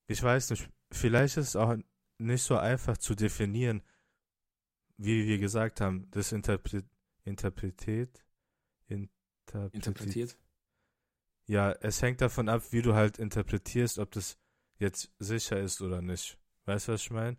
ich 0.07 0.21
weiß 0.21 0.51
nicht, 0.51 0.69
vielleicht 0.91 1.37
ist 1.37 1.49
es 1.49 1.55
auch 1.55 1.75
nicht 2.17 2.43
so 2.43 2.57
einfach 2.57 2.97
zu 2.97 3.15
definieren, 3.15 3.81
wie 4.97 5.27
wir 5.27 5.37
gesagt 5.37 5.81
haben, 5.81 6.09
das 6.11 6.31
Interpret, 6.31 6.85
Interpretiert, 7.23 8.23
interpretiert. 8.87 9.73
Interpretiert? 9.73 10.37
Ja, 11.47 11.71
es 11.81 12.01
hängt 12.01 12.21
davon 12.21 12.49
ab, 12.49 12.63
wie 12.71 12.81
du 12.81 12.93
halt 12.93 13.17
interpretierst, 13.17 13.99
ob 13.99 14.11
das 14.11 14.37
jetzt 14.77 15.11
sicher 15.19 15.59
ist 15.59 15.81
oder 15.81 16.01
nicht. 16.01 16.37
Weißt 16.65 16.87
du, 16.87 16.93
was 16.93 17.01
ich 17.01 17.11
meine? 17.11 17.37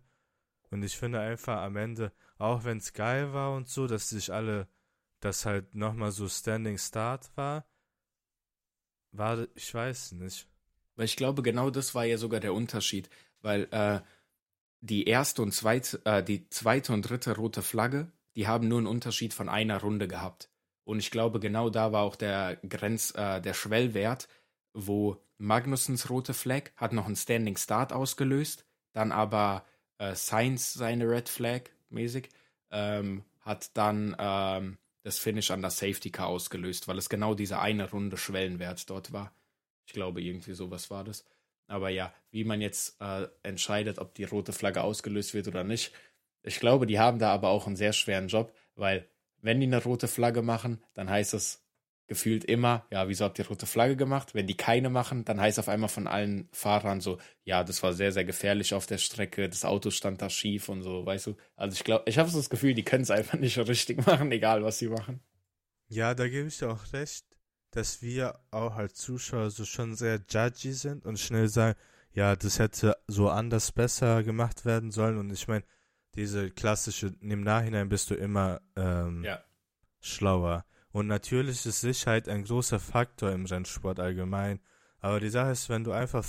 Und 0.69 0.83
ich 0.83 0.97
finde 0.97 1.19
einfach 1.19 1.61
am 1.61 1.75
Ende, 1.77 2.11
auch 2.37 2.63
wenn 2.63 2.77
es 2.77 2.93
geil 2.93 3.33
war 3.33 3.55
und 3.55 3.69
so, 3.69 3.87
dass 3.87 4.09
sich 4.09 4.31
alle, 4.31 4.67
dass 5.19 5.45
halt 5.45 5.73
nochmal 5.73 6.11
so 6.11 6.27
Standing 6.27 6.77
Start 6.77 7.35
war, 7.35 7.65
war, 9.11 9.47
ich 9.55 9.73
weiß 9.73 10.13
nicht. 10.13 10.47
Weil 10.95 11.05
ich 11.05 11.15
glaube, 11.15 11.41
genau 11.41 11.69
das 11.69 11.95
war 11.95 12.05
ja 12.05 12.17
sogar 12.17 12.39
der 12.39 12.53
Unterschied, 12.53 13.09
weil 13.41 13.67
äh, 13.71 14.01
die 14.81 15.05
erste 15.05 15.41
und 15.41 15.53
zweite, 15.53 16.01
äh, 16.05 16.23
die 16.23 16.49
zweite 16.49 16.93
und 16.93 17.03
dritte 17.03 17.35
rote 17.35 17.61
Flagge, 17.61 18.11
die 18.35 18.47
haben 18.47 18.67
nur 18.67 18.77
einen 18.77 18.87
Unterschied 18.87 19.33
von 19.33 19.49
einer 19.49 19.81
Runde 19.81 20.07
gehabt. 20.07 20.49
Und 20.83 20.99
ich 20.99 21.11
glaube, 21.11 21.39
genau 21.39 21.69
da 21.69 21.91
war 21.91 22.03
auch 22.03 22.15
der 22.15 22.57
Grenz, 22.67 23.13
äh, 23.15 23.41
der 23.41 23.53
Schwellwert, 23.53 24.27
wo 24.73 25.21
Magnussens 25.37 26.09
rote 26.09 26.33
Flag 26.33 26.71
hat 26.75 26.93
noch 26.93 27.05
einen 27.05 27.15
Standing 27.15 27.57
Start 27.57 27.93
ausgelöst, 27.93 28.65
dann 28.93 29.11
aber 29.11 29.65
äh, 29.97 30.15
Sainz 30.15 30.73
seine 30.73 31.09
Red 31.09 31.29
Flag 31.29 31.63
mäßig, 31.89 32.29
ähm, 32.71 33.23
hat 33.41 33.75
dann 33.77 34.15
ähm, 34.19 34.77
das 35.03 35.19
Finish 35.19 35.51
an 35.51 35.61
der 35.61 35.71
Safety 35.71 36.11
Car 36.11 36.27
ausgelöst, 36.27 36.87
weil 36.87 36.97
es 36.97 37.09
genau 37.09 37.33
diese 37.33 37.59
eine 37.59 37.89
Runde 37.89 38.17
Schwellenwert 38.17 38.89
dort 38.89 39.13
war. 39.13 39.33
Ich 39.85 39.93
glaube, 39.93 40.21
irgendwie 40.21 40.53
sowas 40.53 40.89
war 40.89 41.03
das. 41.03 41.23
Aber 41.67 41.89
ja, 41.89 42.13
wie 42.31 42.43
man 42.43 42.61
jetzt 42.61 42.99
äh, 43.01 43.27
entscheidet, 43.43 43.99
ob 43.99 44.15
die 44.15 44.23
rote 44.23 44.53
Flagge 44.53 44.83
ausgelöst 44.83 45.33
wird 45.33 45.47
oder 45.47 45.63
nicht. 45.63 45.93
Ich 46.43 46.59
glaube, 46.59 46.87
die 46.87 46.99
haben 46.99 47.19
da 47.19 47.33
aber 47.33 47.49
auch 47.49 47.67
einen 47.67 47.75
sehr 47.75 47.93
schweren 47.93 48.27
Job, 48.27 48.53
weil 48.75 49.07
wenn 49.41 49.59
die 49.59 49.67
eine 49.67 49.83
rote 49.83 50.07
Flagge 50.07 50.41
machen, 50.41 50.81
dann 50.93 51.09
heißt 51.09 51.33
es 51.33 51.67
gefühlt 52.07 52.45
immer, 52.45 52.87
ja, 52.89 53.09
wieso 53.09 53.25
habt 53.25 53.37
ihr 53.37 53.47
rote 53.47 53.65
Flagge 53.65 53.97
gemacht? 53.97 54.33
Wenn 54.33 54.47
die 54.47 54.55
keine 54.55 54.89
machen, 54.89 55.25
dann 55.25 55.41
heißt 55.41 55.59
auf 55.59 55.67
einmal 55.67 55.89
von 55.89 56.07
allen 56.07 56.47
Fahrern 56.53 57.01
so, 57.01 57.17
ja, 57.43 57.63
das 57.63 57.83
war 57.83 57.93
sehr, 57.93 58.13
sehr 58.13 58.23
gefährlich 58.23 58.73
auf 58.73 58.85
der 58.85 58.97
Strecke, 58.97 59.49
das 59.49 59.65
Auto 59.65 59.89
stand 59.89 60.21
da 60.21 60.29
schief 60.29 60.69
und 60.69 60.83
so, 60.83 61.05
weißt 61.05 61.27
du? 61.27 61.35
Also 61.57 61.75
ich 61.75 61.83
glaube, 61.83 62.05
ich 62.07 62.17
habe 62.17 62.29
so 62.29 62.37
das 62.37 62.49
Gefühl, 62.49 62.73
die 62.73 62.83
können 62.83 63.03
es 63.03 63.11
einfach 63.11 63.37
nicht 63.37 63.57
richtig 63.57 64.05
machen, 64.07 64.31
egal 64.31 64.63
was 64.63 64.79
sie 64.79 64.87
machen. 64.87 65.19
Ja, 65.89 66.13
da 66.13 66.27
gebe 66.27 66.47
ich 66.47 66.57
dir 66.57 66.69
auch 66.69 66.93
recht 66.93 67.26
dass 67.77 68.01
wir 68.01 68.39
auch 68.49 68.75
als 68.75 68.95
Zuschauer 68.95 69.51
so 69.51 69.63
schon 69.63 69.95
sehr 69.95 70.19
judgy 70.27 70.73
sind 70.73 71.05
und 71.05 71.19
schnell 71.19 71.47
sagen, 71.47 71.77
ja, 72.11 72.35
das 72.35 72.57
hätte 72.57 72.97
so 73.05 73.29
anders 73.29 73.71
besser 73.71 74.23
gemacht 74.23 74.65
werden 74.65 74.89
sollen. 74.89 75.19
Und 75.19 75.31
ich 75.31 75.47
meine, 75.47 75.63
diese 76.15 76.49
klassische, 76.49 77.13
im 77.21 77.41
Nachhinein 77.41 77.87
bist 77.87 78.09
du 78.09 78.15
immer 78.15 78.61
ähm, 78.75 79.23
ja. 79.23 79.43
schlauer. 80.01 80.65
Und 80.91 81.05
natürlich 81.05 81.67
ist 81.67 81.81
Sicherheit 81.81 82.27
ein 82.27 82.45
großer 82.45 82.79
Faktor 82.79 83.31
im 83.31 83.45
Rennsport 83.45 83.99
allgemein. 83.99 84.59
Aber 84.99 85.19
die 85.19 85.29
Sache 85.29 85.51
ist, 85.51 85.69
wenn 85.69 85.83
du 85.83 85.91
einfach, 85.91 86.25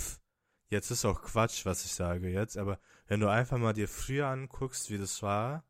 jetzt 0.68 0.90
ist 0.90 1.06
auch 1.06 1.22
Quatsch, 1.22 1.64
was 1.64 1.82
ich 1.86 1.94
sage 1.94 2.28
jetzt, 2.28 2.58
aber 2.58 2.78
wenn 3.06 3.20
du 3.20 3.28
einfach 3.28 3.56
mal 3.56 3.72
dir 3.72 3.88
früher 3.88 4.26
anguckst, 4.26 4.90
wie 4.90 4.98
das 4.98 5.22
war, 5.22 5.64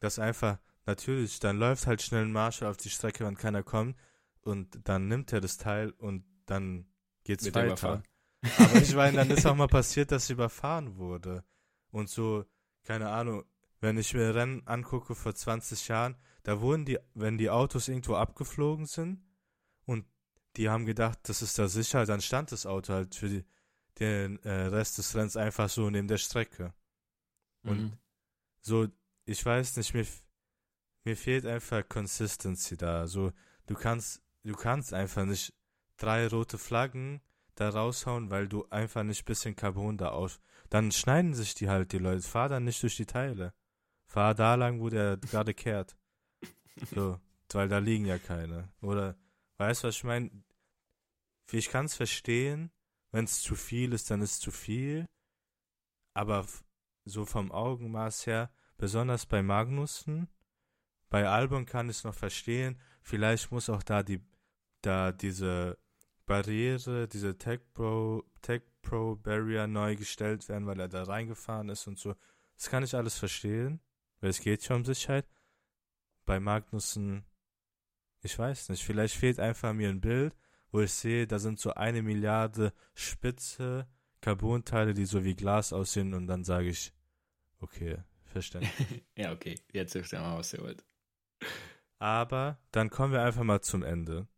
dass 0.00 0.18
einfach, 0.18 0.58
natürlich, 0.86 1.38
dann 1.38 1.58
läuft 1.58 1.86
halt 1.86 2.02
schnell 2.02 2.24
ein 2.24 2.32
Marshall 2.32 2.68
auf 2.68 2.78
die 2.78 2.90
Strecke, 2.90 3.24
wenn 3.24 3.36
keiner 3.36 3.62
kommt 3.62 3.94
und 4.42 4.88
dann 4.88 5.08
nimmt 5.08 5.32
er 5.32 5.40
das 5.40 5.56
Teil 5.56 5.90
und 5.90 6.24
dann 6.46 6.86
geht's 7.24 7.44
Wird 7.44 7.56
weiter. 7.56 8.02
Aber 8.58 8.74
ich 8.82 8.94
meine, 8.94 9.18
dann 9.18 9.30
ist 9.30 9.46
auch 9.46 9.54
mal 9.54 9.66
passiert, 9.68 10.10
dass 10.10 10.26
sie 10.26 10.32
überfahren 10.32 10.96
wurde. 10.96 11.44
Und 11.90 12.08
so, 12.08 12.44
keine 12.82 13.10
Ahnung, 13.10 13.44
wenn 13.80 13.98
ich 13.98 14.14
mir 14.14 14.34
Rennen 14.34 14.66
angucke 14.66 15.14
vor 15.14 15.34
20 15.34 15.88
Jahren, 15.88 16.16
da 16.42 16.60
wurden 16.60 16.84
die, 16.84 16.98
wenn 17.14 17.38
die 17.38 17.50
Autos 17.50 17.88
irgendwo 17.88 18.14
abgeflogen 18.14 18.86
sind 18.86 19.22
und 19.84 20.06
die 20.56 20.68
haben 20.68 20.86
gedacht, 20.86 21.18
das 21.24 21.42
ist 21.42 21.58
da 21.58 21.68
sicher, 21.68 22.04
dann 22.04 22.20
stand 22.20 22.52
das 22.52 22.66
Auto 22.66 22.92
halt 22.92 23.14
für 23.14 23.28
die, 23.28 23.44
den 23.98 24.38
äh, 24.42 24.66
Rest 24.66 24.98
des 24.98 25.14
Rennens 25.14 25.36
einfach 25.36 25.68
so 25.68 25.88
neben 25.90 26.08
der 26.08 26.18
Strecke. 26.18 26.74
Und 27.62 27.80
mhm. 27.80 27.92
so, 28.60 28.88
ich 29.24 29.44
weiß 29.44 29.76
nicht, 29.76 29.94
mir, 29.94 30.06
mir 31.04 31.16
fehlt 31.16 31.46
einfach 31.46 31.88
Consistency 31.88 32.76
da. 32.76 33.06
So, 33.06 33.32
du 33.66 33.74
kannst 33.74 34.22
du 34.44 34.54
kannst 34.54 34.92
einfach 34.92 35.24
nicht 35.24 35.52
drei 35.96 36.26
rote 36.26 36.58
Flaggen 36.58 37.20
da 37.54 37.68
raushauen, 37.68 38.30
weil 38.30 38.48
du 38.48 38.66
einfach 38.70 39.02
nicht 39.02 39.24
bisschen 39.24 39.56
Carbon 39.56 39.98
da 39.98 40.10
aus. 40.10 40.40
Dann 40.70 40.90
schneiden 40.90 41.34
sich 41.34 41.54
die 41.54 41.68
halt, 41.68 41.92
die 41.92 41.98
Leute. 41.98 42.22
Fahr 42.22 42.48
dann 42.48 42.64
nicht 42.64 42.82
durch 42.82 42.96
die 42.96 43.06
Teile. 43.06 43.52
Fahr 44.06 44.34
da 44.34 44.54
lang, 44.54 44.80
wo 44.80 44.88
der 44.88 45.16
gerade 45.18 45.54
kehrt. 45.54 45.96
So, 46.94 47.20
weil 47.52 47.68
da 47.68 47.78
liegen 47.78 48.06
ja 48.06 48.18
keine. 48.18 48.72
Oder, 48.80 49.16
weißt 49.58 49.82
du, 49.84 49.88
was 49.88 49.96
ich 49.96 50.04
meine? 50.04 50.30
Ich 51.50 51.68
kann 51.68 51.84
es 51.84 51.94
verstehen, 51.94 52.70
wenn 53.10 53.26
es 53.26 53.42
zu 53.42 53.54
viel 53.54 53.92
ist, 53.92 54.10
dann 54.10 54.22
ist 54.22 54.32
es 54.32 54.40
zu 54.40 54.50
viel. 54.50 55.06
Aber 56.14 56.46
so 57.04 57.26
vom 57.26 57.52
Augenmaß 57.52 58.26
her, 58.26 58.50
besonders 58.78 59.26
bei 59.26 59.42
Magnussen, 59.42 60.28
bei 61.10 61.28
Albon 61.28 61.66
kann 61.66 61.90
ich 61.90 61.98
es 61.98 62.04
noch 62.04 62.14
verstehen. 62.14 62.80
Vielleicht 63.02 63.52
muss 63.52 63.68
auch 63.68 63.82
da 63.82 64.02
die 64.02 64.22
da 64.82 65.12
diese 65.12 65.78
Barriere, 66.26 67.08
diese 67.08 67.36
Tech 67.38 67.60
Pro, 67.74 68.24
Tech 68.42 68.62
Pro 68.82 69.16
Barrier 69.16 69.66
neu 69.66 69.96
gestellt 69.96 70.48
werden, 70.48 70.66
weil 70.66 70.80
er 70.80 70.88
da 70.88 71.04
reingefahren 71.04 71.68
ist 71.68 71.86
und 71.86 71.98
so. 71.98 72.14
Das 72.56 72.68
kann 72.68 72.84
ich 72.84 72.94
alles 72.94 73.18
verstehen, 73.18 73.80
weil 74.20 74.30
es 74.30 74.40
geht 74.40 74.64
schon 74.64 74.76
um 74.78 74.84
Sicherheit. 74.84 75.26
Bei 76.24 76.38
Magnussen, 76.38 77.24
ich 78.20 78.38
weiß 78.38 78.68
nicht, 78.68 78.84
vielleicht 78.84 79.16
fehlt 79.16 79.40
einfach 79.40 79.72
mir 79.72 79.88
ein 79.88 80.00
Bild, 80.00 80.36
wo 80.70 80.80
ich 80.80 80.92
sehe, 80.92 81.26
da 81.26 81.38
sind 81.38 81.58
so 81.58 81.74
eine 81.74 82.02
Milliarde 82.02 82.72
spitze 82.94 83.88
Carbonteile, 84.20 84.94
die 84.94 85.04
so 85.04 85.24
wie 85.24 85.34
Glas 85.34 85.72
aussehen 85.72 86.14
und 86.14 86.28
dann 86.28 86.44
sage 86.44 86.68
ich, 86.68 86.92
okay, 87.58 87.98
verständlich. 88.24 89.04
ja, 89.16 89.32
okay, 89.32 89.58
jetzt 89.72 89.94
wisst 89.94 90.12
ihr 90.12 90.20
mal, 90.20 90.38
was 90.38 90.52
ihr 90.54 90.62
wollt. 90.62 90.84
Aber 91.98 92.58
dann 92.70 92.88
kommen 92.88 93.12
wir 93.12 93.22
einfach 93.22 93.42
mal 93.42 93.60
zum 93.60 93.82
Ende. 93.82 94.28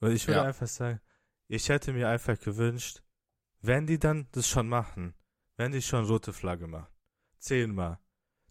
Und 0.00 0.12
ich 0.12 0.26
würde 0.26 0.40
ja. 0.40 0.44
einfach 0.46 0.68
sagen, 0.68 1.00
ich 1.48 1.68
hätte 1.68 1.92
mir 1.92 2.08
einfach 2.08 2.38
gewünscht, 2.38 3.02
wenn 3.60 3.86
die 3.86 3.98
dann 3.98 4.28
das 4.32 4.48
schon 4.48 4.68
machen, 4.68 5.14
wenn 5.56 5.72
die 5.72 5.82
schon 5.82 6.04
rote 6.04 6.32
Flagge 6.32 6.66
machen, 6.66 6.92
zehnmal, 7.38 7.98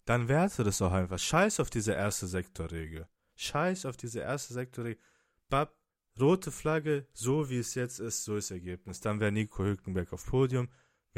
dann 0.04 0.28
werte 0.28 0.64
das 0.64 0.82
auch 0.82 0.92
einfach. 0.92 1.18
Scheiß 1.18 1.60
auf 1.60 1.70
diese 1.70 1.92
erste 1.92 2.26
Sektorregel. 2.26 3.06
Scheiß 3.36 3.86
auf 3.86 3.96
diese 3.96 4.20
erste 4.20 4.54
Sektorregel. 4.54 5.00
Bab, 5.48 5.76
rote 6.18 6.50
Flagge, 6.50 7.06
so 7.12 7.48
wie 7.50 7.58
es 7.58 7.74
jetzt 7.74 8.00
ist, 8.00 8.24
so 8.24 8.36
ist 8.36 8.50
Ergebnis. 8.50 9.00
Dann 9.00 9.20
wäre 9.20 9.32
Nico 9.32 9.62
Hülkenberg 9.62 10.12
auf 10.12 10.26
Podium, 10.26 10.68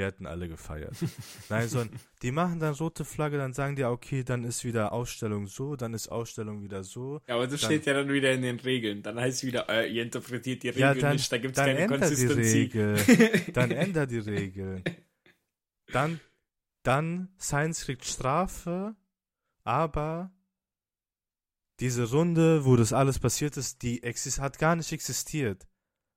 wir 0.01 0.07
hätten 0.07 0.26
alle 0.26 0.48
gefeiert. 0.48 0.94
Nein, 1.51 1.68
sondern 1.68 2.01
die 2.22 2.32
machen 2.32 2.59
dann 2.59 2.74
rote 2.74 3.05
Flagge, 3.05 3.36
dann 3.36 3.53
sagen 3.53 3.76
die, 3.76 3.84
okay, 3.84 4.24
dann 4.24 4.44
ist 4.44 4.64
wieder 4.64 4.92
Ausstellung 4.92 5.46
so, 5.46 5.76
dann 5.76 5.92
ist 5.92 6.09
Ausstellung 6.09 6.62
wieder 6.62 6.82
so. 6.84 7.20
Ja, 7.28 7.34
aber 7.34 7.46
das 7.46 7.61
dann, 7.61 7.70
steht 7.70 7.84
ja 7.84 7.92
dann 7.92 8.11
wieder 8.11 8.32
in 8.32 8.40
den 8.40 8.59
Regeln. 8.59 9.03
Dann 9.03 9.20
heißt 9.20 9.38
es 9.38 9.44
wieder, 9.44 9.68
äh, 9.68 9.92
ihr 9.92 10.03
interpretiert 10.03 10.62
die 10.62 10.70
Regeln 10.70 10.82
ja, 10.82 10.94
dann, 10.94 11.12
nicht, 11.12 11.30
da 11.30 11.36
gibt 11.36 11.57
es 11.57 11.62
keine 11.62 11.86
Konsistenz. 11.86 13.53
dann 13.53 13.70
ändert 13.70 14.11
die 14.11 14.18
Regeln. 14.18 14.82
Dann, 15.92 16.18
dann, 16.82 17.28
Science 17.38 17.84
kriegt 17.84 18.07
Strafe, 18.07 18.96
aber 19.64 20.32
diese 21.78 22.11
Runde, 22.11 22.64
wo 22.64 22.76
das 22.76 22.94
alles 22.94 23.18
passiert 23.18 23.59
ist, 23.59 23.82
die 23.82 24.01
hat 24.01 24.59
gar 24.59 24.76
nicht 24.76 24.92
existiert. 24.92 25.68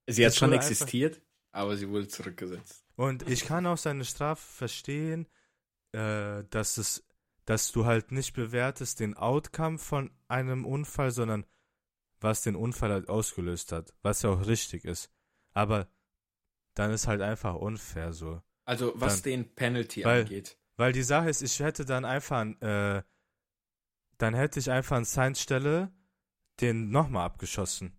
Sie 0.07 0.25
hat 0.25 0.36
schon 0.36 0.53
existiert, 0.53 1.21
aber 1.51 1.75
sie 1.75 1.89
wurde 1.89 2.07
zurückgesetzt. 2.07 2.82
Und 2.95 3.27
ich 3.29 3.45
kann 3.45 3.65
auch 3.65 3.77
seine 3.77 4.05
Strafe 4.05 4.41
verstehen, 4.41 5.27
äh, 5.93 6.43
dass 6.49 6.77
es, 6.77 7.05
dass 7.45 7.71
du 7.71 7.85
halt 7.85 8.11
nicht 8.11 8.33
bewertest 8.33 8.99
den 8.99 9.15
Outcome 9.15 9.77
von 9.77 10.11
einem 10.27 10.65
Unfall, 10.65 11.11
sondern 11.11 11.45
was 12.19 12.41
den 12.41 12.55
Unfall 12.55 12.91
halt 12.91 13.09
ausgelöst 13.09 13.71
hat, 13.71 13.93
was 14.01 14.21
ja 14.21 14.29
auch 14.29 14.45
richtig 14.47 14.85
ist. 14.85 15.11
Aber 15.53 15.87
dann 16.73 16.91
ist 16.91 17.07
halt 17.07 17.21
einfach 17.21 17.55
unfair 17.55 18.13
so. 18.13 18.41
Also 18.65 18.93
was 18.95 19.21
dann, 19.21 19.31
den 19.31 19.55
Penalty 19.55 20.05
weil, 20.05 20.21
angeht. 20.21 20.57
Weil 20.77 20.93
die 20.93 21.03
Sache 21.03 21.29
ist, 21.29 21.41
ich 21.41 21.59
hätte 21.59 21.85
dann 21.85 22.05
einfach, 22.05 22.45
äh, 22.61 23.03
dann 24.17 24.33
hätte 24.33 24.59
ich 24.59 24.71
einfach 24.71 24.97
an 24.97 25.05
Science 25.05 25.41
Stelle 25.41 25.91
den 26.61 26.89
nochmal 26.89 27.25
abgeschossen. 27.25 27.97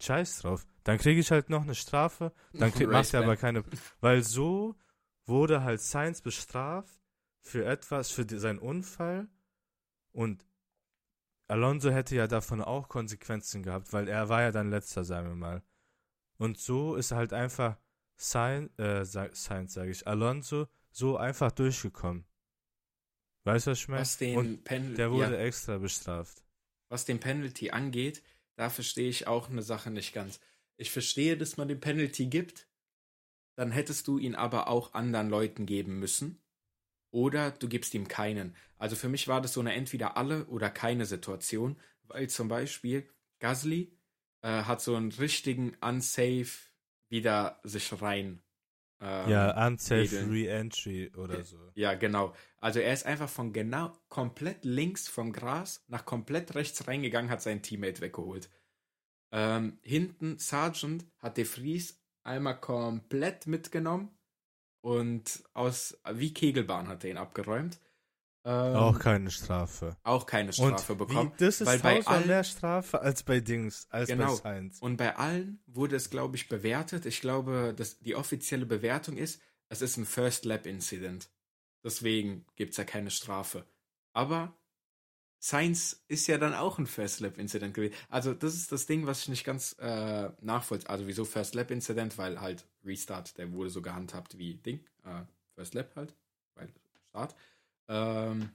Scheiß 0.00 0.40
drauf. 0.40 0.66
Dann 0.84 0.98
kriege 0.98 1.20
ich 1.20 1.30
halt 1.30 1.50
noch 1.50 1.62
eine 1.62 1.74
Strafe. 1.74 2.32
Dann 2.52 2.72
krieg, 2.72 2.88
macht 2.90 3.12
er 3.14 3.22
aber 3.22 3.36
keine. 3.36 3.64
Weil 4.00 4.22
so 4.22 4.76
wurde 5.26 5.62
halt 5.62 5.80
Science 5.80 6.22
bestraft 6.22 7.00
für 7.40 7.64
etwas, 7.64 8.10
für 8.10 8.26
seinen 8.38 8.58
Unfall. 8.58 9.28
Und 10.12 10.44
Alonso 11.48 11.90
hätte 11.90 12.16
ja 12.16 12.26
davon 12.26 12.60
auch 12.62 12.88
Konsequenzen 12.88 13.62
gehabt, 13.62 13.92
weil 13.92 14.06
er 14.06 14.28
war 14.28 14.42
ja 14.42 14.52
dann 14.52 14.70
letzter, 14.70 15.04
sagen 15.04 15.28
wir 15.28 15.34
mal. 15.34 15.62
Und 16.36 16.58
so 16.58 16.94
ist 16.94 17.12
halt 17.12 17.32
einfach 17.32 17.78
Sainz, 18.16 18.70
äh, 18.78 19.04
Sainz 19.04 19.72
sage 19.72 19.90
ich, 19.90 20.06
Alonso 20.06 20.68
so 20.90 21.16
einfach 21.16 21.50
durchgekommen. 21.52 22.26
Weißt 23.44 23.66
du, 23.66 23.70
was 23.70 23.78
ich 23.78 23.88
meine? 23.88 24.00
Was 24.02 24.18
den 24.18 24.36
Und 24.36 24.64
Penalty, 24.64 24.94
der 24.96 25.10
wurde 25.10 25.32
ja, 25.32 25.40
extra 25.40 25.78
bestraft. 25.78 26.44
was 26.90 27.04
den 27.06 27.18
Penalty 27.18 27.70
angeht, 27.70 28.22
da 28.58 28.70
verstehe 28.70 29.08
ich 29.08 29.28
auch 29.28 29.48
eine 29.48 29.62
Sache 29.62 29.92
nicht 29.92 30.12
ganz. 30.12 30.40
Ich 30.76 30.90
verstehe, 30.90 31.36
dass 31.36 31.56
man 31.56 31.68
den 31.68 31.78
Penalty 31.78 32.26
gibt, 32.26 32.66
dann 33.54 33.70
hättest 33.70 34.08
du 34.08 34.18
ihn 34.18 34.34
aber 34.34 34.66
auch 34.66 34.94
anderen 34.94 35.30
Leuten 35.30 35.64
geben 35.64 36.00
müssen. 36.00 36.42
Oder 37.12 37.52
du 37.52 37.68
gibst 37.68 37.94
ihm 37.94 38.08
keinen. 38.08 38.56
Also 38.76 38.96
für 38.96 39.08
mich 39.08 39.28
war 39.28 39.40
das 39.40 39.52
so 39.52 39.60
eine 39.60 39.74
entweder 39.74 40.16
alle 40.16 40.46
oder 40.46 40.70
keine 40.70 41.06
Situation, 41.06 41.78
weil 42.02 42.28
zum 42.28 42.48
Beispiel 42.48 43.08
Gasly 43.38 43.96
äh, 44.42 44.64
hat 44.64 44.82
so 44.82 44.96
einen 44.96 45.12
richtigen 45.12 45.76
unsafe 45.80 46.68
wieder 47.08 47.60
sich 47.62 48.02
rein. 48.02 48.42
Ähm, 49.00 49.30
ja, 49.30 49.66
unsafe. 49.66 50.26
Re-Entry 50.28 51.12
oder 51.16 51.42
so. 51.42 51.58
Ja, 51.74 51.94
genau. 51.94 52.34
Also 52.58 52.80
er 52.80 52.92
ist 52.92 53.06
einfach 53.06 53.28
von 53.28 53.52
genau 53.52 53.92
komplett 54.08 54.64
links 54.64 55.08
vom 55.08 55.32
Gras 55.32 55.84
nach 55.88 56.04
komplett 56.04 56.54
rechts 56.54 56.88
reingegangen, 56.88 57.30
hat 57.30 57.42
seinen 57.42 57.62
Teammate 57.62 58.00
weggeholt. 58.00 58.50
Ähm, 59.30 59.78
hinten 59.82 60.38
Sargent 60.38 61.06
hat 61.18 61.36
De 61.36 61.44
Vries 61.44 62.00
einmal 62.24 62.58
komplett 62.60 63.46
mitgenommen 63.46 64.10
und 64.80 65.44
aus 65.54 66.00
wie 66.12 66.32
Kegelbahn 66.32 66.88
hat 66.88 67.04
er 67.04 67.10
ihn 67.10 67.18
abgeräumt. 67.18 67.78
Ähm, 68.50 68.76
Auch 68.76 68.98
keine 68.98 69.30
Strafe. 69.30 69.94
auch 70.04 70.24
keine 70.24 70.54
Strafe 70.54 70.92
Und 70.92 70.98
bekommen. 70.98 71.32
Wie, 71.36 71.44
das 71.44 71.60
ist 71.60 71.66
weil 71.66 71.80
bei 71.80 72.06
allen- 72.06 72.26
mehr 72.28 72.44
Strafe 72.44 73.00
als 73.02 73.22
bei 73.22 73.40
Dings, 73.40 73.86
als 73.90 74.08
Genau. 74.08 74.28
bei 74.28 74.34
Sainz. 74.54 74.78
Und 74.80 74.96
bei 74.96 75.16
allen 75.16 75.60
wurde 75.66 75.96
es, 75.96 76.08
glaube 76.08 76.36
ich, 76.36 76.48
bewertet. 76.48 77.04
Ich 77.04 77.20
glaube, 77.20 77.74
dass 77.76 77.98
die 77.98 78.14
offizielle 78.16 78.64
Bewertung 78.64 79.18
ist, 79.18 79.42
es 79.68 79.82
ist 79.82 79.98
ein 79.98 80.06
First 80.06 80.46
Lap 80.46 80.64
Incident. 80.64 81.28
Deswegen 81.84 82.46
gibt 82.56 82.70
es 82.70 82.78
ja 82.78 82.84
keine 82.84 83.10
Strafe. 83.10 83.66
Aber 84.14 84.54
Science 85.40 86.02
ist 86.08 86.26
ja 86.26 86.38
dann 86.38 86.54
auch 86.54 86.78
ein 86.78 86.86
First 86.86 87.20
Lap 87.20 87.38
Incident 87.38 87.74
gewesen. 87.74 87.94
Also, 88.08 88.34
das 88.34 88.54
ist 88.54 88.72
das 88.72 88.86
Ding, 88.86 89.06
was 89.06 89.20
ich 89.22 89.28
nicht 89.28 89.44
ganz 89.44 89.76
äh, 89.78 90.30
nachvollziehe. 90.40 90.88
Also, 90.90 91.06
wieso 91.06 91.24
First 91.24 91.54
Lap 91.54 91.70
Incident? 91.70 92.18
Weil 92.18 92.40
halt 92.40 92.66
Restart, 92.84 93.36
der 93.38 93.52
wurde 93.52 93.70
so 93.70 93.82
gehandhabt 93.82 94.38
wie 94.38 94.54
Ding. 94.54 94.80
Äh, 95.04 95.22
First 95.54 95.74
Lap 95.74 95.92
halt. 95.96 96.14
Weil 96.54 96.68
Start. 97.10 97.36
Ähm, 97.88 98.50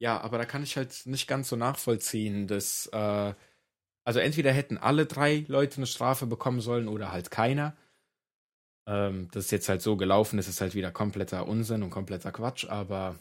ja, 0.00 0.20
aber 0.20 0.38
da 0.38 0.44
kann 0.46 0.62
ich 0.62 0.76
halt 0.76 1.02
nicht 1.06 1.28
ganz 1.28 1.48
so 1.48 1.56
nachvollziehen, 1.56 2.46
dass. 2.46 2.86
Äh, 2.88 3.34
also 4.04 4.20
entweder 4.20 4.52
hätten 4.52 4.78
alle 4.78 5.06
drei 5.06 5.44
Leute 5.48 5.76
eine 5.78 5.86
Strafe 5.86 6.26
bekommen 6.26 6.60
sollen 6.60 6.88
oder 6.88 7.12
halt 7.12 7.30
keiner. 7.30 7.76
Ähm, 8.86 9.28
das 9.32 9.46
ist 9.46 9.50
jetzt 9.52 9.68
halt 9.68 9.82
so 9.82 9.96
gelaufen, 9.96 10.36
das 10.36 10.48
ist 10.48 10.60
halt 10.60 10.74
wieder 10.74 10.90
kompletter 10.90 11.46
Unsinn 11.46 11.82
und 11.82 11.90
kompletter 11.90 12.32
Quatsch, 12.32 12.64
aber 12.68 13.16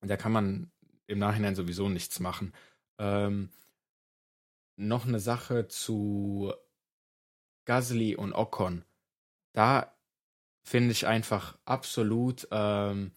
da 0.00 0.16
kann 0.16 0.32
man 0.32 0.72
im 1.06 1.18
Nachhinein 1.18 1.54
sowieso 1.54 1.88
nichts 1.88 2.20
machen. 2.20 2.52
Ähm, 2.98 3.50
noch 4.76 5.06
eine 5.06 5.20
Sache 5.20 5.68
zu 5.68 6.52
Gasly 7.66 8.16
und 8.16 8.32
Ocon. 8.32 8.84
Da 9.52 9.94
finde 10.64 10.92
ich 10.92 11.06
einfach 11.06 11.58
absolut, 11.64 12.48
ähm, 12.50 13.12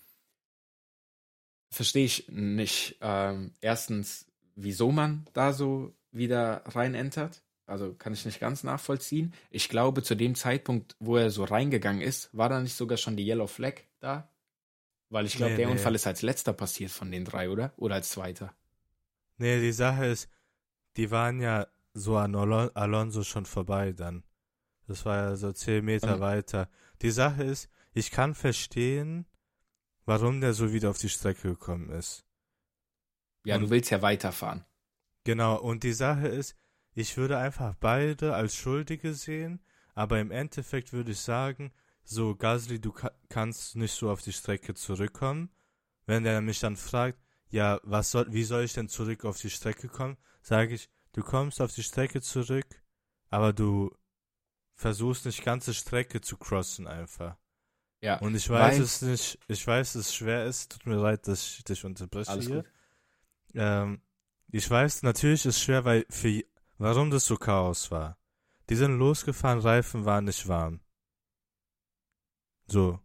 verstehe 1.69 2.05
ich 2.05 2.27
nicht. 2.29 2.97
Ähm, 3.01 3.53
erstens, 3.61 4.25
wieso 4.55 4.91
man 4.91 5.25
da 5.33 5.53
so 5.53 5.93
wieder 6.11 6.63
rein 6.65 6.95
entert. 6.95 7.43
Also 7.65 7.93
kann 7.93 8.13
ich 8.13 8.25
nicht 8.25 8.39
ganz 8.39 8.63
nachvollziehen. 8.63 9.33
Ich 9.49 9.67
glaube, 9.67 10.01
zu 10.01 10.15
dem 10.15 10.35
Zeitpunkt, 10.35 10.95
wo 10.99 11.17
er 11.17 11.29
so 11.29 11.43
reingegangen 11.43 12.01
ist, 12.01 12.29
war 12.35 12.47
da 12.47 12.61
nicht 12.61 12.75
sogar 12.75 12.97
schon 12.97 13.17
die 13.17 13.27
Yellow 13.27 13.47
Flag 13.47 13.81
da? 13.99 14.31
Weil 15.09 15.25
ich 15.25 15.35
glaube, 15.35 15.51
Nee, 15.51 15.57
der 15.57 15.67
nee. 15.67 15.73
Unfall 15.73 15.95
ist 15.95 16.07
als 16.07 16.21
letzter 16.21 16.53
passiert 16.53 16.91
von 16.91 17.11
den 17.11 17.25
drei, 17.25 17.49
oder? 17.49 17.73
Oder 17.77 17.95
als 17.95 18.09
zweiter? 18.09 18.53
Nee, 19.37 19.59
die 19.59 19.71
Sache 19.73 20.05
ist, 20.05 20.29
die 20.95 21.11
waren 21.11 21.41
ja 21.41 21.67
so 21.93 22.17
an 22.17 22.35
Alon 22.35 22.69
Alonso 22.73 23.23
schon 23.23 23.45
vorbei 23.45 23.91
dann. 23.91 24.23
Das 24.87 25.05
war 25.05 25.17
ja 25.17 25.35
so 25.35 25.51
zehn 25.51 25.83
Meter 25.83 26.15
Ähm. 26.15 26.19
weiter. 26.21 26.69
Die 27.01 27.11
Sache 27.11 27.43
ist, 27.43 27.69
ich 27.93 28.11
kann 28.11 28.33
verstehen, 28.33 29.25
warum 30.07 30.41
der 30.41 30.53
so 30.53 30.73
wieder 30.73 30.89
auf 30.89 30.97
die 30.97 31.09
Strecke 31.09 31.49
gekommen 31.49 31.91
ist. 31.91 32.25
Ja, 33.45 33.55
Und- 33.55 33.61
du 33.63 33.69
willst 33.69 33.91
ja 33.91 34.01
weiterfahren. 34.01 34.65
Genau, 35.25 35.59
und 35.59 35.83
die 35.83 35.93
Sache 35.93 36.27
ist, 36.27 36.55
ich 36.95 37.17
würde 37.17 37.37
einfach 37.37 37.75
beide 37.79 38.33
als 38.33 38.55
Schuldige 38.55 39.13
sehen, 39.13 39.59
aber 39.93 40.19
im 40.19 40.31
Endeffekt 40.31 40.93
würde 40.93 41.11
ich 41.11 41.19
sagen, 41.19 41.71
so 42.03 42.35
Gasly, 42.35 42.79
du 42.79 42.93
ka 42.93 43.11
kannst 43.29 43.75
nicht 43.75 43.93
so 43.93 44.09
auf 44.09 44.21
die 44.21 44.31
Strecke 44.31 44.73
zurückkommen. 44.73 45.49
Wenn 46.05 46.23
der 46.23 46.39
mich 46.41 46.61
dann 46.61 46.77
fragt, 46.77 47.19
ja, 47.49 47.79
was 47.83 48.11
soll, 48.11 48.31
wie 48.31 48.45
soll 48.45 48.63
ich 48.63 48.73
denn 48.73 48.87
zurück 48.87 49.25
auf 49.25 49.37
die 49.41 49.49
Strecke 49.49 49.89
kommen, 49.89 50.17
sage 50.41 50.73
ich, 50.75 50.89
du 51.11 51.21
kommst 51.21 51.61
auf 51.61 51.73
die 51.73 51.83
Strecke 51.83 52.21
zurück, 52.21 52.81
aber 53.29 53.51
du 53.51 53.93
versuchst 54.73 55.25
nicht 55.25 55.43
ganze 55.43 55.73
Strecke 55.73 56.21
zu 56.21 56.37
crossen 56.37 56.87
einfach. 56.87 57.35
Ja, 58.01 58.17
Und 58.19 58.35
ich 58.35 58.47
weiß 58.49 58.75
Weil- 58.75 58.81
es 58.83 59.01
nicht, 59.01 59.39
ich 59.47 59.65
weiß, 59.65 59.93
dass 59.93 60.05
es 60.07 60.13
schwer 60.13 60.45
ist, 60.45 60.71
tut 60.71 60.85
mir 60.85 60.95
leid, 60.97 61.27
dass 61.27 61.41
ich 61.57 61.63
dich 61.63 61.83
unterbreche 61.83 62.29
alles 62.29 62.45
hier. 62.45 62.55
gut. 62.57 62.65
Ähm, 63.55 64.01
ich 64.51 64.69
weiß, 64.69 65.01
natürlich 65.03 65.45
ist 65.45 65.55
es 65.57 65.61
schwer, 65.63 65.83
weil 65.83 66.05
für 66.09 66.43
warum 66.77 67.09
das 67.09 67.25
so 67.25 67.37
Chaos 67.37 67.89
war. 67.89 68.17
Die 68.69 68.75
sind 68.75 68.97
losgefahren, 68.99 69.59
Reifen 69.59 70.05
waren 70.05 70.25
nicht 70.25 70.47
warm. 70.47 70.79
So. 72.67 72.99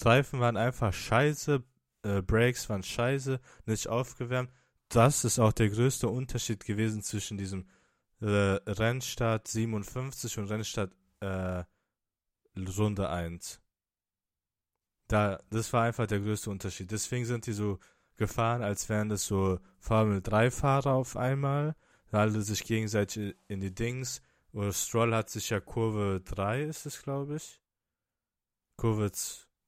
Reifen 0.00 0.40
waren 0.40 0.56
einfach 0.56 0.92
scheiße, 0.92 1.62
äh, 2.02 2.22
Brakes 2.22 2.68
waren 2.68 2.82
scheiße, 2.82 3.38
nicht 3.66 3.86
aufgewärmt. 3.88 4.50
Das 4.88 5.24
ist 5.24 5.38
auch 5.38 5.52
der 5.52 5.68
größte 5.70 6.08
Unterschied 6.08 6.64
gewesen 6.64 7.02
zwischen 7.02 7.38
diesem 7.38 7.68
äh, 8.20 8.26
Rennstart 8.26 9.46
57 9.48 10.38
und 10.38 10.46
Rennstart 10.48 10.92
äh, 11.20 11.64
Runde 12.56 13.08
1. 13.08 13.60
Da, 15.12 15.38
das 15.50 15.70
war 15.74 15.82
einfach 15.82 16.06
der 16.06 16.20
größte 16.20 16.48
Unterschied. 16.48 16.90
Deswegen 16.90 17.26
sind 17.26 17.46
die 17.46 17.52
so 17.52 17.78
gefahren, 18.16 18.62
als 18.62 18.88
wären 18.88 19.10
das 19.10 19.26
so 19.26 19.60
Formel-3-Fahrer 19.80 20.94
auf 20.94 21.18
einmal. 21.18 21.76
Alle 22.10 22.40
sich 22.40 22.64
gegenseitig 22.64 23.36
in 23.46 23.60
die 23.60 23.74
Dings. 23.74 24.22
Oder 24.54 24.72
Stroll 24.72 25.14
hat 25.14 25.28
sich 25.28 25.50
ja 25.50 25.60
Kurve 25.60 26.22
3 26.24 26.62
ist 26.62 26.86
es, 26.86 27.02
glaube 27.02 27.36
ich. 27.36 27.60
Kurve 28.78 29.12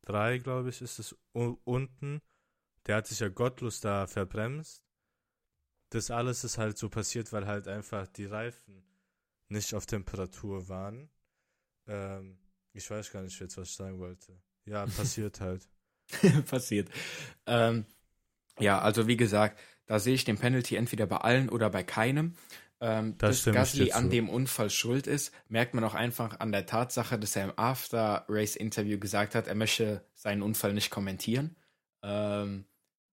3, 0.06 0.38
glaube 0.38 0.70
ich, 0.70 0.80
ist 0.80 0.98
es 0.98 1.14
unten. 1.32 2.22
Der 2.86 2.96
hat 2.96 3.06
sich 3.06 3.20
ja 3.20 3.28
gottlos 3.28 3.80
da 3.80 4.06
verbremst. 4.06 4.82
Das 5.90 6.10
alles 6.10 6.42
ist 6.44 6.56
halt 6.56 6.78
so 6.78 6.88
passiert, 6.88 7.34
weil 7.34 7.46
halt 7.46 7.68
einfach 7.68 8.06
die 8.06 8.24
Reifen 8.24 8.82
nicht 9.48 9.74
auf 9.74 9.84
Temperatur 9.84 10.70
waren. 10.70 11.10
Ähm, 11.86 12.38
ich 12.72 12.90
weiß 12.90 13.12
gar 13.12 13.20
nicht 13.20 13.38
jetzt, 13.38 13.58
was 13.58 13.68
ich 13.68 13.74
sagen 13.74 13.98
wollte. 13.98 14.42
Ja, 14.66 14.86
passiert 14.86 15.40
halt. 15.40 15.62
passiert. 16.50 16.88
Ähm, 17.46 17.86
ja, 18.58 18.80
also 18.80 19.06
wie 19.06 19.16
gesagt, 19.16 19.58
da 19.86 19.98
sehe 19.98 20.14
ich 20.14 20.24
den 20.24 20.38
Penalty 20.38 20.76
entweder 20.76 21.06
bei 21.06 21.18
allen 21.18 21.48
oder 21.48 21.70
bei 21.70 21.82
keinem. 21.82 22.34
Ähm, 22.80 23.16
Da 23.18 23.28
dass 23.28 23.44
Gasly 23.44 23.92
an 23.92 24.10
dem 24.10 24.28
Unfall 24.28 24.68
schuld 24.70 25.06
ist, 25.06 25.32
merkt 25.48 25.74
man 25.74 25.84
auch 25.84 25.94
einfach 25.94 26.40
an 26.40 26.52
der 26.52 26.66
Tatsache, 26.66 27.18
dass 27.18 27.36
er 27.36 27.44
im 27.44 27.52
After-Race-Interview 27.56 28.98
gesagt 28.98 29.34
hat, 29.34 29.46
er 29.46 29.54
möchte 29.54 30.04
seinen 30.14 30.42
Unfall 30.42 30.74
nicht 30.74 30.90
kommentieren. 30.90 31.56
Ähm, 32.02 32.66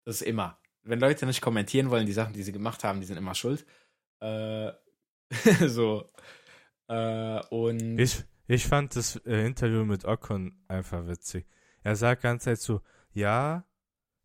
das 0.06 0.22
ist 0.22 0.28
immer. 0.28 0.60
Wenn 0.84 1.00
Leute 1.00 1.26
nicht 1.26 1.41
kommentieren 1.41 1.89
wollen, 1.89 2.06
die 2.06 2.14
Sachen, 2.14 2.34
die 2.34 2.41
sie 2.43 2.52
gemacht 2.52 2.84
haben, 2.84 3.02
die 3.02 3.06
sind 3.06 3.18
immer 3.18 3.36
schuld. 3.36 3.66
Äh, 4.22 4.72
so. 5.68 6.10
Äh, 6.88 7.39
und 7.50 8.00
Ich, 8.00 8.24
ich 8.50 8.66
fand 8.66 8.95
das 8.95 9.16
äh, 9.28 9.45
Interview 9.45 9.86
mit 9.86 10.06
Ocon 10.06 10.58
einfach 10.68 11.06
witzig. 11.08 11.45
Er 11.84 11.95
sagt 11.95 12.24
ganz 12.24 12.45
Zeit 12.45 12.60
so, 12.60 12.82
ja, 13.14 13.64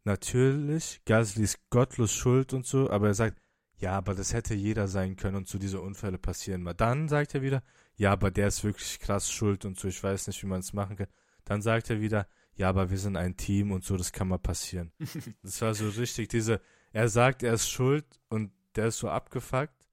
natürlich, 0.05 1.03
Gasly 1.05 1.45
ist 1.45 1.69
gottlos 1.69 2.13
schuld 2.13 2.55
und 2.55 2.65
so, 2.65 2.89
aber 2.89 3.09
er 3.09 3.15
sagt, 3.15 3.39
ja, 3.77 3.93
aber 3.93 4.15
das 4.15 4.33
hätte 4.33 4.55
jeder 4.55 4.89
sein 4.89 5.17
können 5.17 5.37
und 5.37 5.47
so 5.47 5.59
diese 5.59 5.79
Unfälle 5.79 6.17
passieren 6.17 6.63
mal. 6.63 6.73
Dann 6.73 7.07
sagt 7.07 7.35
er 7.35 7.43
wieder, 7.43 7.63
ja, 7.97 8.13
aber 8.13 8.31
der 8.31 8.49
ist 8.49 8.65
wirklich 8.65 8.99
krass 8.99 9.31
schuld 9.31 9.67
und 9.67 9.79
so, 9.79 9.89
ich 9.89 10.03
weiß 10.03 10.27
nicht, 10.27 10.43
wie 10.43 10.47
man 10.47 10.61
es 10.61 10.73
machen 10.73 10.97
kann. 10.97 11.09
Dann 11.45 11.61
sagt 11.61 11.91
er 11.91 12.01
wieder, 12.01 12.27
ja, 12.55 12.71
aber 12.71 12.89
wir 12.89 12.99
sind 12.99 13.17
ein 13.17 13.37
Team 13.37 13.73
und 13.73 13.85
so, 13.85 13.99
das 13.99 14.11
kann 14.11 14.29
mal 14.29 14.39
passieren. 14.39 14.91
Das 15.43 15.61
war 15.61 15.75
so 15.75 15.87
richtig, 15.87 16.31
diese, 16.31 16.63
er 16.93 17.09
sagt, 17.09 17.43
er 17.43 17.53
ist 17.53 17.69
schuld 17.69 18.07
und 18.31 18.53
der 18.75 18.87
ist 18.87 18.99
so 18.99 19.11
abgefuckt, 19.11 19.87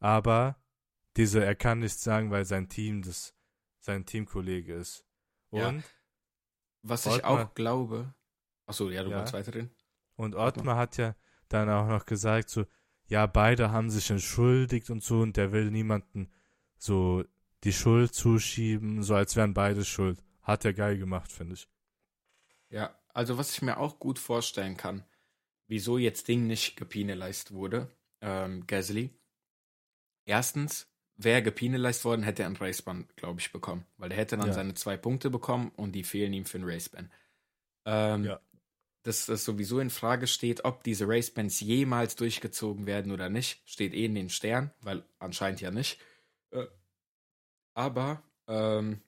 aber 0.00 0.56
diese, 1.18 1.44
er 1.44 1.54
kann 1.54 1.80
nichts 1.80 2.02
sagen, 2.02 2.30
weil 2.30 2.46
sein 2.46 2.70
Team 2.70 3.02
das, 3.02 3.33
sein 3.84 4.06
Teamkollege 4.06 4.74
ist. 4.74 5.04
Ja. 5.50 5.68
Und, 5.68 5.84
was 6.82 7.06
ich 7.06 7.12
Ottmar- 7.12 7.44
auch 7.44 7.54
glaube. 7.54 8.14
Achso, 8.66 8.88
ja, 8.90 9.02
du 9.04 9.10
Ja. 9.10 9.16
wolltest 9.16 9.34
weiterreden. 9.34 9.74
und 10.16 10.34
Ottmar. 10.34 10.46
Ottmar 10.48 10.76
hat 10.76 10.96
ja 10.96 11.14
dann 11.48 11.68
auch 11.68 11.86
noch 11.86 12.06
gesagt, 12.06 12.48
so, 12.48 12.64
ja, 13.06 13.26
beide 13.26 13.70
haben 13.70 13.90
sich 13.90 14.10
entschuldigt 14.10 14.88
und 14.90 15.02
so 15.02 15.20
und 15.20 15.36
der 15.36 15.52
will 15.52 15.70
niemanden 15.70 16.32
so 16.78 17.24
die 17.64 17.72
Schuld 17.72 18.14
zuschieben, 18.14 19.02
so 19.02 19.14
als 19.14 19.36
wären 19.36 19.52
beide 19.54 19.84
schuld. 19.84 20.22
Hat 20.42 20.64
er 20.64 20.72
geil 20.72 20.96
gemacht, 20.98 21.30
finde 21.32 21.54
ich. 21.54 21.68
Ja, 22.70 22.98
also 23.12 23.36
was 23.38 23.52
ich 23.52 23.60
mir 23.62 23.78
auch 23.78 23.98
gut 23.98 24.18
vorstellen 24.18 24.76
kann, 24.76 25.04
wieso 25.66 25.98
jetzt 25.98 26.28
Ding 26.28 26.46
nicht 26.46 26.76
gepenalized 26.76 27.52
wurde, 27.52 27.90
ähm, 28.20 28.66
Gasly. 28.66 29.10
Erstens, 30.24 30.86
wäre 31.16 31.42
gepenalized 31.42 32.04
worden, 32.04 32.22
hätte 32.22 32.42
er 32.42 32.48
ein 32.48 32.56
Raceban, 32.56 33.08
glaube 33.16 33.40
ich, 33.40 33.52
bekommen. 33.52 33.86
Weil 33.96 34.10
er 34.10 34.18
hätte 34.18 34.36
dann 34.36 34.48
ja. 34.48 34.52
seine 34.52 34.74
zwei 34.74 34.96
Punkte 34.96 35.30
bekommen 35.30 35.70
und 35.76 35.92
die 35.92 36.04
fehlen 36.04 36.32
ihm 36.32 36.44
für 36.44 36.58
ein 36.58 36.64
Raceban. 36.64 37.10
Ähm, 37.84 38.24
ja. 38.24 38.40
Dass 39.02 39.26
das 39.26 39.44
sowieso 39.44 39.80
in 39.80 39.90
Frage 39.90 40.26
steht, 40.26 40.64
ob 40.64 40.82
diese 40.82 41.06
Racebans 41.06 41.60
jemals 41.60 42.16
durchgezogen 42.16 42.86
werden 42.86 43.12
oder 43.12 43.28
nicht, 43.28 43.62
steht 43.68 43.92
eh 43.92 44.06
in 44.06 44.14
den 44.14 44.30
Sternen, 44.30 44.70
weil 44.80 45.04
anscheinend 45.18 45.60
ja 45.60 45.70
nicht. 45.70 46.00
Äh, 46.50 46.66
aber 47.74 48.22
ähm, 48.48 49.02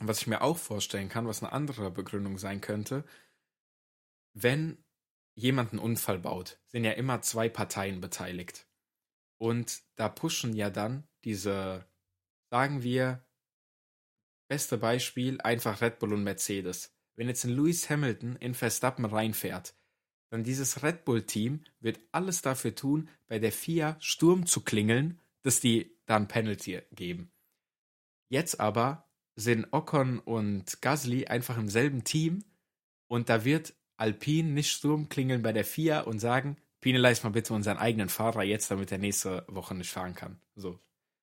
was 0.00 0.20
ich 0.20 0.26
mir 0.26 0.42
auch 0.42 0.58
vorstellen 0.58 1.08
kann, 1.08 1.26
was 1.26 1.42
eine 1.42 1.52
andere 1.52 1.90
Begründung 1.90 2.38
sein 2.38 2.60
könnte, 2.60 3.04
wenn 4.34 4.82
jemand 5.34 5.72
einen 5.72 5.78
Unfall 5.78 6.18
baut, 6.18 6.58
sind 6.66 6.84
ja 6.84 6.92
immer 6.92 7.22
zwei 7.22 7.48
Parteien 7.48 8.00
beteiligt. 8.00 8.66
Und 9.42 9.82
da 9.96 10.08
pushen 10.08 10.54
ja 10.54 10.70
dann 10.70 11.02
diese, 11.24 11.84
sagen 12.48 12.84
wir, 12.84 13.26
beste 14.46 14.78
Beispiel, 14.78 15.40
einfach 15.40 15.80
Red 15.80 15.98
Bull 15.98 16.12
und 16.12 16.22
Mercedes. 16.22 16.94
Wenn 17.16 17.26
jetzt 17.26 17.42
ein 17.42 17.50
Lewis 17.50 17.90
Hamilton 17.90 18.36
in 18.36 18.54
Verstappen 18.54 19.04
reinfährt, 19.04 19.74
dann 20.30 20.44
dieses 20.44 20.84
Red 20.84 21.04
Bull-Team 21.04 21.64
wird 21.80 21.98
alles 22.12 22.42
dafür 22.42 22.76
tun, 22.76 23.08
bei 23.26 23.40
der 23.40 23.50
FIA 23.50 23.96
Sturm 23.98 24.46
zu 24.46 24.60
klingeln, 24.60 25.20
dass 25.42 25.58
die 25.58 25.90
dann 26.06 26.28
Penalty 26.28 26.80
geben. 26.92 27.32
Jetzt 28.28 28.60
aber 28.60 29.10
sind 29.34 29.66
Ocon 29.72 30.20
und 30.20 30.80
Gasly 30.82 31.26
einfach 31.26 31.58
im 31.58 31.68
selben 31.68 32.04
Team 32.04 32.44
und 33.08 33.28
da 33.28 33.44
wird 33.44 33.74
Alpine 33.96 34.50
nicht 34.50 34.70
Sturm 34.70 35.08
klingeln 35.08 35.42
bei 35.42 35.52
der 35.52 35.64
FIA 35.64 36.02
und 36.02 36.20
sagen, 36.20 36.58
penalize 36.82 37.22
mal 37.22 37.30
bitte 37.30 37.54
unseren 37.54 37.78
eigenen 37.78 38.10
Fahrer 38.10 38.42
jetzt, 38.42 38.70
damit 38.70 38.92
er 38.92 38.98
nächste 38.98 39.46
Woche 39.48 39.74
nicht 39.74 39.90
fahren 39.90 40.14
kann. 40.14 40.38
So. 40.54 40.78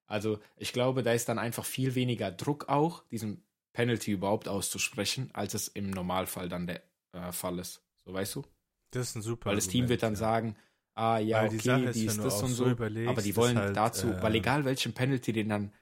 Also 0.07 0.39
ich 0.57 0.73
glaube, 0.73 1.03
da 1.03 1.13
ist 1.13 1.29
dann 1.29 1.37
einfach 1.37 1.65
viel 1.65 1.93
weniger 1.93 2.31
Druck 2.31 2.67
auch, 2.67 3.03
diesen 3.09 3.43
Penalty 3.73 4.11
überhaupt 4.11 4.47
auszusprechen, 4.47 5.29
als 5.33 5.53
es 5.53 5.67
im 5.67 5.91
Normalfall 5.91 6.49
dann 6.49 6.65
der 6.65 6.81
äh, 7.11 7.31
Fall 7.31 7.59
ist. 7.59 7.83
So 8.03 8.11
weißt 8.11 8.35
du? 8.35 8.43
Das 8.89 9.09
ist 9.09 9.15
ein 9.15 9.21
super. 9.21 9.51
Weil 9.51 9.57
das 9.57 9.67
Team 9.67 9.87
wird 9.87 10.01
dann 10.01 10.13
ja. 10.13 10.19
sagen, 10.19 10.55
ah 10.95 11.19
ja, 11.19 11.41
weil 11.41 11.49
okay, 11.49 11.57
die, 11.57 11.85
ist, 11.85 11.95
die 11.95 12.05
ist 12.05 12.23
das 12.23 12.41
und 12.41 12.49
so, 12.49 12.65
aber 12.65 12.89
die 12.89 13.35
wollen 13.35 13.59
halt, 13.59 13.77
dazu, 13.77 14.07
äh, 14.07 14.23
weil 14.23 14.33
egal 14.33 14.65
welchen 14.65 14.93
Penalty 14.93 15.31
den 15.31 15.49
dann, 15.49 15.73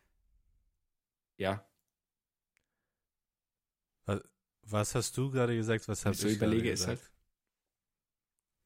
ja, 1.37 1.63
was 4.69 4.95
hast 4.95 5.15
du 5.17 5.31
gerade 5.31 5.55
gesagt? 5.55 5.87
Was 5.87 6.05
habe 6.05 6.13
ich 6.13 6.21
so 6.21 6.27
überlege, 6.27 6.71
ist 6.71 6.87
halt. 6.87 6.99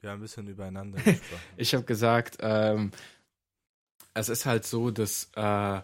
Wir 0.02 0.10
haben 0.10 0.20
ein 0.20 0.22
bisschen 0.22 0.48
übereinander 0.48 0.98
gesprochen. 1.04 1.42
ich 1.58 1.74
habe 1.74 1.84
gesagt, 1.86 2.38
ähm, 2.42 2.92
es 4.14 4.30
ist 4.30 4.46
halt 4.46 4.66
so, 4.66 4.92
dass 4.92 5.30
äh, 5.36 5.82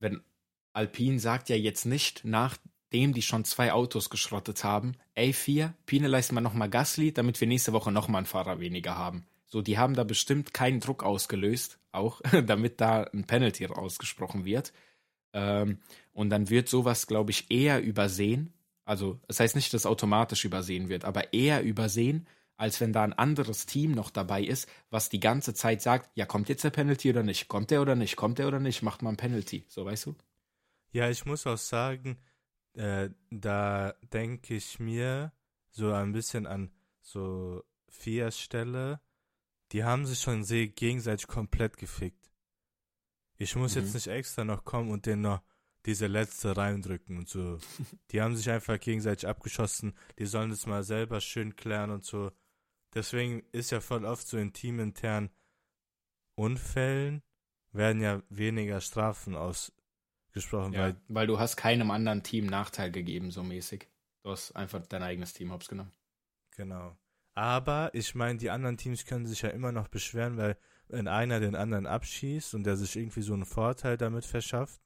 wenn 0.00 0.20
Alpine 0.72 1.18
sagt 1.20 1.48
ja 1.48 1.56
jetzt 1.56 1.86
nicht, 1.86 2.24
nachdem 2.24 3.14
die 3.14 3.22
schon 3.22 3.44
zwei 3.44 3.72
Autos 3.72 4.10
geschrottet 4.10 4.64
haben, 4.64 4.92
ey, 5.14 5.32
vier, 5.32 5.74
Pine 5.86 6.08
leisten 6.08 6.34
wir 6.34 6.40
nochmal 6.40 6.68
Gasly, 6.68 7.12
damit 7.12 7.40
wir 7.40 7.48
nächste 7.48 7.72
Woche 7.72 7.92
nochmal 7.92 8.20
einen 8.20 8.26
Fahrer 8.26 8.60
weniger 8.60 8.98
haben. 8.98 9.26
So, 9.46 9.62
die 9.62 9.78
haben 9.78 9.94
da 9.94 10.04
bestimmt 10.04 10.52
keinen 10.52 10.80
Druck 10.80 11.02
ausgelöst, 11.04 11.78
auch 11.92 12.20
damit 12.46 12.80
da 12.80 13.04
ein 13.04 13.24
Penalty 13.24 13.66
ausgesprochen 13.68 14.44
wird. 14.44 14.72
Ähm, 15.32 15.78
und 16.12 16.30
dann 16.30 16.50
wird 16.50 16.68
sowas, 16.68 17.06
glaube 17.06 17.30
ich, 17.30 17.50
eher 17.50 17.82
übersehen, 17.82 18.52
also, 18.86 19.18
das 19.26 19.40
heißt 19.40 19.56
nicht, 19.56 19.74
dass 19.74 19.84
automatisch 19.84 20.44
übersehen 20.44 20.88
wird, 20.88 21.04
aber 21.04 21.34
eher 21.34 21.64
übersehen, 21.64 22.26
als 22.56 22.80
wenn 22.80 22.92
da 22.92 23.02
ein 23.02 23.12
anderes 23.12 23.66
Team 23.66 23.92
noch 23.92 24.10
dabei 24.10 24.42
ist, 24.42 24.68
was 24.90 25.08
die 25.08 25.20
ganze 25.20 25.54
Zeit 25.54 25.82
sagt, 25.82 26.10
ja, 26.14 26.26
kommt 26.26 26.48
jetzt 26.48 26.64
der 26.64 26.70
Penalty 26.70 27.10
oder 27.10 27.22
nicht? 27.22 27.48
Kommt 27.48 27.70
der 27.70 27.82
oder 27.82 27.94
nicht? 27.94 28.16
Kommt 28.16 28.38
der 28.38 28.48
oder 28.48 28.60
nicht? 28.60 28.82
Macht 28.82 29.02
man 29.02 29.14
ein 29.14 29.18
Penalty. 29.18 29.64
So, 29.68 29.84
weißt 29.84 30.06
du? 30.06 30.14
Ja, 30.92 31.10
ich 31.10 31.26
muss 31.26 31.46
auch 31.46 31.58
sagen, 31.58 32.18
äh, 32.74 33.10
da 33.30 33.94
denke 34.12 34.54
ich 34.54 34.78
mir 34.78 35.32
so 35.70 35.92
ein 35.92 36.12
bisschen 36.12 36.46
an 36.46 36.70
so 37.02 37.62
vier 37.88 38.30
Stelle, 38.30 39.00
die 39.72 39.84
haben 39.84 40.06
sich 40.06 40.20
schon 40.20 40.44
gegenseitig 40.44 41.26
komplett 41.26 41.76
gefickt. 41.76 42.30
Ich 43.36 43.54
muss 43.56 43.74
mhm. 43.74 43.82
jetzt 43.82 43.94
nicht 43.94 44.06
extra 44.06 44.44
noch 44.44 44.64
kommen 44.64 44.90
und 44.90 45.06
den 45.06 45.20
noch 45.20 45.42
diese 45.84 46.06
letzte 46.06 46.56
reindrücken 46.56 47.16
und 47.16 47.28
so. 47.28 47.58
Die 48.10 48.20
haben 48.20 48.36
sich 48.36 48.50
einfach 48.50 48.78
gegenseitig 48.80 49.28
abgeschossen. 49.28 49.94
Die 50.18 50.26
sollen 50.26 50.50
das 50.50 50.66
mal 50.66 50.82
selber 50.82 51.20
schön 51.20 51.54
klären 51.54 51.90
und 51.90 52.04
so. 52.04 52.32
Deswegen 52.96 53.42
ist 53.52 53.72
ja 53.72 53.82
voll 53.82 54.06
oft 54.06 54.26
so 54.26 54.38
in 54.38 54.54
teaminternen 54.54 55.28
Unfällen 56.34 57.22
werden 57.70 58.00
ja 58.00 58.22
weniger 58.30 58.80
Strafen 58.80 59.34
ausgesprochen. 59.34 60.72
Ja, 60.72 60.80
weil, 60.80 60.96
weil 61.08 61.26
du 61.26 61.38
hast 61.38 61.56
keinem 61.56 61.90
anderen 61.90 62.22
Team 62.22 62.46
Nachteil 62.46 62.90
gegeben, 62.90 63.30
so 63.30 63.42
mäßig. 63.42 63.86
Du 64.22 64.30
hast 64.30 64.52
einfach 64.52 64.86
dein 64.86 65.02
eigenes 65.02 65.34
Team 65.34 65.52
hops 65.52 65.68
genommen. 65.68 65.92
Genau. 66.56 66.96
Aber 67.34 67.90
ich 67.92 68.14
meine, 68.14 68.38
die 68.38 68.48
anderen 68.48 68.78
Teams 68.78 69.04
können 69.04 69.26
sich 69.26 69.42
ja 69.42 69.50
immer 69.50 69.72
noch 69.72 69.88
beschweren, 69.88 70.38
weil 70.38 70.56
wenn 70.88 71.06
einer 71.06 71.38
den 71.38 71.54
anderen 71.54 71.86
abschießt 71.86 72.54
und 72.54 72.64
der 72.64 72.78
sich 72.78 72.96
irgendwie 72.96 73.20
so 73.20 73.34
einen 73.34 73.44
Vorteil 73.44 73.98
damit 73.98 74.24
verschafft, 74.24 74.80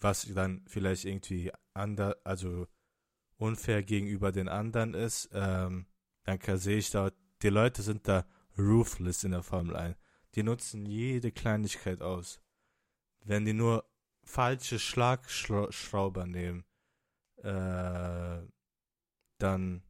was 0.00 0.26
dann 0.32 0.64
vielleicht 0.66 1.04
irgendwie 1.04 1.52
ander, 1.74 2.16
also 2.24 2.66
unfair 3.36 3.82
gegenüber 3.82 4.32
den 4.32 4.48
anderen 4.48 4.94
ist, 4.94 5.28
ähm, 5.34 5.84
dann 6.28 6.58
sehe 6.58 6.76
ich 6.76 6.90
da, 6.90 7.10
die 7.42 7.48
Leute 7.48 7.82
sind 7.82 8.06
da 8.06 8.26
ruthless 8.58 9.24
in 9.24 9.30
der 9.30 9.42
Formel 9.42 9.76
1. 9.76 9.96
Die 10.34 10.42
nutzen 10.42 10.84
jede 10.84 11.32
Kleinigkeit 11.32 12.02
aus. 12.02 12.40
Wenn 13.20 13.46
die 13.46 13.54
nur 13.54 13.88
falsche 14.24 14.78
Schlagschrauber 14.78 16.26
nehmen, 16.26 16.64
äh, 17.36 18.42
dann 19.38 19.82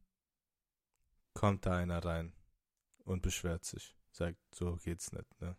kommt 1.33 1.65
da 1.65 1.75
einer 1.75 2.03
rein 2.05 2.33
und 3.03 3.21
beschwert 3.21 3.65
sich. 3.65 3.95
Sagt, 4.11 4.37
so 4.53 4.77
geht's 4.77 5.11
nicht, 5.11 5.41
ne? 5.41 5.57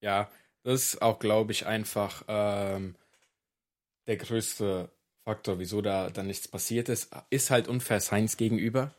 Ja, 0.00 0.30
das 0.62 0.94
ist 0.94 1.02
auch, 1.02 1.18
glaube 1.18 1.52
ich, 1.52 1.66
einfach 1.66 2.24
ähm, 2.26 2.96
der 4.06 4.16
größte 4.16 4.90
Faktor, 5.24 5.58
wieso 5.58 5.82
da 5.82 6.10
dann 6.10 6.26
nichts 6.26 6.48
passiert 6.48 6.88
ist, 6.88 7.14
ist 7.30 7.50
halt 7.50 7.68
unfair 7.68 8.00
Science 8.00 8.36
gegenüber. 8.36 8.94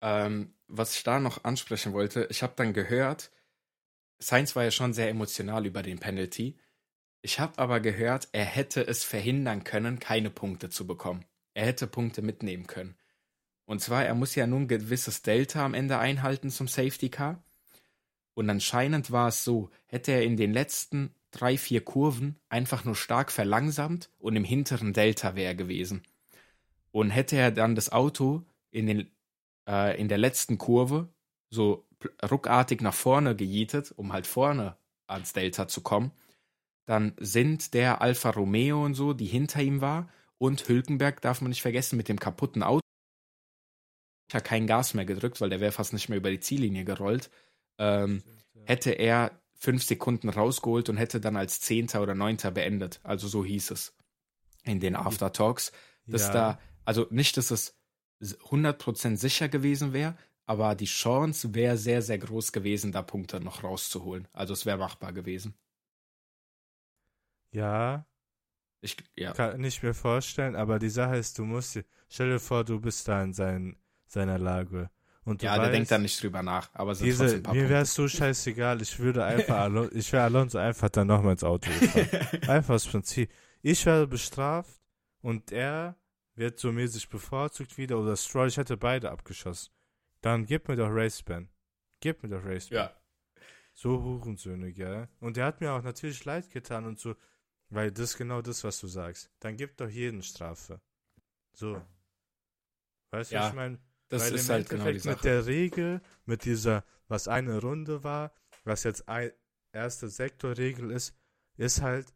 Ähm, 0.00 0.54
was 0.68 0.94
ich 0.94 1.02
da 1.02 1.20
noch 1.20 1.44
ansprechen 1.44 1.92
wollte, 1.92 2.26
ich 2.30 2.42
habe 2.42 2.54
dann 2.56 2.72
gehört, 2.72 3.30
Science 4.20 4.56
war 4.56 4.64
ja 4.64 4.70
schon 4.70 4.92
sehr 4.92 5.08
emotional 5.08 5.66
über 5.66 5.82
den 5.82 5.98
Penalty. 5.98 6.58
Ich 7.22 7.40
habe 7.40 7.58
aber 7.58 7.80
gehört, 7.80 8.28
er 8.32 8.44
hätte 8.44 8.86
es 8.86 9.04
verhindern 9.04 9.64
können, 9.64 9.98
keine 9.98 10.30
Punkte 10.30 10.70
zu 10.70 10.86
bekommen. 10.86 11.24
Er 11.54 11.66
hätte 11.66 11.86
Punkte 11.86 12.22
mitnehmen 12.22 12.66
können. 12.66 12.96
Und 13.64 13.80
zwar, 13.80 14.04
er 14.04 14.14
muss 14.14 14.34
ja 14.34 14.46
nun 14.46 14.62
ein 14.62 14.68
gewisses 14.68 15.22
Delta 15.22 15.64
am 15.64 15.74
Ende 15.74 15.98
einhalten 15.98 16.50
zum 16.50 16.68
Safety 16.68 17.08
Car. 17.08 17.42
Und 18.34 18.48
anscheinend 18.48 19.10
war 19.10 19.28
es 19.28 19.44
so, 19.44 19.70
hätte 19.86 20.12
er 20.12 20.22
in 20.22 20.36
den 20.36 20.52
letzten 20.52 21.14
drei, 21.30 21.58
vier 21.58 21.84
Kurven 21.84 22.38
einfach 22.48 22.84
nur 22.84 22.94
stark 22.94 23.32
verlangsamt 23.32 24.10
und 24.18 24.36
im 24.36 24.44
hinteren 24.44 24.92
Delta 24.92 25.34
wäre 25.34 25.56
gewesen. 25.56 26.02
Und 26.92 27.10
hätte 27.10 27.36
er 27.36 27.50
dann 27.50 27.74
das 27.74 27.90
Auto 27.90 28.44
in, 28.70 28.86
den, 28.86 29.10
äh, 29.68 30.00
in 30.00 30.08
der 30.08 30.18
letzten 30.18 30.58
Kurve 30.58 31.08
so 31.50 31.86
ruckartig 32.28 32.80
nach 32.80 32.94
vorne 32.94 33.36
gejietet, 33.36 33.92
um 33.96 34.12
halt 34.12 34.26
vorne 34.26 34.76
ans 35.06 35.32
Delta 35.32 35.68
zu 35.68 35.80
kommen, 35.80 36.12
dann 36.86 37.14
sind 37.18 37.74
der 37.74 38.00
Alfa 38.00 38.30
Romeo 38.30 38.84
und 38.84 38.94
so, 38.94 39.12
die 39.12 39.26
hinter 39.26 39.62
ihm 39.62 39.80
war, 39.80 40.08
und 40.38 40.68
Hülkenberg 40.68 41.20
darf 41.20 41.40
man 41.40 41.48
nicht 41.48 41.62
vergessen 41.62 41.96
mit 41.96 42.08
dem 42.08 42.20
kaputten 42.20 42.62
Auto. 42.62 42.80
Ich 44.28 44.34
habe 44.34 44.44
kein 44.44 44.66
Gas 44.66 44.94
mehr 44.94 45.04
gedrückt, 45.04 45.40
weil 45.40 45.50
der 45.50 45.60
wäre 45.60 45.72
fast 45.72 45.92
nicht 45.92 46.08
mehr 46.08 46.18
über 46.18 46.30
die 46.30 46.40
Ziellinie 46.40 46.84
gerollt. 46.84 47.30
Ähm, 47.78 48.22
hätte 48.64 48.90
er 48.90 49.40
fünf 49.54 49.84
Sekunden 49.84 50.28
rausgeholt 50.28 50.88
und 50.88 50.96
hätte 50.96 51.20
dann 51.20 51.36
als 51.36 51.60
Zehnter 51.60 52.02
oder 52.02 52.14
Neunter 52.14 52.50
beendet. 52.50 53.00
Also 53.02 53.28
so 53.28 53.44
hieß 53.44 53.70
es 53.70 53.96
in 54.64 54.80
den 54.80 54.96
Aftertalks. 54.96 55.72
Dass 56.06 56.22
ja. 56.22 56.32
da, 56.32 56.60
also 56.84 57.06
nicht, 57.10 57.36
dass 57.36 57.50
es 57.50 57.78
100% 58.20 59.16
sicher 59.16 59.48
gewesen 59.48 59.92
wäre, 59.92 60.16
aber 60.46 60.74
die 60.74 60.86
Chance 60.86 61.54
wäre 61.54 61.76
sehr, 61.76 62.02
sehr 62.02 62.18
groß 62.18 62.52
gewesen, 62.52 62.92
da 62.92 63.02
Punkte 63.02 63.40
noch 63.40 63.64
rauszuholen. 63.64 64.28
Also 64.32 64.52
es 64.52 64.64
wäre 64.64 64.78
machbar 64.78 65.12
gewesen. 65.12 65.54
Ja. 67.50 68.06
Ich 68.80 68.96
ja. 69.16 69.32
kann 69.32 69.60
nicht 69.60 69.82
mir 69.82 69.94
vorstellen, 69.94 70.54
aber 70.54 70.78
die 70.78 70.90
Sache 70.90 71.16
ist, 71.16 71.38
du 71.38 71.44
musst, 71.44 71.80
stell 72.08 72.30
dir 72.30 72.38
vor, 72.38 72.64
du 72.64 72.80
bist 72.80 73.08
da 73.08 73.22
in 73.22 73.32
sein, 73.32 73.76
seiner 74.06 74.38
Lage 74.38 74.90
Und 75.24 75.42
du 75.42 75.46
ja, 75.46 75.52
weißt, 75.52 75.62
der 75.62 75.72
denkt 75.72 75.90
da 75.90 75.98
nicht 75.98 76.22
drüber 76.22 76.42
nach, 76.42 76.70
aber 76.74 76.94
sind 76.94 77.06
diese, 77.06 77.24
trotzdem 77.24 77.38
ein 77.38 77.42
paar 77.42 77.54
mir 77.54 77.68
wäre 77.68 77.82
es 77.82 77.94
so 77.94 78.06
scheißegal, 78.06 78.80
ich 78.82 78.98
würde 78.98 79.24
einfach, 79.24 79.56
Alon 79.56 79.90
ich 79.94 80.12
wäre 80.12 80.24
Alonso 80.24 80.58
einfach 80.58 80.90
dann 80.90 81.08
nochmal 81.08 81.32
ins 81.32 81.42
Auto 81.42 81.70
gefahren. 81.70 82.42
Einfach 82.48 82.74
das 82.74 82.86
Prinzip. 82.86 83.32
Ich 83.62 83.84
werde 83.86 84.06
bestraft 84.06 84.80
und 85.22 85.50
er 85.50 85.96
wird 86.36 86.58
so 86.58 86.72
mäßig 86.72 87.08
bevorzugt 87.08 87.76
wieder 87.78 87.98
oder 87.98 88.16
Stroll, 88.16 88.48
ich 88.48 88.56
hätte 88.56 88.76
beide 88.76 89.10
abgeschossen. 89.10 89.72
Dann 90.20 90.46
gib 90.46 90.68
mir 90.68 90.76
doch 90.76 90.90
Raceban. 90.90 91.48
Gib 92.00 92.22
mir 92.22 92.28
doch 92.30 92.44
Raceban. 92.44 92.76
Ja, 92.78 92.96
So 93.74 94.02
Hurensöhne, 94.02 94.72
gell? 94.72 95.08
Und 95.20 95.36
der 95.36 95.46
hat 95.46 95.60
mir 95.60 95.72
auch 95.72 95.82
natürlich 95.82 96.24
leid 96.24 96.50
getan 96.50 96.84
und 96.86 96.98
so, 96.98 97.14
weil 97.70 97.90
das 97.92 98.10
ist 98.12 98.16
genau 98.18 98.42
das, 98.42 98.64
was 98.64 98.80
du 98.80 98.86
sagst. 98.86 99.30
Dann 99.40 99.56
gib 99.56 99.76
doch 99.76 99.88
jeden 99.88 100.22
Strafe. 100.22 100.80
So. 101.52 101.82
Weißt 103.10 103.32
du, 103.32 103.36
Ja, 103.36 103.42
was 103.42 103.48
ich 103.50 103.54
meine? 103.54 103.78
das 104.08 104.22
Weil 104.22 104.34
ist 104.34 104.48
im 104.48 104.54
halt 104.54 104.68
genau 104.68 104.90
die 104.90 104.90
Endeffekt 104.90 105.04
mit 105.04 105.18
Sache. 105.18 105.22
der 105.22 105.46
Regel, 105.46 106.00
mit 106.26 106.44
dieser, 106.44 106.84
was 107.08 107.28
eine 107.28 107.60
Runde 107.60 108.04
war, 108.04 108.32
was 108.64 108.84
jetzt 108.84 109.08
ein, 109.08 109.32
erste 109.72 110.08
Sektorregel 110.08 110.90
ist, 110.90 111.14
ist 111.56 111.82
halt, 111.82 112.14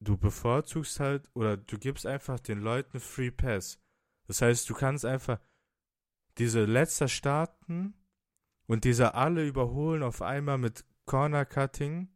du 0.00 0.16
bevorzugst 0.16 1.00
halt 1.00 1.28
oder 1.34 1.56
du 1.56 1.78
gibst 1.78 2.06
einfach 2.06 2.38
den 2.40 2.60
Leuten 2.60 3.00
Free 3.00 3.30
Pass. 3.30 3.78
Das 4.26 4.42
heißt, 4.42 4.68
du 4.68 4.74
kannst 4.74 5.04
einfach 5.04 5.40
diese 6.38 6.64
letzter 6.64 7.08
starten 7.08 7.94
und 8.66 8.84
diese 8.84 9.14
alle 9.14 9.46
überholen 9.46 10.02
auf 10.02 10.22
einmal 10.22 10.58
mit 10.58 10.84
Corner 11.06 11.44
Cutting 11.44 12.08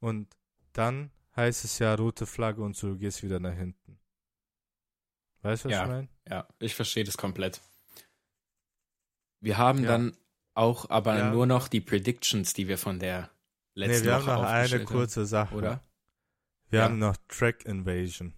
und 0.00 0.34
dann 0.72 1.10
heißt 1.36 1.64
es 1.64 1.78
ja 1.78 1.94
rote 1.94 2.26
Flagge 2.26 2.62
und 2.62 2.76
so, 2.76 2.88
du 2.90 2.98
gehst 2.98 3.22
wieder 3.22 3.40
nach 3.40 3.54
hinten. 3.54 3.98
Weißt 5.42 5.64
du, 5.64 5.68
was 5.68 5.76
Ja. 5.76 5.82
ich 5.82 5.88
meine? 5.88 6.08
Ja, 6.28 6.48
ich 6.60 6.74
verstehe 6.74 7.04
das 7.04 7.16
komplett. 7.16 7.60
Wir 9.40 9.58
haben 9.58 9.82
Ja. 9.82 9.88
dann 9.88 10.16
auch 10.54 10.88
aber 10.90 11.18
Ja. 11.18 11.30
nur 11.32 11.46
noch 11.46 11.68
die 11.68 11.80
Predictions, 11.80 12.54
die 12.54 12.68
wir 12.68 12.78
von 12.78 12.98
der 12.98 13.30
letzten 13.74 14.00
Nee, 14.00 14.04
wir 14.06 14.14
haben 14.14 14.26
Woche 14.26 14.34
noch 14.34 14.42
eine 14.44 14.84
kurze 14.84 15.26
Sache. 15.26 15.50
haben, 15.50 15.56
oder? 15.58 15.84
Wir 16.72 16.78
Ja. 16.78 16.84
haben 16.86 16.98
noch 16.98 17.18
Track 17.28 17.66
Invasion. 17.66 18.32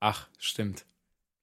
Ach, 0.00 0.28
stimmt. 0.38 0.84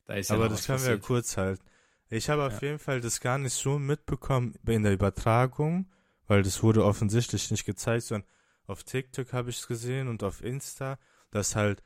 Da 0.04 0.16
ist 0.16 0.30
ja 0.30 0.36
Aber 0.36 0.50
das 0.50 0.66
können 0.66 0.80
wir 0.80 0.88
ja 0.90 0.92
passiert. 0.98 1.06
kurz 1.06 1.38
halten. 1.38 1.64
Ich 2.10 2.30
habe 2.30 2.44
auf 2.46 2.62
Ja. 2.62 2.68
jeden 2.68 2.80
Fall 2.80 3.00
das 3.00 3.22
gar 3.22 3.38
nicht 3.38 3.54
so 3.54 3.80
mitbekommen 3.80 4.54
in 4.68 4.84
der 4.84 4.92
Übertragung, 4.92 5.90
weil 6.28 6.44
das 6.44 6.62
wurde 6.62 6.84
offensichtlich 6.84 7.52
nicht 7.52 7.64
gezeigt, 7.66 8.04
sondern 8.04 8.30
auf 8.66 8.84
TikTok 8.84 9.32
habe 9.32 9.50
ich 9.50 9.60
es 9.60 9.68
gesehen 9.68 10.10
und 10.10 10.24
auf 10.24 10.42
Insta, 10.42 11.00
dass 11.32 11.56
halt, 11.56 11.84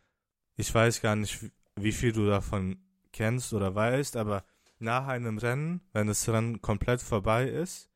ich 0.55 0.73
weiß 0.73 1.01
gar 1.01 1.15
nicht, 1.15 1.51
wie 1.75 1.91
viel 1.91 2.11
du 2.11 2.25
davon 2.25 2.83
kennst 3.11 3.53
oder 3.53 3.75
weißt, 3.75 4.15
aber 4.17 4.43
nach 4.79 5.05
einem 5.07 5.37
Rennen, 5.37 5.81
wenn 5.93 6.07
das 6.07 6.27
Rennen 6.27 6.59
komplett 6.63 7.01
vorbei 7.03 7.47
ist 7.47 7.91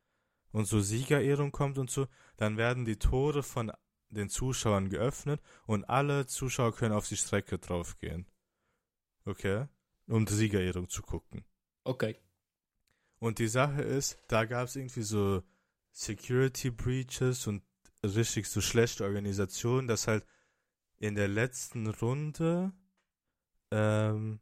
und 0.52 0.68
so 0.68 0.82
Siegerehrung 0.82 1.52
kommt 1.52 1.80
und 1.80 1.90
so, 1.90 2.08
dann 2.38 2.58
werden 2.58 2.86
die 2.86 2.98
Tore 3.00 3.42
von 3.42 3.72
den 4.16 4.30
Zuschauern 4.30 4.90
geöffnet 4.90 5.42
und 5.66 5.86
alle 5.86 6.26
Zuschauer 6.26 6.76
können 6.76 6.96
auf 6.96 7.08
die 7.08 7.18
Strecke 7.18 7.60
draufgehen. 7.60 8.28
Okay? 9.26 9.68
Um 10.08 10.26
die 10.26 10.34
Siegerehrung 10.34 10.90
zu 10.90 11.02
gucken. 11.02 11.46
Okay. 11.84 12.18
Und 13.20 13.40
die 13.40 13.48
Sache 13.48 13.82
ist, 13.82 14.20
da 14.28 14.46
gab 14.46 14.68
es 14.68 14.76
irgendwie 14.76 15.02
so 15.02 15.44
Security 15.92 16.70
Breaches 16.70 17.48
und 17.48 17.64
richtig 18.04 18.48
so 18.48 18.62
schlechte 18.62 19.04
Organisation, 19.04 19.88
dass 19.88 20.08
halt 20.08 20.26
in 20.98 21.16
der 21.16 21.28
letzten 21.28 21.88
Runde 21.88 22.74
ähm, 23.72 24.40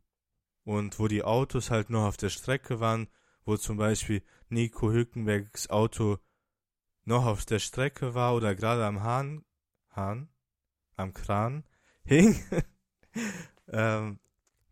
und 0.63 0.99
wo 0.99 1.07
die 1.07 1.23
Autos 1.23 1.71
halt 1.71 1.89
noch 1.89 2.05
auf 2.05 2.17
der 2.17 2.29
Strecke 2.29 2.79
waren, 2.79 3.07
wo 3.45 3.57
zum 3.57 3.77
Beispiel 3.77 4.23
Nico 4.49 4.91
Hülkenbergs 4.91 5.69
Auto 5.69 6.17
noch 7.05 7.25
auf 7.25 7.45
der 7.45 7.59
Strecke 7.59 8.13
war 8.15 8.35
oder 8.35 8.55
gerade 8.55 8.85
am 8.85 9.03
Hahn, 9.03 9.43
Hahn, 9.95 10.29
am 10.95 11.13
Kran 11.13 11.63
hing, 12.03 12.35
ähm, 13.67 14.19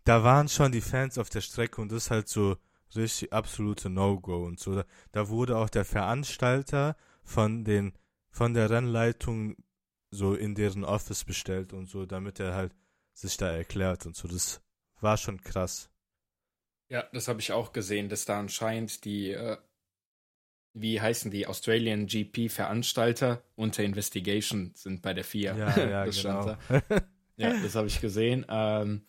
da 0.03 0.23
waren 0.23 0.49
schon 0.49 0.71
die 0.71 0.81
Fans 0.81 1.17
auf 1.17 1.29
der 1.29 1.41
Strecke 1.41 1.81
und 1.81 1.91
das 1.91 2.05
ist 2.05 2.11
halt 2.11 2.27
so 2.27 2.57
richtig 2.95 3.31
absolute 3.31 3.89
No-Go 3.89 4.45
und 4.45 4.59
so. 4.59 4.83
Da, 5.11 5.29
wurde 5.29 5.57
auch 5.57 5.69
der 5.69 5.85
Veranstalter 5.85 6.95
von 7.23 7.63
den 7.63 7.93
von 8.29 8.53
der 8.53 8.69
Rennleitung 8.69 9.57
so 10.09 10.35
in 10.35 10.55
deren 10.55 10.83
Office 10.83 11.23
bestellt 11.25 11.73
und 11.73 11.87
so, 11.87 12.05
damit 12.05 12.39
er 12.39 12.53
halt 12.53 12.75
sich 13.13 13.37
da 13.37 13.49
erklärt 13.49 14.05
und 14.05 14.15
so. 14.15 14.27
Das 14.27 14.61
war 14.99 15.17
schon 15.17 15.41
krass. 15.41 15.89
Ja, 16.89 17.03
das 17.13 17.27
habe 17.27 17.39
ich 17.39 17.51
auch 17.51 17.71
gesehen, 17.73 18.09
dass 18.09 18.25
da 18.25 18.39
anscheinend 18.39 19.05
die, 19.05 19.31
äh, 19.31 19.57
wie 20.73 21.01
heißen 21.01 21.31
die, 21.31 21.47
Australian 21.47 22.07
GP-Veranstalter 22.07 23.43
unter 23.55 23.83
Investigation 23.83 24.71
sind 24.73 25.01
bei 25.01 25.13
der 25.13 25.23
FIA. 25.23 25.57
Ja, 25.57 25.89
ja, 25.89 26.05
das 26.05 26.21
genau. 26.21 26.45
da. 26.45 26.59
Ja, 27.37 27.53
das 27.61 27.75
habe 27.75 27.87
ich 27.87 27.99
gesehen. 27.99 28.45
Ähm, 28.49 29.01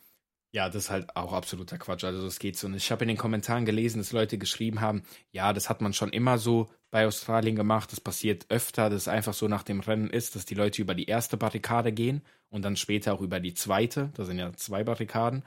ja, 0.54 0.68
das 0.68 0.84
ist 0.84 0.90
halt 0.90 1.16
auch 1.16 1.32
absoluter 1.32 1.78
Quatsch. 1.78 2.04
Also 2.04 2.22
das 2.24 2.38
geht 2.38 2.58
so 2.58 2.68
nicht. 2.68 2.84
Ich 2.84 2.90
habe 2.92 3.04
in 3.04 3.08
den 3.08 3.16
Kommentaren 3.16 3.64
gelesen, 3.64 3.98
dass 3.98 4.12
Leute 4.12 4.36
geschrieben 4.36 4.80
haben, 4.80 5.02
ja, 5.30 5.52
das 5.52 5.70
hat 5.70 5.80
man 5.80 5.94
schon 5.94 6.10
immer 6.10 6.36
so 6.36 6.70
bei 6.90 7.06
Australien 7.06 7.56
gemacht. 7.56 7.90
Das 7.90 8.00
passiert 8.00 8.46
öfter, 8.50 8.90
dass 8.90 9.02
es 9.02 9.08
einfach 9.08 9.32
so 9.32 9.48
nach 9.48 9.62
dem 9.62 9.80
Rennen 9.80 10.10
ist, 10.10 10.36
dass 10.36 10.44
die 10.44 10.54
Leute 10.54 10.82
über 10.82 10.94
die 10.94 11.06
erste 11.06 11.38
Barrikade 11.38 11.90
gehen 11.92 12.22
und 12.50 12.62
dann 12.62 12.76
später 12.76 13.14
auch 13.14 13.22
über 13.22 13.40
die 13.40 13.54
zweite. 13.54 14.10
Da 14.14 14.24
sind 14.24 14.38
ja 14.38 14.52
zwei 14.52 14.84
Barrikaden. 14.84 15.42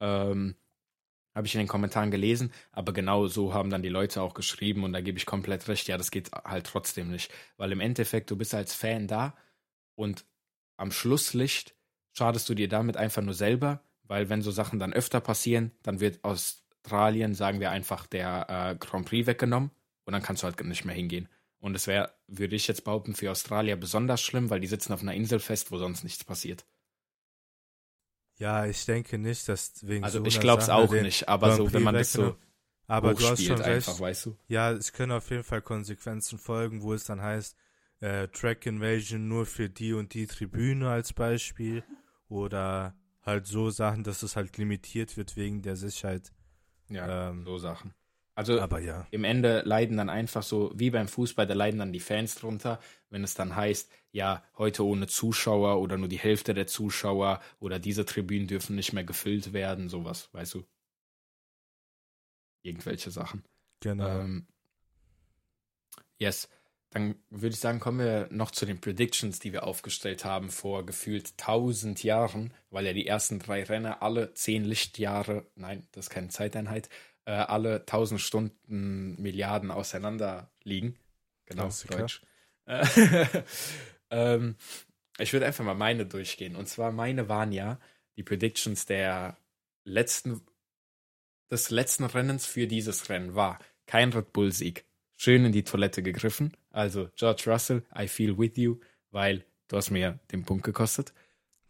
Ähm, 0.00 0.56
habe 1.38 1.46
ich 1.46 1.54
in 1.54 1.60
den 1.60 1.68
Kommentaren 1.68 2.10
gelesen, 2.10 2.52
aber 2.72 2.92
genau 2.92 3.28
so 3.28 3.54
haben 3.54 3.70
dann 3.70 3.82
die 3.82 3.88
Leute 3.88 4.20
auch 4.20 4.34
geschrieben 4.34 4.82
und 4.82 4.92
da 4.92 5.00
gebe 5.00 5.18
ich 5.18 5.24
komplett 5.24 5.68
recht. 5.68 5.86
Ja, 5.86 5.96
das 5.96 6.10
geht 6.10 6.32
halt 6.32 6.66
trotzdem 6.66 7.10
nicht, 7.10 7.32
weil 7.56 7.70
im 7.70 7.80
Endeffekt 7.80 8.30
du 8.32 8.36
bist 8.36 8.54
als 8.54 8.74
Fan 8.74 9.06
da 9.06 9.36
und 9.94 10.26
am 10.76 10.90
Schlusslicht 10.90 11.76
schadest 12.12 12.48
du 12.48 12.54
dir 12.54 12.68
damit 12.68 12.96
einfach 12.96 13.22
nur 13.22 13.34
selber, 13.34 13.84
weil 14.02 14.28
wenn 14.28 14.42
so 14.42 14.50
Sachen 14.50 14.80
dann 14.80 14.92
öfter 14.92 15.20
passieren, 15.20 15.70
dann 15.84 16.00
wird 16.00 16.24
Australien, 16.24 17.34
sagen 17.34 17.60
wir 17.60 17.70
einfach, 17.70 18.08
der 18.08 18.46
äh, 18.48 18.76
Grand 18.76 19.06
Prix 19.06 19.28
weggenommen 19.28 19.70
und 20.06 20.12
dann 20.12 20.22
kannst 20.22 20.42
du 20.42 20.46
halt 20.46 20.60
nicht 20.64 20.84
mehr 20.84 20.96
hingehen. 20.96 21.28
Und 21.60 21.76
es 21.76 21.86
wäre, 21.86 22.12
würde 22.26 22.56
ich 22.56 22.66
jetzt 22.66 22.82
behaupten, 22.82 23.14
für 23.14 23.30
Australier 23.30 23.76
besonders 23.76 24.22
schlimm, 24.22 24.50
weil 24.50 24.60
die 24.60 24.66
sitzen 24.66 24.92
auf 24.92 25.02
einer 25.02 25.14
Insel 25.14 25.38
fest, 25.38 25.70
wo 25.70 25.78
sonst 25.78 26.02
nichts 26.02 26.24
passiert. 26.24 26.64
Ja, 28.38 28.66
ich 28.66 28.84
denke 28.86 29.18
nicht, 29.18 29.48
dass 29.48 29.86
wegen 29.86 30.04
Also 30.04 30.20
so 30.20 30.26
ich 30.26 30.38
glaube 30.40 30.62
es 30.62 30.68
auch 30.68 30.92
nicht, 30.92 31.28
aber 31.28 31.56
so, 31.56 31.72
wenn 31.72 31.82
man 31.82 31.94
das 31.94 32.12
so 32.12 32.36
Aber 32.86 33.14
du 33.14 33.26
hast 33.26 33.42
schon 33.42 33.60
recht. 33.60 33.88
einfach, 33.88 34.00
weißt 34.00 34.26
du? 34.26 34.36
Ja, 34.48 34.72
es 34.72 34.92
können 34.92 35.12
auf 35.12 35.28
jeden 35.30 35.44
Fall 35.44 35.60
Konsequenzen 35.60 36.38
folgen, 36.38 36.82
wo 36.82 36.94
es 36.94 37.04
dann 37.04 37.20
heißt, 37.20 37.56
äh, 38.00 38.28
Track 38.28 38.64
Invasion 38.66 39.28
nur 39.28 39.44
für 39.44 39.68
die 39.68 39.92
und 39.92 40.14
die 40.14 40.26
Tribüne 40.26 40.88
als 40.88 41.12
Beispiel 41.12 41.82
oder 42.28 42.94
halt 43.22 43.46
so 43.46 43.70
Sachen, 43.70 44.04
dass 44.04 44.22
es 44.22 44.36
halt 44.36 44.56
limitiert 44.56 45.16
wird 45.16 45.36
wegen 45.36 45.60
der 45.62 45.76
Sicherheit. 45.76 46.32
Ja, 46.88 47.30
Ähm, 47.30 47.44
so 47.44 47.58
Sachen. 47.58 47.92
Also 48.38 48.60
aber 48.60 48.78
ja. 48.78 49.04
im 49.10 49.24
Ende 49.24 49.62
leiden 49.64 49.96
dann 49.96 50.08
einfach 50.08 50.44
so, 50.44 50.70
wie 50.72 50.90
beim 50.90 51.08
Fußball, 51.08 51.48
da 51.48 51.54
leiden 51.54 51.80
dann 51.80 51.92
die 51.92 51.98
Fans 51.98 52.36
drunter, 52.36 52.78
wenn 53.10 53.24
es 53.24 53.34
dann 53.34 53.56
heißt, 53.56 53.90
ja, 54.12 54.44
heute 54.56 54.86
ohne 54.86 55.08
Zuschauer 55.08 55.80
oder 55.80 55.98
nur 55.98 56.06
die 56.06 56.20
Hälfte 56.20 56.54
der 56.54 56.68
Zuschauer 56.68 57.40
oder 57.58 57.80
diese 57.80 58.04
Tribünen 58.04 58.46
dürfen 58.46 58.76
nicht 58.76 58.92
mehr 58.92 59.02
gefüllt 59.02 59.52
werden, 59.52 59.88
sowas, 59.88 60.28
weißt 60.34 60.54
du? 60.54 60.64
Irgendwelche 62.62 63.10
Sachen. 63.10 63.42
Genau. 63.80 64.06
Ähm, 64.20 64.46
yes. 66.18 66.48
Dann 66.90 67.16
würde 67.30 67.54
ich 67.54 67.60
sagen, 67.60 67.80
kommen 67.80 67.98
wir 67.98 68.28
noch 68.30 68.52
zu 68.52 68.66
den 68.66 68.80
Predictions, 68.80 69.40
die 69.40 69.52
wir 69.52 69.64
aufgestellt 69.64 70.24
haben 70.24 70.50
vor 70.50 70.86
gefühlt 70.86 71.32
1000 71.38 72.04
Jahren, 72.04 72.54
weil 72.70 72.86
ja 72.86 72.92
die 72.92 73.06
ersten 73.06 73.40
drei 73.40 73.64
Renner 73.64 74.00
alle 74.00 74.32
10 74.32 74.64
Lichtjahre, 74.64 75.44
nein, 75.56 75.88
das 75.90 76.06
ist 76.06 76.10
keine 76.10 76.28
Zeiteinheit, 76.28 76.88
äh, 77.28 77.32
alle 77.32 77.80
1000 77.80 78.20
Stunden 78.20 79.20
Milliarden 79.20 79.70
auseinander 79.70 80.50
liegen. 80.62 80.96
Genau, 81.44 81.64
Klassiker. 81.64 81.98
Deutsch. 81.98 82.22
Äh, 82.64 83.42
ähm, 84.10 84.56
ich 85.18 85.34
würde 85.34 85.44
einfach 85.44 85.64
mal 85.64 85.74
meine 85.74 86.06
durchgehen. 86.06 86.56
Und 86.56 86.68
zwar 86.68 86.90
meine 86.90 87.28
waren 87.28 87.52
ja 87.52 87.78
die 88.16 88.22
Predictions 88.22 88.86
der 88.86 89.36
letzten, 89.84 90.40
des 91.50 91.68
letzten 91.68 92.04
Rennens 92.04 92.46
für 92.46 92.66
dieses 92.66 93.10
Rennen 93.10 93.34
war 93.34 93.58
kein 93.84 94.10
Red 94.12 94.32
Bull-Sieg. 94.32 94.86
Schön 95.16 95.44
in 95.44 95.52
die 95.52 95.64
Toilette 95.64 96.02
gegriffen. 96.02 96.56
Also 96.70 97.10
George 97.16 97.44
Russell, 97.46 97.84
I 97.94 98.08
feel 98.08 98.38
with 98.38 98.56
you, 98.56 98.80
weil 99.10 99.44
du 99.68 99.76
hast 99.76 99.90
mir 99.90 100.18
den 100.32 100.44
Punkt 100.44 100.64
gekostet. 100.64 101.12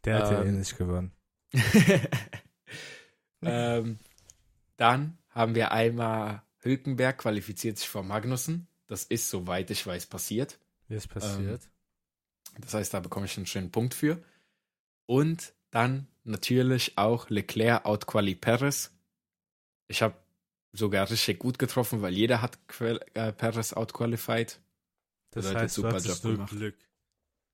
Der 0.05 0.19
hat 0.19 0.31
ja 0.31 0.43
eh 0.43 0.49
ähm, 0.49 0.59
nicht 0.59 0.77
gewonnen. 0.79 1.13
ähm, 3.43 3.99
dann 4.77 5.19
haben 5.39 5.55
wir 5.55 5.71
einmal 5.71 6.43
Hülkenberg 6.59 7.19
qualifiziert 7.19 7.79
sich 7.79 7.89
vor 7.89 8.03
Magnussen. 8.03 8.67
Das 8.89 9.05
ist, 9.05 9.31
soweit 9.31 9.71
ich 9.71 9.87
weiß, 9.87 10.07
passiert. 10.07 10.59
Ist 10.89 11.09
passiert? 11.09 11.69
Das 12.59 12.75
heißt, 12.75 12.93
da 12.93 12.99
bekomme 12.99 13.27
ich 13.27 13.37
einen 13.37 13.47
schönen 13.47 13.71
Punkt 13.71 13.95
für. 13.95 14.21
Und 15.07 15.55
dann 15.71 16.09
natürlich 16.25 16.99
auch 16.99 17.31
Leclerc 17.31 17.85
outquali 17.85 18.35
Perez. 18.35 18.91
Ich 19.87 20.03
habe 20.03 20.17
sogar 20.73 21.09
richtig 21.09 21.39
gut 21.39 21.61
getroffen, 21.61 22.03
weil 22.03 22.15
jeder 22.15 22.43
hat 22.43 22.67
Quel 22.67 23.01
äh, 23.15 23.33
Perez 23.33 23.73
outqualified. 23.73 24.61
Das 25.31 25.45
Leute, 25.45 25.61
heißt, 25.61 25.77
du 25.77 25.83
super 25.83 25.95
hattest 25.95 26.25
Job 26.25 26.33
gemacht. 26.33 26.51
Glück. 26.51 26.77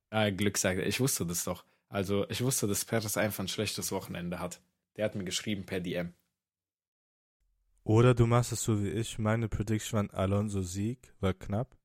Ah, 0.09 0.31
Glück 0.31 0.57
sagt 0.57 0.79
er. 0.79 0.87
Ich 0.87 1.01
wusste 1.01 1.27
das 1.27 1.45
doch. 1.45 1.67
Also, 1.91 2.27
ich 2.31 2.43
wusste, 2.43 2.67
dass 2.67 2.87
Perez 2.87 3.19
einfach 3.19 3.45
ein 3.45 3.49
schlechtes 3.49 3.93
Wochenende 3.93 4.41
hat. 4.41 4.63
Der 4.97 5.05
hat 5.05 5.17
mir 5.17 5.25
geschrieben 5.25 5.67
per 5.67 5.81
DM. 5.81 6.15
Oder 7.85 8.15
du 8.15 8.27
machst 8.27 8.53
es 8.53 8.63
so 8.63 8.83
wie 8.83 8.89
ich. 8.89 9.19
Meine 9.19 9.49
Prediction 9.49 10.09
war 10.09 10.19
Alonso 10.19 10.63
Sieg, 10.63 11.15
war 11.21 11.35
knapp. 11.35 11.77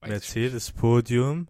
Weiß 0.00 0.10
Mercedes 0.10 0.72
Podium, 0.72 1.48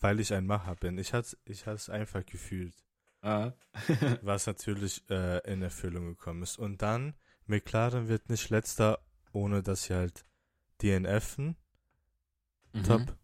weil 0.00 0.20
ich 0.20 0.32
ein 0.32 0.46
Macher 0.46 0.74
bin. 0.74 0.98
Ich 0.98 1.12
hatte 1.12 1.36
ich 1.44 1.66
hatte 1.66 1.76
es 1.76 1.90
einfach 1.90 2.24
gefühlt. 2.24 2.74
Ah. 3.20 3.52
was 4.22 4.46
natürlich 4.46 5.02
äh, 5.10 5.38
in 5.50 5.62
Erfüllung 5.62 6.06
gekommen 6.06 6.42
ist. 6.42 6.58
Und 6.58 6.82
dann, 6.82 7.14
McLaren 7.46 8.08
wird 8.08 8.30
nicht 8.30 8.48
letzter, 8.50 9.00
ohne 9.32 9.62
dass 9.62 9.84
sie 9.84 9.94
halt 9.94 10.24
DNFen. 10.82 11.56
Mhm. 12.72 12.84
Top. 12.84 13.16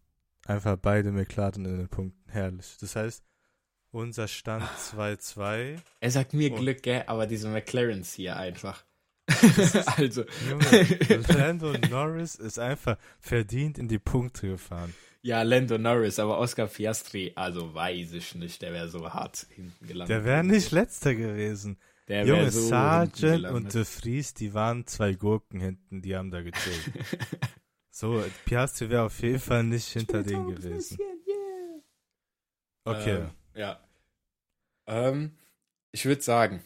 Einfach 0.45 0.77
beide 0.77 1.11
McLaren 1.11 1.65
in 1.65 1.77
den 1.77 1.89
Punkten. 1.89 2.29
Herrlich. 2.29 2.77
Das 2.79 2.95
heißt, 2.95 3.23
unser 3.91 4.27
Stand 4.27 4.65
2-2. 4.65 5.79
Er 6.01 6.11
sagt 6.11 6.33
mir. 6.33 6.51
Glück, 6.51 6.83
gell? 6.83 7.03
Aber 7.07 7.25
diese 7.25 7.47
McLarens 7.47 8.13
hier 8.13 8.35
einfach. 8.35 8.83
also, 9.97 10.23
Junge, 10.49 11.23
Lando 11.29 11.73
Norris 11.89 12.35
ist 12.35 12.59
einfach 12.59 12.97
verdient 13.19 13.77
in 13.77 13.87
die 13.87 13.99
Punkte 13.99 14.47
gefahren. 14.47 14.93
ja, 15.21 15.41
Lando 15.41 15.77
Norris, 15.77 16.19
aber 16.19 16.37
Oscar 16.37 16.67
Piastri, 16.67 17.31
also 17.35 17.73
weiß 17.73 18.13
ich 18.13 18.35
nicht, 18.35 18.61
der 18.61 18.73
wäre 18.73 18.89
so 18.89 19.11
hart 19.11 19.47
hinten 19.49 19.87
gelandet. 19.87 20.09
Der 20.09 20.25
wäre 20.25 20.43
nicht 20.43 20.71
letzter 20.71 21.15
gewesen. 21.15 21.77
Der 22.07 22.25
Junge, 22.25 22.51
so 22.51 22.67
Sargent 22.67 23.45
und 23.45 23.73
De 23.73 23.83
Vries, 23.83 24.35
die 24.35 24.53
waren 24.53 24.85
zwei 24.85 25.13
Gurken 25.13 25.59
hinten, 25.59 26.03
die 26.03 26.15
haben 26.15 26.29
da 26.29 26.41
gechillt. 26.41 26.91
so, 27.89 28.23
Piastri 28.45 28.91
wäre 28.91 29.03
auf 29.03 29.19
jeden 29.23 29.39
Fall 29.39 29.63
nicht 29.63 29.87
hinter 29.87 30.21
denen 30.21 30.53
gewesen. 30.53 30.99
Okay. 32.83 33.21
Ähm, 33.21 33.29
ja. 33.55 33.79
Ähm, 34.85 35.35
ich 35.91 36.05
würde 36.05 36.21
sagen, 36.21 36.63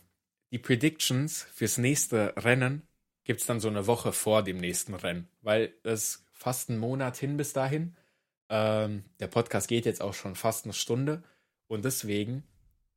die 0.51 0.59
Predictions 0.59 1.43
fürs 1.53 1.77
nächste 1.77 2.33
Rennen 2.37 2.87
gibt's 3.23 3.45
dann 3.45 3.59
so 3.59 3.67
eine 3.67 3.85
Woche 3.87 4.11
vor 4.11 4.43
dem 4.43 4.57
nächsten 4.57 4.95
Rennen, 4.95 5.27
weil 5.41 5.73
es 5.83 6.25
fast 6.31 6.69
ein 6.69 6.79
Monat 6.79 7.17
hin 7.17 7.37
bis 7.37 7.53
dahin. 7.53 7.95
Ähm, 8.49 9.03
der 9.19 9.27
Podcast 9.27 9.67
geht 9.67 9.85
jetzt 9.85 10.01
auch 10.01 10.13
schon 10.15 10.35
fast 10.35 10.65
eine 10.65 10.73
Stunde 10.73 11.23
und 11.67 11.85
deswegen 11.85 12.43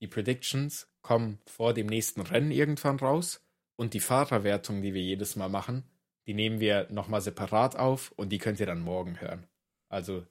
die 0.01 0.07
Predictions 0.09 0.89
kommen 1.03 1.39
vor 1.47 1.75
dem 1.75 1.87
nächsten 1.87 2.23
Rennen 2.23 2.51
irgendwann 2.51 2.97
raus 2.99 3.45
und 3.77 3.93
die 3.95 4.01
Fahrerwertung, 4.01 4.81
die 4.81 4.95
wir 4.95 5.03
jedes 5.03 5.37
Mal 5.37 5.49
machen, 5.49 5.85
die 6.27 6.35
nehmen 6.35 6.61
wir 6.61 6.87
nochmal 6.91 7.21
separat 7.21 7.77
auf 7.77 8.13
und 8.13 8.31
die 8.31 8.39
könnt 8.39 8.61
ihr 8.61 8.67
dann 8.67 8.81
morgen 8.81 9.21
hören. 9.21 9.47
Also 9.89 10.25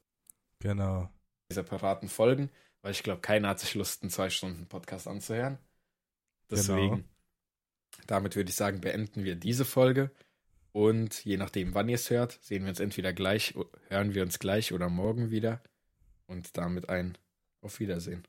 Genau. 0.59 1.09
separaten 1.49 2.09
Folgen, 2.09 2.49
weil 2.81 2.91
ich 2.91 3.03
glaube, 3.03 3.21
keiner 3.21 3.49
hat 3.49 3.59
sich 3.59 3.75
Lust, 3.75 4.01
einen 4.01 4.09
zwei 4.09 4.29
Stunden 4.29 4.67
Podcast 4.67 5.07
anzuhören. 5.07 5.59
Deswegen, 6.49 6.95
Genau. 6.95 7.07
Damit 8.07 8.35
würde 8.35 8.49
ich 8.49 8.55
sagen, 8.55 8.81
beenden 8.81 9.23
wir 9.23 9.35
diese 9.35 9.65
Folge. 9.65 10.11
Und 10.73 11.25
je 11.25 11.37
nachdem, 11.37 11.73
wann 11.73 11.89
ihr 11.89 11.95
es 11.95 12.09
hört, 12.09 12.39
sehen 12.41 12.63
wir 12.63 12.69
uns 12.69 12.79
entweder 12.79 13.13
gleich, 13.13 13.53
hören 13.89 14.13
wir 14.15 14.23
uns 14.23 14.39
gleich 14.39 14.73
oder 14.73 14.89
morgen 14.89 15.31
wieder. 15.31 15.61
Und 16.27 16.57
damit 16.57 16.89
ein 16.89 17.17
Auf 17.61 17.79
Wiedersehen. 17.79 18.25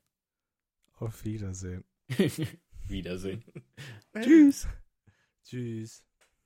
Auf 0.94 1.24
Wiedersehen. 1.24 1.84
Wiedersehen. 2.88 3.44
Tschüss. 4.20 4.66
Tschüss. 5.44 6.04